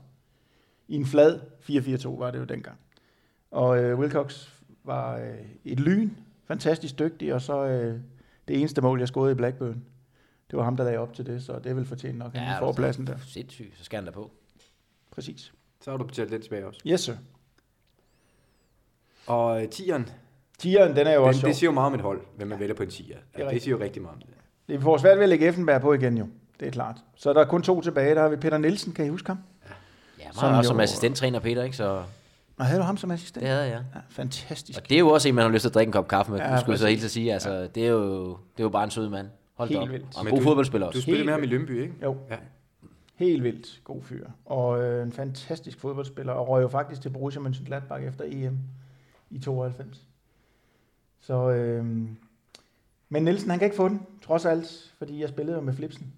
[0.89, 2.79] I en flad 4-4-2 var det jo dengang.
[3.51, 4.49] Og øh, Wilcox
[4.85, 6.11] var øh, et lyn,
[6.45, 8.01] fantastisk dygtig, og så øh,
[8.49, 9.85] det eneste mål, jeg scorede i Blackburn,
[10.51, 12.59] det var ham, der lagde op til det, så det vil fortjene nok, at han
[12.59, 13.17] får pladsen der.
[13.27, 14.31] Sindssygt, så skal han der på.
[15.11, 15.53] Præcis.
[15.85, 16.81] Så har du betalt den tilbage også.
[16.87, 17.15] Yes, sir.
[19.27, 20.09] Og øh, tieren,
[20.59, 21.49] Tieren, den er jo den, også sjov.
[21.49, 23.17] det siger jo meget om et hold, hvem man vælger på en tier.
[23.17, 23.65] er Ja, det rigtigt.
[23.65, 24.29] siger jo rigtig meget om det.
[24.79, 26.27] Vi får svært ved at lægge Effenberg på igen jo.
[26.61, 26.97] Det er klart.
[27.17, 28.15] Så der er kun to tilbage.
[28.15, 29.39] Der har vi Peter Nielsen, kan I huske ham?
[30.19, 31.77] Ja, Som meget også jo- som assistenttræner Peter, ikke?
[31.77, 32.03] Så
[32.59, 33.43] Og havde du ham som assistent?
[33.43, 33.85] det havde jeg.
[33.95, 34.79] Ja, fantastisk.
[34.83, 36.33] Og det er jo også en, man har lyst til at drikke en kop kaffe
[36.33, 37.33] med, Ja, ja, skulle jeg så helt at sige.
[37.33, 39.27] Altså, det, er jo, det er jo bare en sød mand.
[39.55, 39.89] Hold Helt op.
[39.89, 40.07] vildt.
[40.17, 41.03] Og en god du- fodboldspiller Du også.
[41.03, 41.47] spillede med ham i.
[41.47, 41.95] Lønby, ikke?
[42.03, 42.17] Jo.
[42.31, 42.37] Ja.
[43.19, 44.29] Helt vildt god fyr.
[44.45, 48.59] Og øh, en fantastisk fodboldspiller, og røg jo faktisk til Borussia Mönchengladbach efter EM
[49.31, 50.07] i 92.
[51.21, 51.85] Så, øh,
[53.09, 56.13] men Nielsen, han kan ikke få den, trods alt, fordi jeg spillede jo med Flipsen.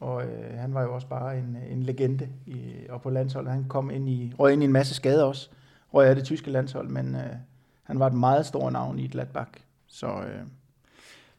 [0.00, 3.52] Og øh, han var jo også bare en, en legende i, og på landsholdet.
[3.52, 5.50] Han kom ind i, røg ind i en masse skader også.
[5.94, 7.36] Røg af det tyske landshold, men øh,
[7.82, 9.50] han var et meget stort navn i Gladbach.
[9.86, 10.40] Så øh,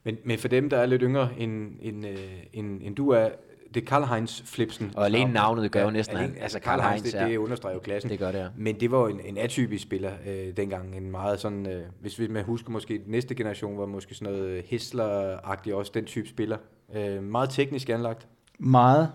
[0.03, 3.29] Men, men for dem, der er lidt yngre end, end, øh, end, end du er,
[3.73, 4.91] det er Karl-Heinz Flipsen.
[4.95, 7.27] Og alene navnet gør jo næsten, alene, altså Karl Karl-Heinz, Heinz, det, ja.
[7.27, 8.11] det understreger jo klassen.
[8.11, 8.47] Det gør det, ja.
[8.57, 10.95] Men det var jo en, en atypisk spiller øh, dengang.
[10.95, 14.33] En meget sådan, øh, hvis vi man husker måske, den næste generation var måske sådan
[14.33, 16.57] noget øh, Hessler-agtig også, den type spiller.
[16.95, 18.27] Øh, meget teknisk anlagt.
[18.59, 19.09] meget,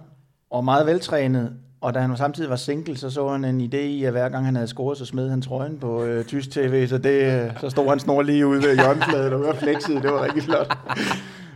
[0.51, 1.57] og meget veltrænet.
[1.81, 4.45] Og da han samtidig var single, så så han en idé i, at hver gang
[4.45, 7.71] han havde scoret, så smed han trøjen på øh, tysk tv, så, det, øh, så
[7.71, 10.03] stod han snor lige ude ved hjørnefladet og var flexet.
[10.03, 10.79] Det var rigtig flot.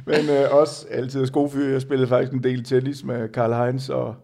[0.07, 1.73] Men øh, også altid god fyr.
[1.73, 4.15] Jeg spillede faktisk en del tennis med Karl Heinz og,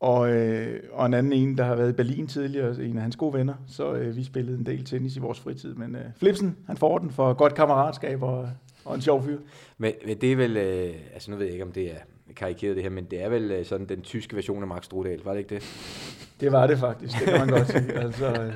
[0.00, 3.16] og, øh, og en anden en, der har været i Berlin tidligere, en af hans
[3.16, 3.54] gode venner.
[3.66, 5.74] Så øh, vi spillede en del tennis i vores fritid.
[5.74, 8.48] Men øh, Flipsen, han får den for godt kammeratskab og,
[8.84, 9.38] og en sjov fyr.
[9.78, 11.98] Men, men det er vel, øh, altså nu ved jeg ikke, om det er
[12.36, 15.20] karikeret det her, men det er vel øh, sådan den tyske version af Max Strudal,
[15.24, 15.64] var det ikke det?
[16.40, 17.92] Det var det faktisk, det kan man godt sige.
[18.04, 18.52] Altså, øh,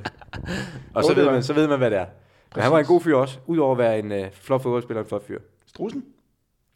[0.95, 2.07] Og så ved, man, så ved man, hvad det er.
[2.55, 5.05] Men han var en god fyr også, udover at være en øh, flot fodboldspiller og
[5.05, 5.39] en flot fyr.
[5.75, 6.05] Strussen?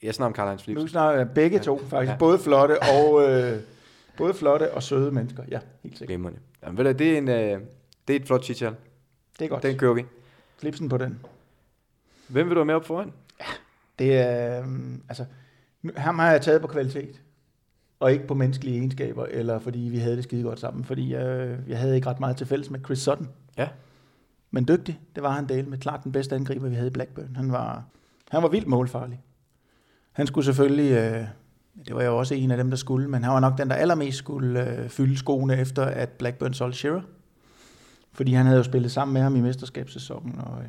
[0.02, 0.88] Jeg snakker om Karl-Heinz Nu Flipsen.
[0.88, 1.92] snakker jeg begge to, faktisk.
[2.08, 2.12] Ja.
[2.12, 2.18] Ja.
[2.18, 3.60] Både flotte og øh,
[4.16, 5.42] både flotte og søde mennesker.
[5.50, 6.08] Ja, helt sikkert.
[6.08, 6.38] Glimrende.
[6.62, 7.60] Jamen, ved du, det er, en, øh,
[8.08, 8.72] det er et flot chichat.
[9.38, 9.62] Det er godt.
[9.62, 10.04] Den kører vi.
[10.58, 11.18] Flipsen på den.
[12.28, 13.12] Hvem vil du have med op foran?
[13.98, 14.66] Det er, øh,
[15.08, 15.24] altså,
[15.82, 17.20] nu, ham har jeg taget på kvalitet.
[18.00, 20.84] Og ikke på menneskelige egenskaber, eller fordi vi havde det skide godt sammen.
[20.84, 23.28] Fordi jeg, jeg havde ikke ret meget til fælles med Chris Sutton.
[23.58, 23.68] Ja.
[24.50, 27.36] Men dygtig, det var han del med klart den bedste angriber, vi havde i Blackburn.
[27.36, 27.84] Han var,
[28.30, 29.20] han var vildt målfarlig.
[30.12, 31.26] Han skulle selvfølgelig, øh,
[31.86, 33.74] det var jo også en af dem, der skulle, men han var nok den, der
[33.74, 37.02] allermest skulle øh, fylde skoene efter, at Blackburn solgte Shearer.
[38.12, 40.68] Fordi han havde jo spillet sammen med ham i mesterskabssæsonen, og øh,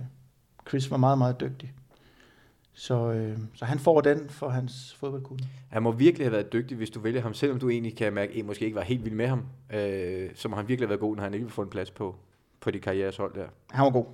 [0.69, 1.73] Chris var meget, meget dygtig.
[2.73, 5.43] Så, øh, så han får den for hans fodboldkunde.
[5.69, 8.39] Han må virkelig have været dygtig, hvis du vælger ham, selvom du egentlig kan mærke,
[8.39, 9.45] at måske ikke var helt vild med ham.
[9.73, 11.91] Øh, så må han virkelig have været god, når han ikke vil få en plads
[11.91, 12.15] på,
[12.59, 13.47] på de karriereshold der.
[13.69, 14.05] Han var god.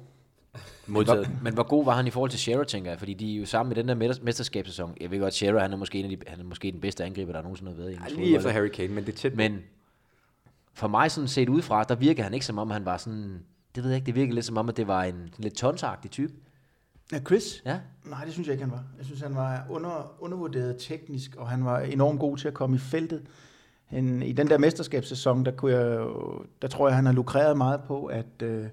[0.88, 1.28] Modtaget.
[1.28, 3.00] Hvor, men hvor god var han i forhold til Shearer, tænker jeg?
[3.00, 4.98] Fordi de er jo sammen med den der mester- mesterskabssæson.
[5.02, 7.04] Jeg ved godt, Shearer han er måske, en af de, han er måske den bedste
[7.04, 8.60] angriber, der nogensinde har været i Ja, lige efter ikke?
[8.60, 9.36] Harry Kane, men det er tæt.
[9.36, 9.60] Men
[10.74, 13.40] for mig sådan set udefra, der virker han ikke som om, han var sådan...
[13.76, 16.12] Det ved jeg ikke, det virker lidt som om, at det var en lidt tonsagtig
[16.12, 16.34] type.
[17.12, 17.62] Ja, Chris?
[17.66, 17.80] Ja.
[18.06, 18.84] Nej, det synes jeg ikke, han var.
[18.98, 22.76] Jeg synes, han var under, undervurderet teknisk, og han var enormt god til at komme
[22.76, 23.22] i feltet.
[23.86, 26.08] Han, I den der mesterskabssæson, der, kunne jeg,
[26.62, 28.66] der tror jeg, han har lukreret meget på, at, øh,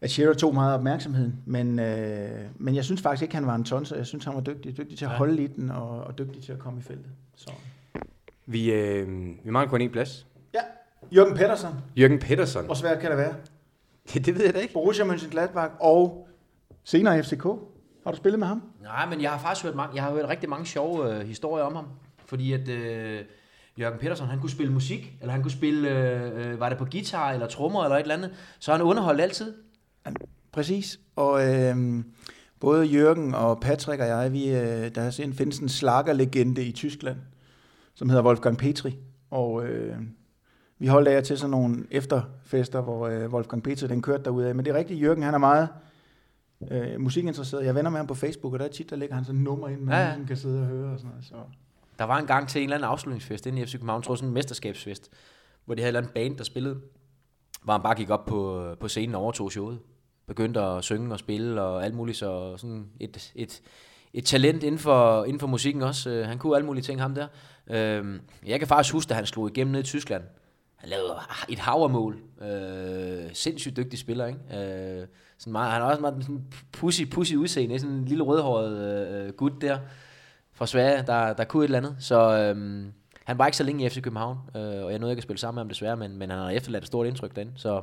[0.00, 1.42] at Shearer tog meget opmærksomheden.
[1.46, 3.96] Men, øh, men jeg synes faktisk ikke, han var en tonser.
[3.96, 6.52] Jeg synes, han var dygtig, dygtig til at holde i den, og, og dygtig til
[6.52, 7.10] at komme i feltet.
[7.36, 7.50] Så.
[8.46, 9.08] Vi, øh,
[9.44, 10.26] vi mangler kun en plads.
[10.54, 10.60] Ja,
[11.12, 11.74] Jørgen Pettersson.
[11.96, 12.64] Jørgen Pettersson.
[12.64, 13.34] Hvor svært kan det være?
[14.12, 14.74] Det, det ved jeg da ikke.
[14.74, 16.28] Borussia Mönchengladbach og
[16.84, 17.44] senere FCK.
[18.04, 18.62] Har du spillet med ham?
[18.82, 21.64] Nej, men jeg har faktisk hørt, mange, jeg har hørt rigtig mange sjove øh, historier
[21.64, 21.86] om ham.
[22.26, 23.24] Fordi at øh,
[23.78, 26.84] Jørgen Petersen, han kunne spille musik, eller han kunne spille, øh, øh, var det på
[26.84, 28.30] guitar eller trommer eller et eller andet.
[28.58, 29.54] Så han underholdt altid.
[30.52, 31.00] Præcis.
[31.16, 32.04] Og øh,
[32.60, 37.16] både Jørgen og Patrick og jeg, vi, øh, der har findes en slagerlegende i Tyskland,
[37.94, 38.98] som hedder Wolfgang Petri.
[39.30, 39.96] Og øh,
[40.78, 44.54] vi holdt af til sådan nogle efterfester, hvor øh, Wolfgang Petri den kørte derudad.
[44.54, 45.68] Men det er rigtigt, Jørgen han er meget
[46.70, 47.64] øh, musikinteresseret.
[47.64, 49.68] Jeg venner med ham på Facebook, og der er tit, der lægger han sådan nummer
[49.68, 51.24] ind, man Ja, ja, kan sidde og høre og sådan noget.
[51.24, 51.34] Så.
[51.98, 54.14] Der var en gang til en eller anden afslutningsfest inde i FC København, jeg tror
[54.14, 55.10] sådan en mesterskabsfest,
[55.64, 56.80] hvor de havde et eller andet band, der spillede,
[57.62, 59.78] hvor han bare gik op på, på scenen og overtog showet.
[60.28, 63.60] Begyndte at synge og spille og alt muligt, så sådan et, et,
[64.14, 66.10] et talent inden for, inden for musikken også.
[66.10, 67.26] Øh, han kunne alle mulige ting, ham der.
[67.70, 70.22] Øh, Jeg kan faktisk huske, at han slog igennem ned i Tyskland.
[70.76, 71.14] Han lavede
[71.48, 72.16] et havermål.
[72.42, 74.38] Øh, sindssygt dygtig spiller, ikke?
[75.00, 75.06] Øh,
[75.38, 79.26] sådan meget, han har også meget sådan pussy, pussy udseende, sådan en lille rødhåret øh,
[79.26, 79.78] øh, gut der
[80.52, 81.96] fra Sverige, der, der kunne et eller andet.
[82.00, 82.84] Så øh,
[83.24, 85.40] han var ikke så længe i FC København, øh, og jeg nåede ikke at spille
[85.40, 87.52] sammen med ham desværre, men, men han har efterladt et stort indtryk derinde.
[87.56, 87.82] Så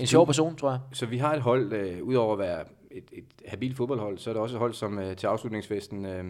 [0.00, 0.80] en sjov person, tror jeg.
[0.92, 4.34] Så vi har et hold, øh, udover at være et, et habilt fodboldhold, så er
[4.34, 6.24] det også et hold, som øh, til afslutningsfesten, øh,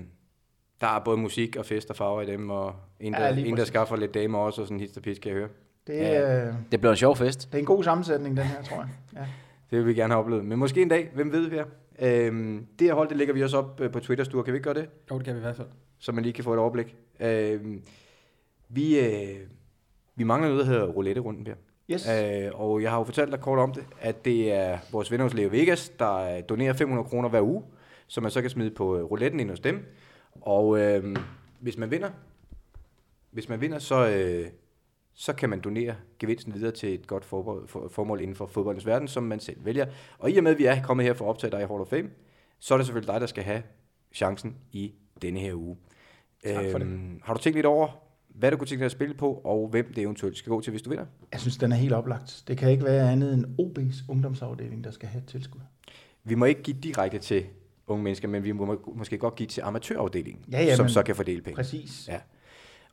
[0.81, 3.57] der er både musik og fest og farver i dem, og en, der, Ja, en,
[3.57, 5.49] der skaffer lidt damer også, og sådan hist og pis, kan jeg høre.
[5.87, 6.47] Det, Ja.
[6.47, 7.49] øh, Det blev en sjov fest.
[7.49, 8.89] det er en god sammensætning, den her, tror jeg.
[9.17, 9.27] Ja.
[9.71, 10.45] Det vil vi gerne have oplevet.
[10.45, 11.65] Men måske en dag, hvem ved her.
[11.99, 14.45] Øhm, det her hold, det lægger vi også op øh, på Twitter, Sture.
[14.45, 14.89] Kan vi ikke gøre det?
[15.11, 15.69] Jo, det kan vi i hvert fald.
[15.99, 16.97] Så man lige kan få et overblik.
[17.21, 17.83] Øhm,
[18.69, 19.37] vi, øh,
[20.17, 21.55] vi mangler noget, der hedder roulette-runden, Per.
[21.91, 22.09] Yes.
[22.09, 25.25] Øh, og jeg har jo fortalt dig kort om det, at det er vores venner
[25.25, 27.63] hos Leo Vegas, der øh, donerer 500 kroner hver uge,
[28.07, 29.87] som man så kan smide på øh, rouletten ind hos dem.
[30.41, 31.17] Og øh,
[31.61, 32.11] hvis man vinder,
[33.31, 34.51] hvis man vinder, så, øh,
[35.15, 38.87] så kan man donere gevinsten videre til et godt formål, for, formål inden for fodboldens
[38.87, 39.87] verden, som man selv vælger.
[40.19, 41.81] Og i og med, at vi er kommet her for at optage dig i Hall
[41.81, 42.11] of Fame,
[42.59, 43.63] så er det selvfølgelig dig, der skal have
[44.15, 45.77] chancen i denne her uge.
[46.45, 46.87] for det.
[46.87, 48.02] Øhm, har du tænkt lidt over,
[48.35, 50.71] hvad du kunne tænke dig at spille på, og hvem det eventuelt skal gå til,
[50.71, 51.05] hvis du vinder?
[51.33, 52.43] Jeg synes, den er helt oplagt.
[52.49, 55.61] Det kan ikke være andet end OB's ungdomsafdeling, der skal have et tilskud.
[56.25, 57.45] Vi må ikke give direkte til
[57.87, 61.03] unge mennesker, men vi må må- måske godt give til amatørafdelingen, Ja, ja, som så
[61.03, 61.57] kan fordele penge.
[61.57, 62.09] Præcis.
[62.09, 62.19] Ja.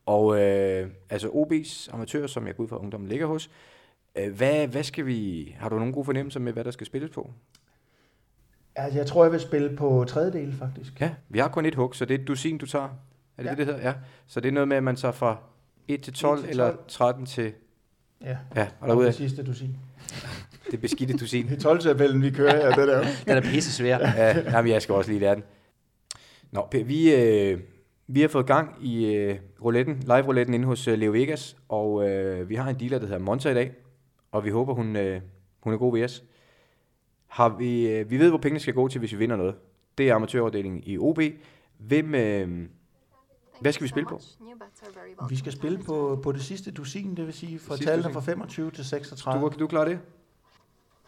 [0.06, 3.50] Og øh, altså OB's amatører, som jeg går ud fra ungdommen ligger hos,
[4.16, 7.12] øh, hvad, hvad skal vi, har du nogen gode fornemmelser med, hvad der skal spilles
[7.12, 7.32] på?
[8.76, 11.02] Altså, jeg tror, jeg vil spille på tredjedel, faktisk.
[11.02, 12.90] Ja, vi har kun et hug, så det er et dusin, du tager.
[13.40, 13.50] Er det Ja.
[13.50, 13.82] det, det hedder?
[13.90, 13.94] Ja.
[14.28, 15.38] Så det er noget med, at man tager fra
[15.88, 16.80] 1 til 12, 1 til eller 12.
[16.88, 17.54] 13 til...
[18.24, 19.76] Ja, Ja, og derude det sidste dusin.
[20.72, 21.48] det beskidte dusin.
[21.48, 23.06] Det er 12 vi kører her, det der.
[23.28, 23.98] Den er pisse svær.
[24.00, 25.44] ja, jamen, jeg skal også lige lære den.
[26.52, 27.60] Nå, Per, vi, øh,
[28.08, 32.50] vi har fået gang i øh, rouletten, live-rouletten inde hos øh, Leo Vegas, og øh,
[32.50, 33.72] vi har en dealer, der hedder Monta i dag,
[34.32, 35.22] og vi håber, hun, øh,
[35.64, 36.24] hun er god ved os.
[37.28, 39.56] Har vi, øh, vi ved, hvor pengene skal gå til, hvis vi vinder noget.
[39.98, 41.20] Det er amatørafdelingen i OB.
[41.78, 42.68] Hvem, øh,
[43.62, 44.22] hvad skal vi spille på?
[45.30, 48.72] Vi skal spille på, på det sidste dusin, det vil sige fra tallene fra 25
[48.72, 49.42] til 36.
[49.46, 50.00] Du, kan du klare det?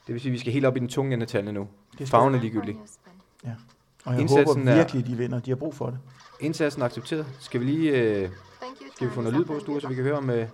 [0.08, 1.68] Det vil sige, at vi skal helt op i den tunge ende af tallene nu.
[2.06, 2.78] Farven er ligegyldig.
[3.46, 3.50] Ja.
[4.06, 5.40] Og jeg Indsatsen håber er- virkelig, de vinder.
[5.40, 6.00] De har brug for det.
[6.40, 7.26] Indsatsen er accepteret.
[7.40, 7.92] Skal vi lige
[8.24, 8.30] øh,
[8.96, 10.48] skal vi få noget lyd på, Sture, så vi kan høre, om øh,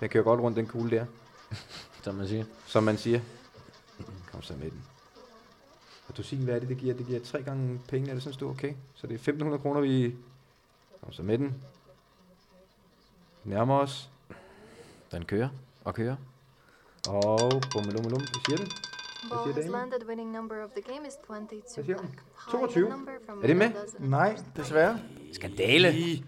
[0.00, 1.06] den kører godt rundt, den kugle der,
[2.02, 2.44] Som man siger.
[2.66, 3.20] som man siger.
[4.32, 4.82] Kom så med den.
[6.08, 6.94] Og du siger, hvad er det, det giver?
[6.94, 8.50] Det giver tre gange penge, er det sådan, Sture?
[8.50, 8.72] Okay.
[8.94, 10.14] Så det er 1500 kroner, vi...
[11.02, 11.54] Kom så med den.
[13.44, 14.10] Nærmer os.
[15.12, 15.48] Den kører
[15.84, 16.16] og kører.
[17.08, 17.38] Og
[17.72, 18.66] bummelummelum, hvad siger den?
[19.30, 19.72] Ball siger damen?
[19.90, 20.08] landed.
[20.08, 22.06] Winning number of the game is 22 Hvad siger hun?
[22.06, 22.50] black.
[22.50, 22.84] 22?
[22.84, 23.70] Higher number from Er det med?
[23.98, 24.98] Nej, desværre.
[25.32, 25.94] Skandale.
[25.98, 26.24] I.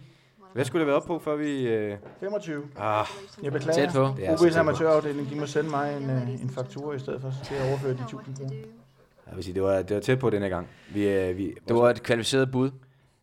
[0.52, 1.68] Hvad skulle det være op på, før vi...
[1.68, 1.98] Øh...
[2.20, 2.68] 25.
[2.76, 3.06] Ah,
[3.42, 3.74] Jeg beklager.
[3.86, 4.02] Tæt på.
[4.16, 4.60] det så tæt OB's på.
[4.60, 7.68] amatørafdeling, de må sende mig en, øh, en faktura i stedet for, så skal jeg
[7.68, 8.50] overføre de 1000 kroner.
[9.26, 10.68] Jeg vil sige, det var, det var tæt på denne gang.
[10.92, 12.70] Vi, øh, vi, Det var et kvalificeret bud.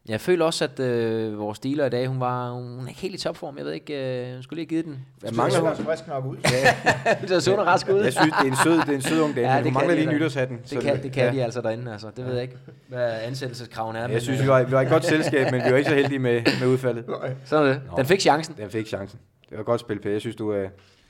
[0.07, 3.15] Jeg føler også, at øh, vores dealer i dag, hun var hun er ikke helt
[3.15, 3.57] i topform.
[3.57, 5.05] Jeg ved ikke, øh, hun skulle lige have givet den.
[5.19, 5.69] Hvad mangler hun?
[5.69, 6.37] også frisk nok ud.
[7.21, 8.01] Det ser sund og rask ud.
[8.03, 9.65] Jeg synes, det er en sød, det er en sød ung dame, Ja, ja, det
[9.65, 10.15] hun mangler de lige da.
[10.15, 10.59] nytårshatten.
[10.69, 11.31] Det kan, det kan ja.
[11.31, 12.11] de altså derinde, altså.
[12.15, 13.99] Det ved jeg ikke, hvad ansættelseskraven er.
[13.99, 15.89] Jeg men, synes, øh, vi var, vi var et godt selskab, men vi var ikke
[15.89, 17.05] så heldige med, med udfaldet.
[17.45, 17.81] Sådan er det.
[17.97, 18.55] Den fik chancen.
[18.57, 19.19] Den fik chancen.
[19.49, 20.09] Det var godt spil, Per.
[20.09, 20.69] Jeg synes, du, øh,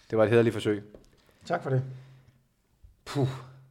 [0.10, 0.84] det var et hederligt forsøg.
[1.46, 1.82] Tak for det.
[3.06, 3.28] Puh.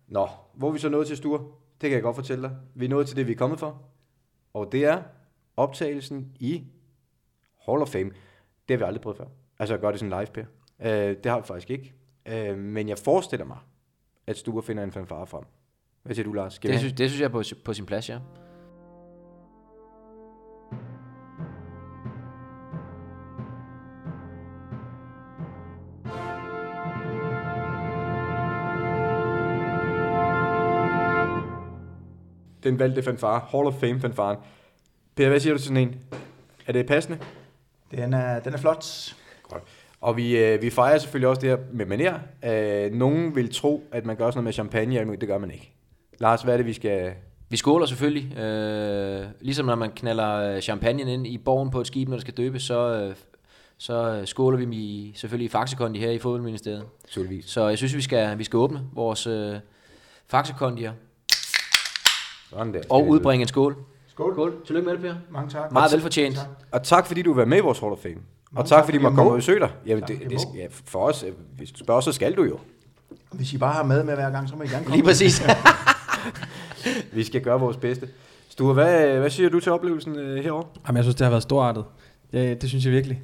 [0.08, 1.40] Nå, hvor er vi så nået til, Sture?
[1.80, 2.50] Det kan jeg godt fortælle dig.
[2.74, 3.82] Vi er nået til det, vi er kommet for.
[4.54, 5.02] Og det er
[5.56, 6.64] optagelsen i
[7.66, 8.10] Hall of Fame.
[8.68, 9.26] Det har vi aldrig prøvet før.
[9.58, 10.44] Altså at gøre det sådan live, Per.
[10.80, 11.92] Øh, det har vi faktisk ikke.
[12.26, 13.58] Øh, men jeg forestiller mig,
[14.26, 15.44] at Sture finder en fanfare frem.
[16.02, 16.54] Hvad siger du, Lars?
[16.54, 18.18] Skal Det synes, det synes jeg er på, på sin plads, ja.
[32.64, 33.40] Den valgte fanfare.
[33.50, 34.38] Hall of Fame fanfaren.
[35.16, 35.94] Per, hvad siger du til sådan en?
[36.66, 37.18] Er det passende?
[37.90, 39.14] Den er, den er flot.
[40.00, 42.18] Og vi, øh, vi fejrer selvfølgelig også det her med maner.
[42.44, 45.50] Øh, nogen vil tro, at man gør sådan noget med champagne, men det gør man
[45.50, 45.72] ikke.
[46.18, 47.12] Lars, hvad er det, vi skal...
[47.48, 48.38] Vi skåler selvfølgelig.
[48.38, 52.34] Øh, ligesom når man knaller champagne ind i borgen på et skib, når det skal
[52.34, 53.14] døbes, så, øh,
[53.78, 56.84] så skåler vi i, selvfølgelig i Faxekondi her i fodboldministeriet.
[57.04, 57.44] Naturligvis.
[57.44, 59.56] Så jeg synes, vi skal, vi skal åbne vores øh,
[60.26, 60.92] Faxekondier
[62.50, 62.80] Sådan der.
[62.90, 63.76] og udbringe en skål.
[64.08, 64.34] Skål.
[64.34, 64.54] Skål.
[64.66, 65.14] Tillykke med det, Per.
[65.30, 65.72] Mange tak.
[65.72, 66.38] Meget velfortjent.
[66.72, 68.14] Og tak, fordi du var med i vores Hall of Fame.
[68.56, 69.32] Og tak, tak, fordi fordi du jeg måtte komme må.
[69.34, 69.70] og besøge dig.
[69.86, 72.44] Jamen, Tak, det, jeg det, ja, for os, øh, hvis du spørger, så skal du
[72.44, 72.58] jo.
[73.32, 74.96] Hvis I bare har mad med hver gang, så må I gerne komme.
[74.96, 75.42] Lige præcis.
[77.12, 78.08] Vi skal gøre vores bedste.
[78.48, 80.66] Sture, hvad, hvad siger du til oplevelsen øh, herovre?
[80.86, 81.84] Jamen, jeg synes, det har været storartet.
[82.32, 83.22] Det, det synes jeg virkelig.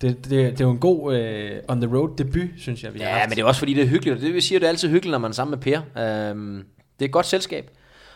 [0.00, 2.98] Det, det, det er jo en god uh, on the road debut, synes jeg, vi
[2.98, 3.28] har Ja, haft.
[3.28, 4.16] men det er også fordi, det er hyggeligt.
[4.16, 6.30] og Det vil sige, at det er altid hyggeligt, når man er sammen med Per.
[6.30, 6.64] Øhm,
[6.98, 7.70] det er et godt selskab,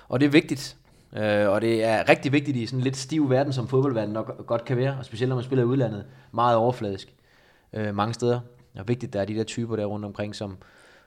[0.08, 0.76] og det er vigtigt.
[1.16, 4.46] Øh, og det er rigtig vigtigt i sådan en lidt stiv verden, som fodboldverden nok
[4.46, 4.96] godt kan være.
[4.98, 6.04] Og specielt når man spiller i udlandet.
[6.32, 7.14] Meget overfladisk.
[7.72, 8.40] Øh, mange steder.
[8.78, 10.56] Og vigtigt, der er de der typer der rundt omkring, som,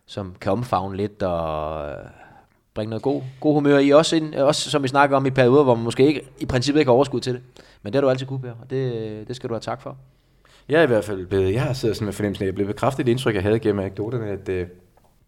[0.05, 1.95] som kan omfavne lidt og øh,
[2.73, 3.89] bringe noget god, god humør i.
[3.89, 6.79] Også, ind, også som vi snakker om i perioder, hvor man måske ikke, i princippet
[6.79, 7.41] ikke har overskud til det.
[7.83, 9.97] Men det har du altid kunne, Per, og det, det skal du have tak for.
[10.69, 12.67] Jeg er i hvert fald blevet, jeg har siddet sådan med fornemmelsen, at jeg blev
[12.67, 14.67] bekræftet bekræftet det indtryk, jeg havde gennem anekdoterne, at øh,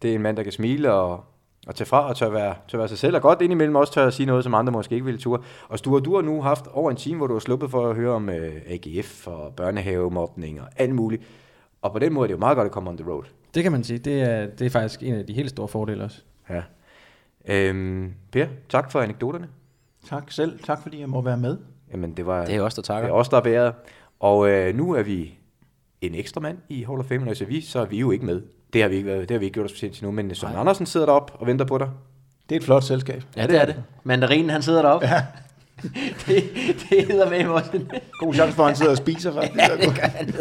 [0.02, 1.24] det er en mand, der kan smile og,
[1.68, 4.08] og tage fra og tør være, tør være sig selv, og godt indimellem også tør
[4.08, 5.40] at sige noget, som andre måske ikke ville ture.
[5.70, 7.96] Og Sture, du har nu haft over en time, hvor du har sluppet for at
[7.96, 11.24] høre om øh, AGF og børnehavemobning og alt muligt.
[11.82, 13.24] Og på den måde er det jo meget godt at komme on the road.
[13.54, 13.98] Det kan man sige.
[14.00, 16.22] Det er, det er faktisk en af de helt store fordele også.
[16.50, 16.62] Ja.
[17.48, 19.48] Øhm, per, tak for anekdoterne.
[20.10, 20.60] Tak selv.
[20.60, 21.58] Tak fordi jeg må være med.
[21.92, 23.08] Jamen, det var Det er også der takker.
[23.08, 23.74] det er os, der er bæret.
[24.20, 25.38] Og øh, nu er vi
[26.02, 28.26] en ekstra mand i Hall of Fame, og siger vi, så er vi jo ikke
[28.26, 28.42] med.
[28.74, 30.56] Det har vi ikke, været, det har vi ikke gjort os til nu, men Søren
[30.56, 31.90] Andersen sidder deroppe og venter på dig.
[32.50, 33.24] Det er et flot selskab.
[33.38, 33.76] Ja, det er det.
[34.04, 35.08] Mandarinen, han sidder deroppe.
[35.08, 35.24] Ja.
[36.28, 36.44] det,
[36.90, 37.92] det hedder med også en...
[38.20, 39.56] God chance for, at han sidder og spiser, faktisk.
[39.56, 40.34] Ja, det gør han.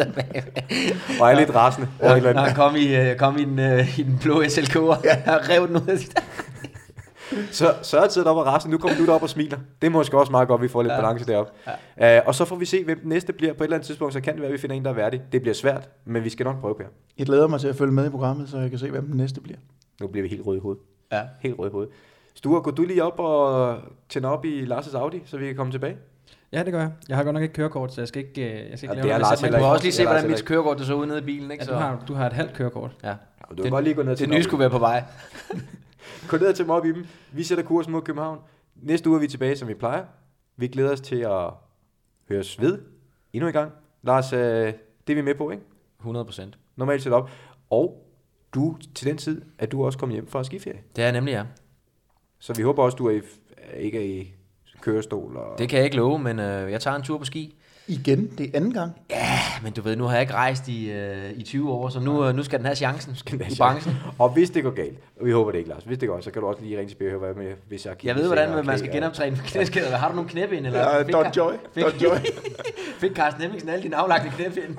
[1.20, 1.88] Og er lidt rasende.
[2.00, 2.44] andet.
[2.44, 5.16] han kom i, øh, kom i, den, øh, i den blå SLK, og ja.
[5.26, 5.98] rev den ud af.
[7.50, 8.72] Så Søren sidder deroppe og rasende.
[8.72, 9.58] Nu kommer du derop og smiler.
[9.82, 11.00] Det er måske også meget godt, at vi får lidt ja.
[11.00, 11.52] balance deroppe.
[12.00, 12.20] Ja.
[12.20, 14.14] Uh, og så får vi se, hvem den næste bliver på et eller andet tidspunkt.
[14.14, 15.22] Så kan det være, at vi finder en, der er værdig.
[15.32, 16.84] Det bliver svært, men vi skal nok prøve, Per.
[17.18, 19.16] Jeg glæder mig til at følge med i programmet, så jeg kan se, hvem den
[19.16, 19.58] næste bliver.
[20.00, 20.82] Nu bliver vi helt røde i hovedet.
[21.12, 21.20] Ja.
[21.40, 21.92] Helt røde i hovedet.
[22.34, 23.76] Sture, går du lige op og
[24.08, 25.96] tænder op i Lars' Audi, så vi kan komme tilbage?
[26.52, 26.90] Ja, det gør jeg.
[27.08, 29.02] Jeg har godt nok ikke kørekort, så jeg skal ikke, øh, jeg skal Ja, ikke
[29.08, 29.18] det er.
[29.18, 29.74] Lars Men heller du har ikke.
[29.74, 31.62] også lige Det se, hvordan mit kørekort det så ud nede i bilen, ikke?
[31.62, 32.90] Ja, Så, du, har, du har et halvt kørekort.
[33.02, 33.08] ja.
[33.08, 33.14] Ja,
[33.50, 35.02] du kan Det- godt lige gå ned og Det nye skulle være på vej.
[36.28, 37.06] Gå ned og tænde op i dem.
[37.32, 38.38] Vi sætter kursen mod København.
[38.76, 40.04] Næste uge er vi tilbage, som vi plejer.
[40.56, 41.50] Vi glæder os til at
[42.28, 42.78] høres ved
[43.32, 43.72] endnu en gang.
[44.02, 44.72] Lars, øh,
[45.06, 45.62] det er vi med på, ikke?
[45.98, 46.58] 100 procent.
[46.76, 47.30] Normalt sæt op.
[47.70, 48.06] Og
[48.54, 50.80] du, til den tid, at du også kommer hjem fra skiferie.
[50.96, 51.44] Det er nemlig, ja.
[52.38, 53.20] Så vi håber også, du er i,
[53.76, 54.34] ikke er i
[54.80, 55.36] kørestol.
[55.36, 55.58] Og...
[55.58, 57.56] Det kan jeg ikke love, men øh, jeg tager en tur på ski.
[57.90, 58.92] Igen, det er anden gang.
[59.62, 62.24] Men du ved, nu har jeg ikke rejst i, øh, i 20 år, så nu,
[62.24, 63.96] øh, nu skal den have chancen den have i branchen.
[64.18, 66.30] Og hvis det går galt, og vi håber det ikke, Lars, hvis det går, så
[66.30, 68.66] kan du også lige ringe til Bjerg og høre med, hvis jeg Jeg ved, hvordan
[68.66, 69.96] man skal genoptræne for knæskader.
[69.96, 70.66] Har du nogle knæben?
[70.66, 71.52] Eller Ja, fik, Don Joy.
[71.74, 72.16] Fik, Don Joy.
[73.00, 74.78] fik Carsten Hemmingsen alle dine aflagte knæben?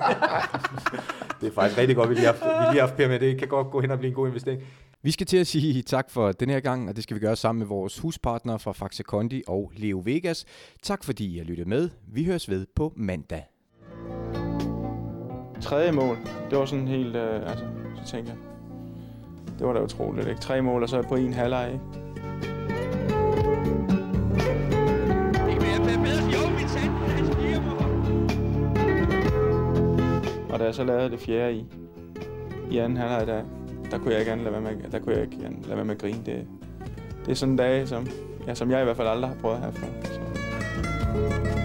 [1.40, 3.18] Det er faktisk rigtig godt, vi lige har haft, vi lige har haft Per med.
[3.20, 4.62] Det kan godt gå hen og blive en god investering.
[5.04, 7.36] Vi skal til at sige tak for den her gang, og det skal vi gøre
[7.36, 10.44] sammen med vores huspartnere fra Faxe Kondi og Leo Vegas.
[10.82, 11.90] Tak fordi I har lyttet med.
[12.08, 13.44] Vi høres ved på mandag.
[15.60, 16.16] Tredje mål,
[16.50, 17.64] det var sådan helt, øh, altså,
[18.04, 18.40] så tænkte jeg,
[19.58, 20.40] det var da utroligt, ikke?
[20.40, 21.84] Tre mål, og så på en halvleg, ikke?
[30.50, 31.66] Og da jeg så lavede det fjerde i,
[32.70, 33.44] i anden halvleg, der,
[33.92, 36.00] der kunne jeg ikke lade være med, der kunne jeg ikke lade være med at
[36.00, 36.18] grine.
[36.26, 36.46] Det,
[37.24, 38.06] det er sådan en dag, som,
[38.46, 39.86] ja, som jeg i hvert fald aldrig har prøvet at have før.
[40.04, 41.61] Så.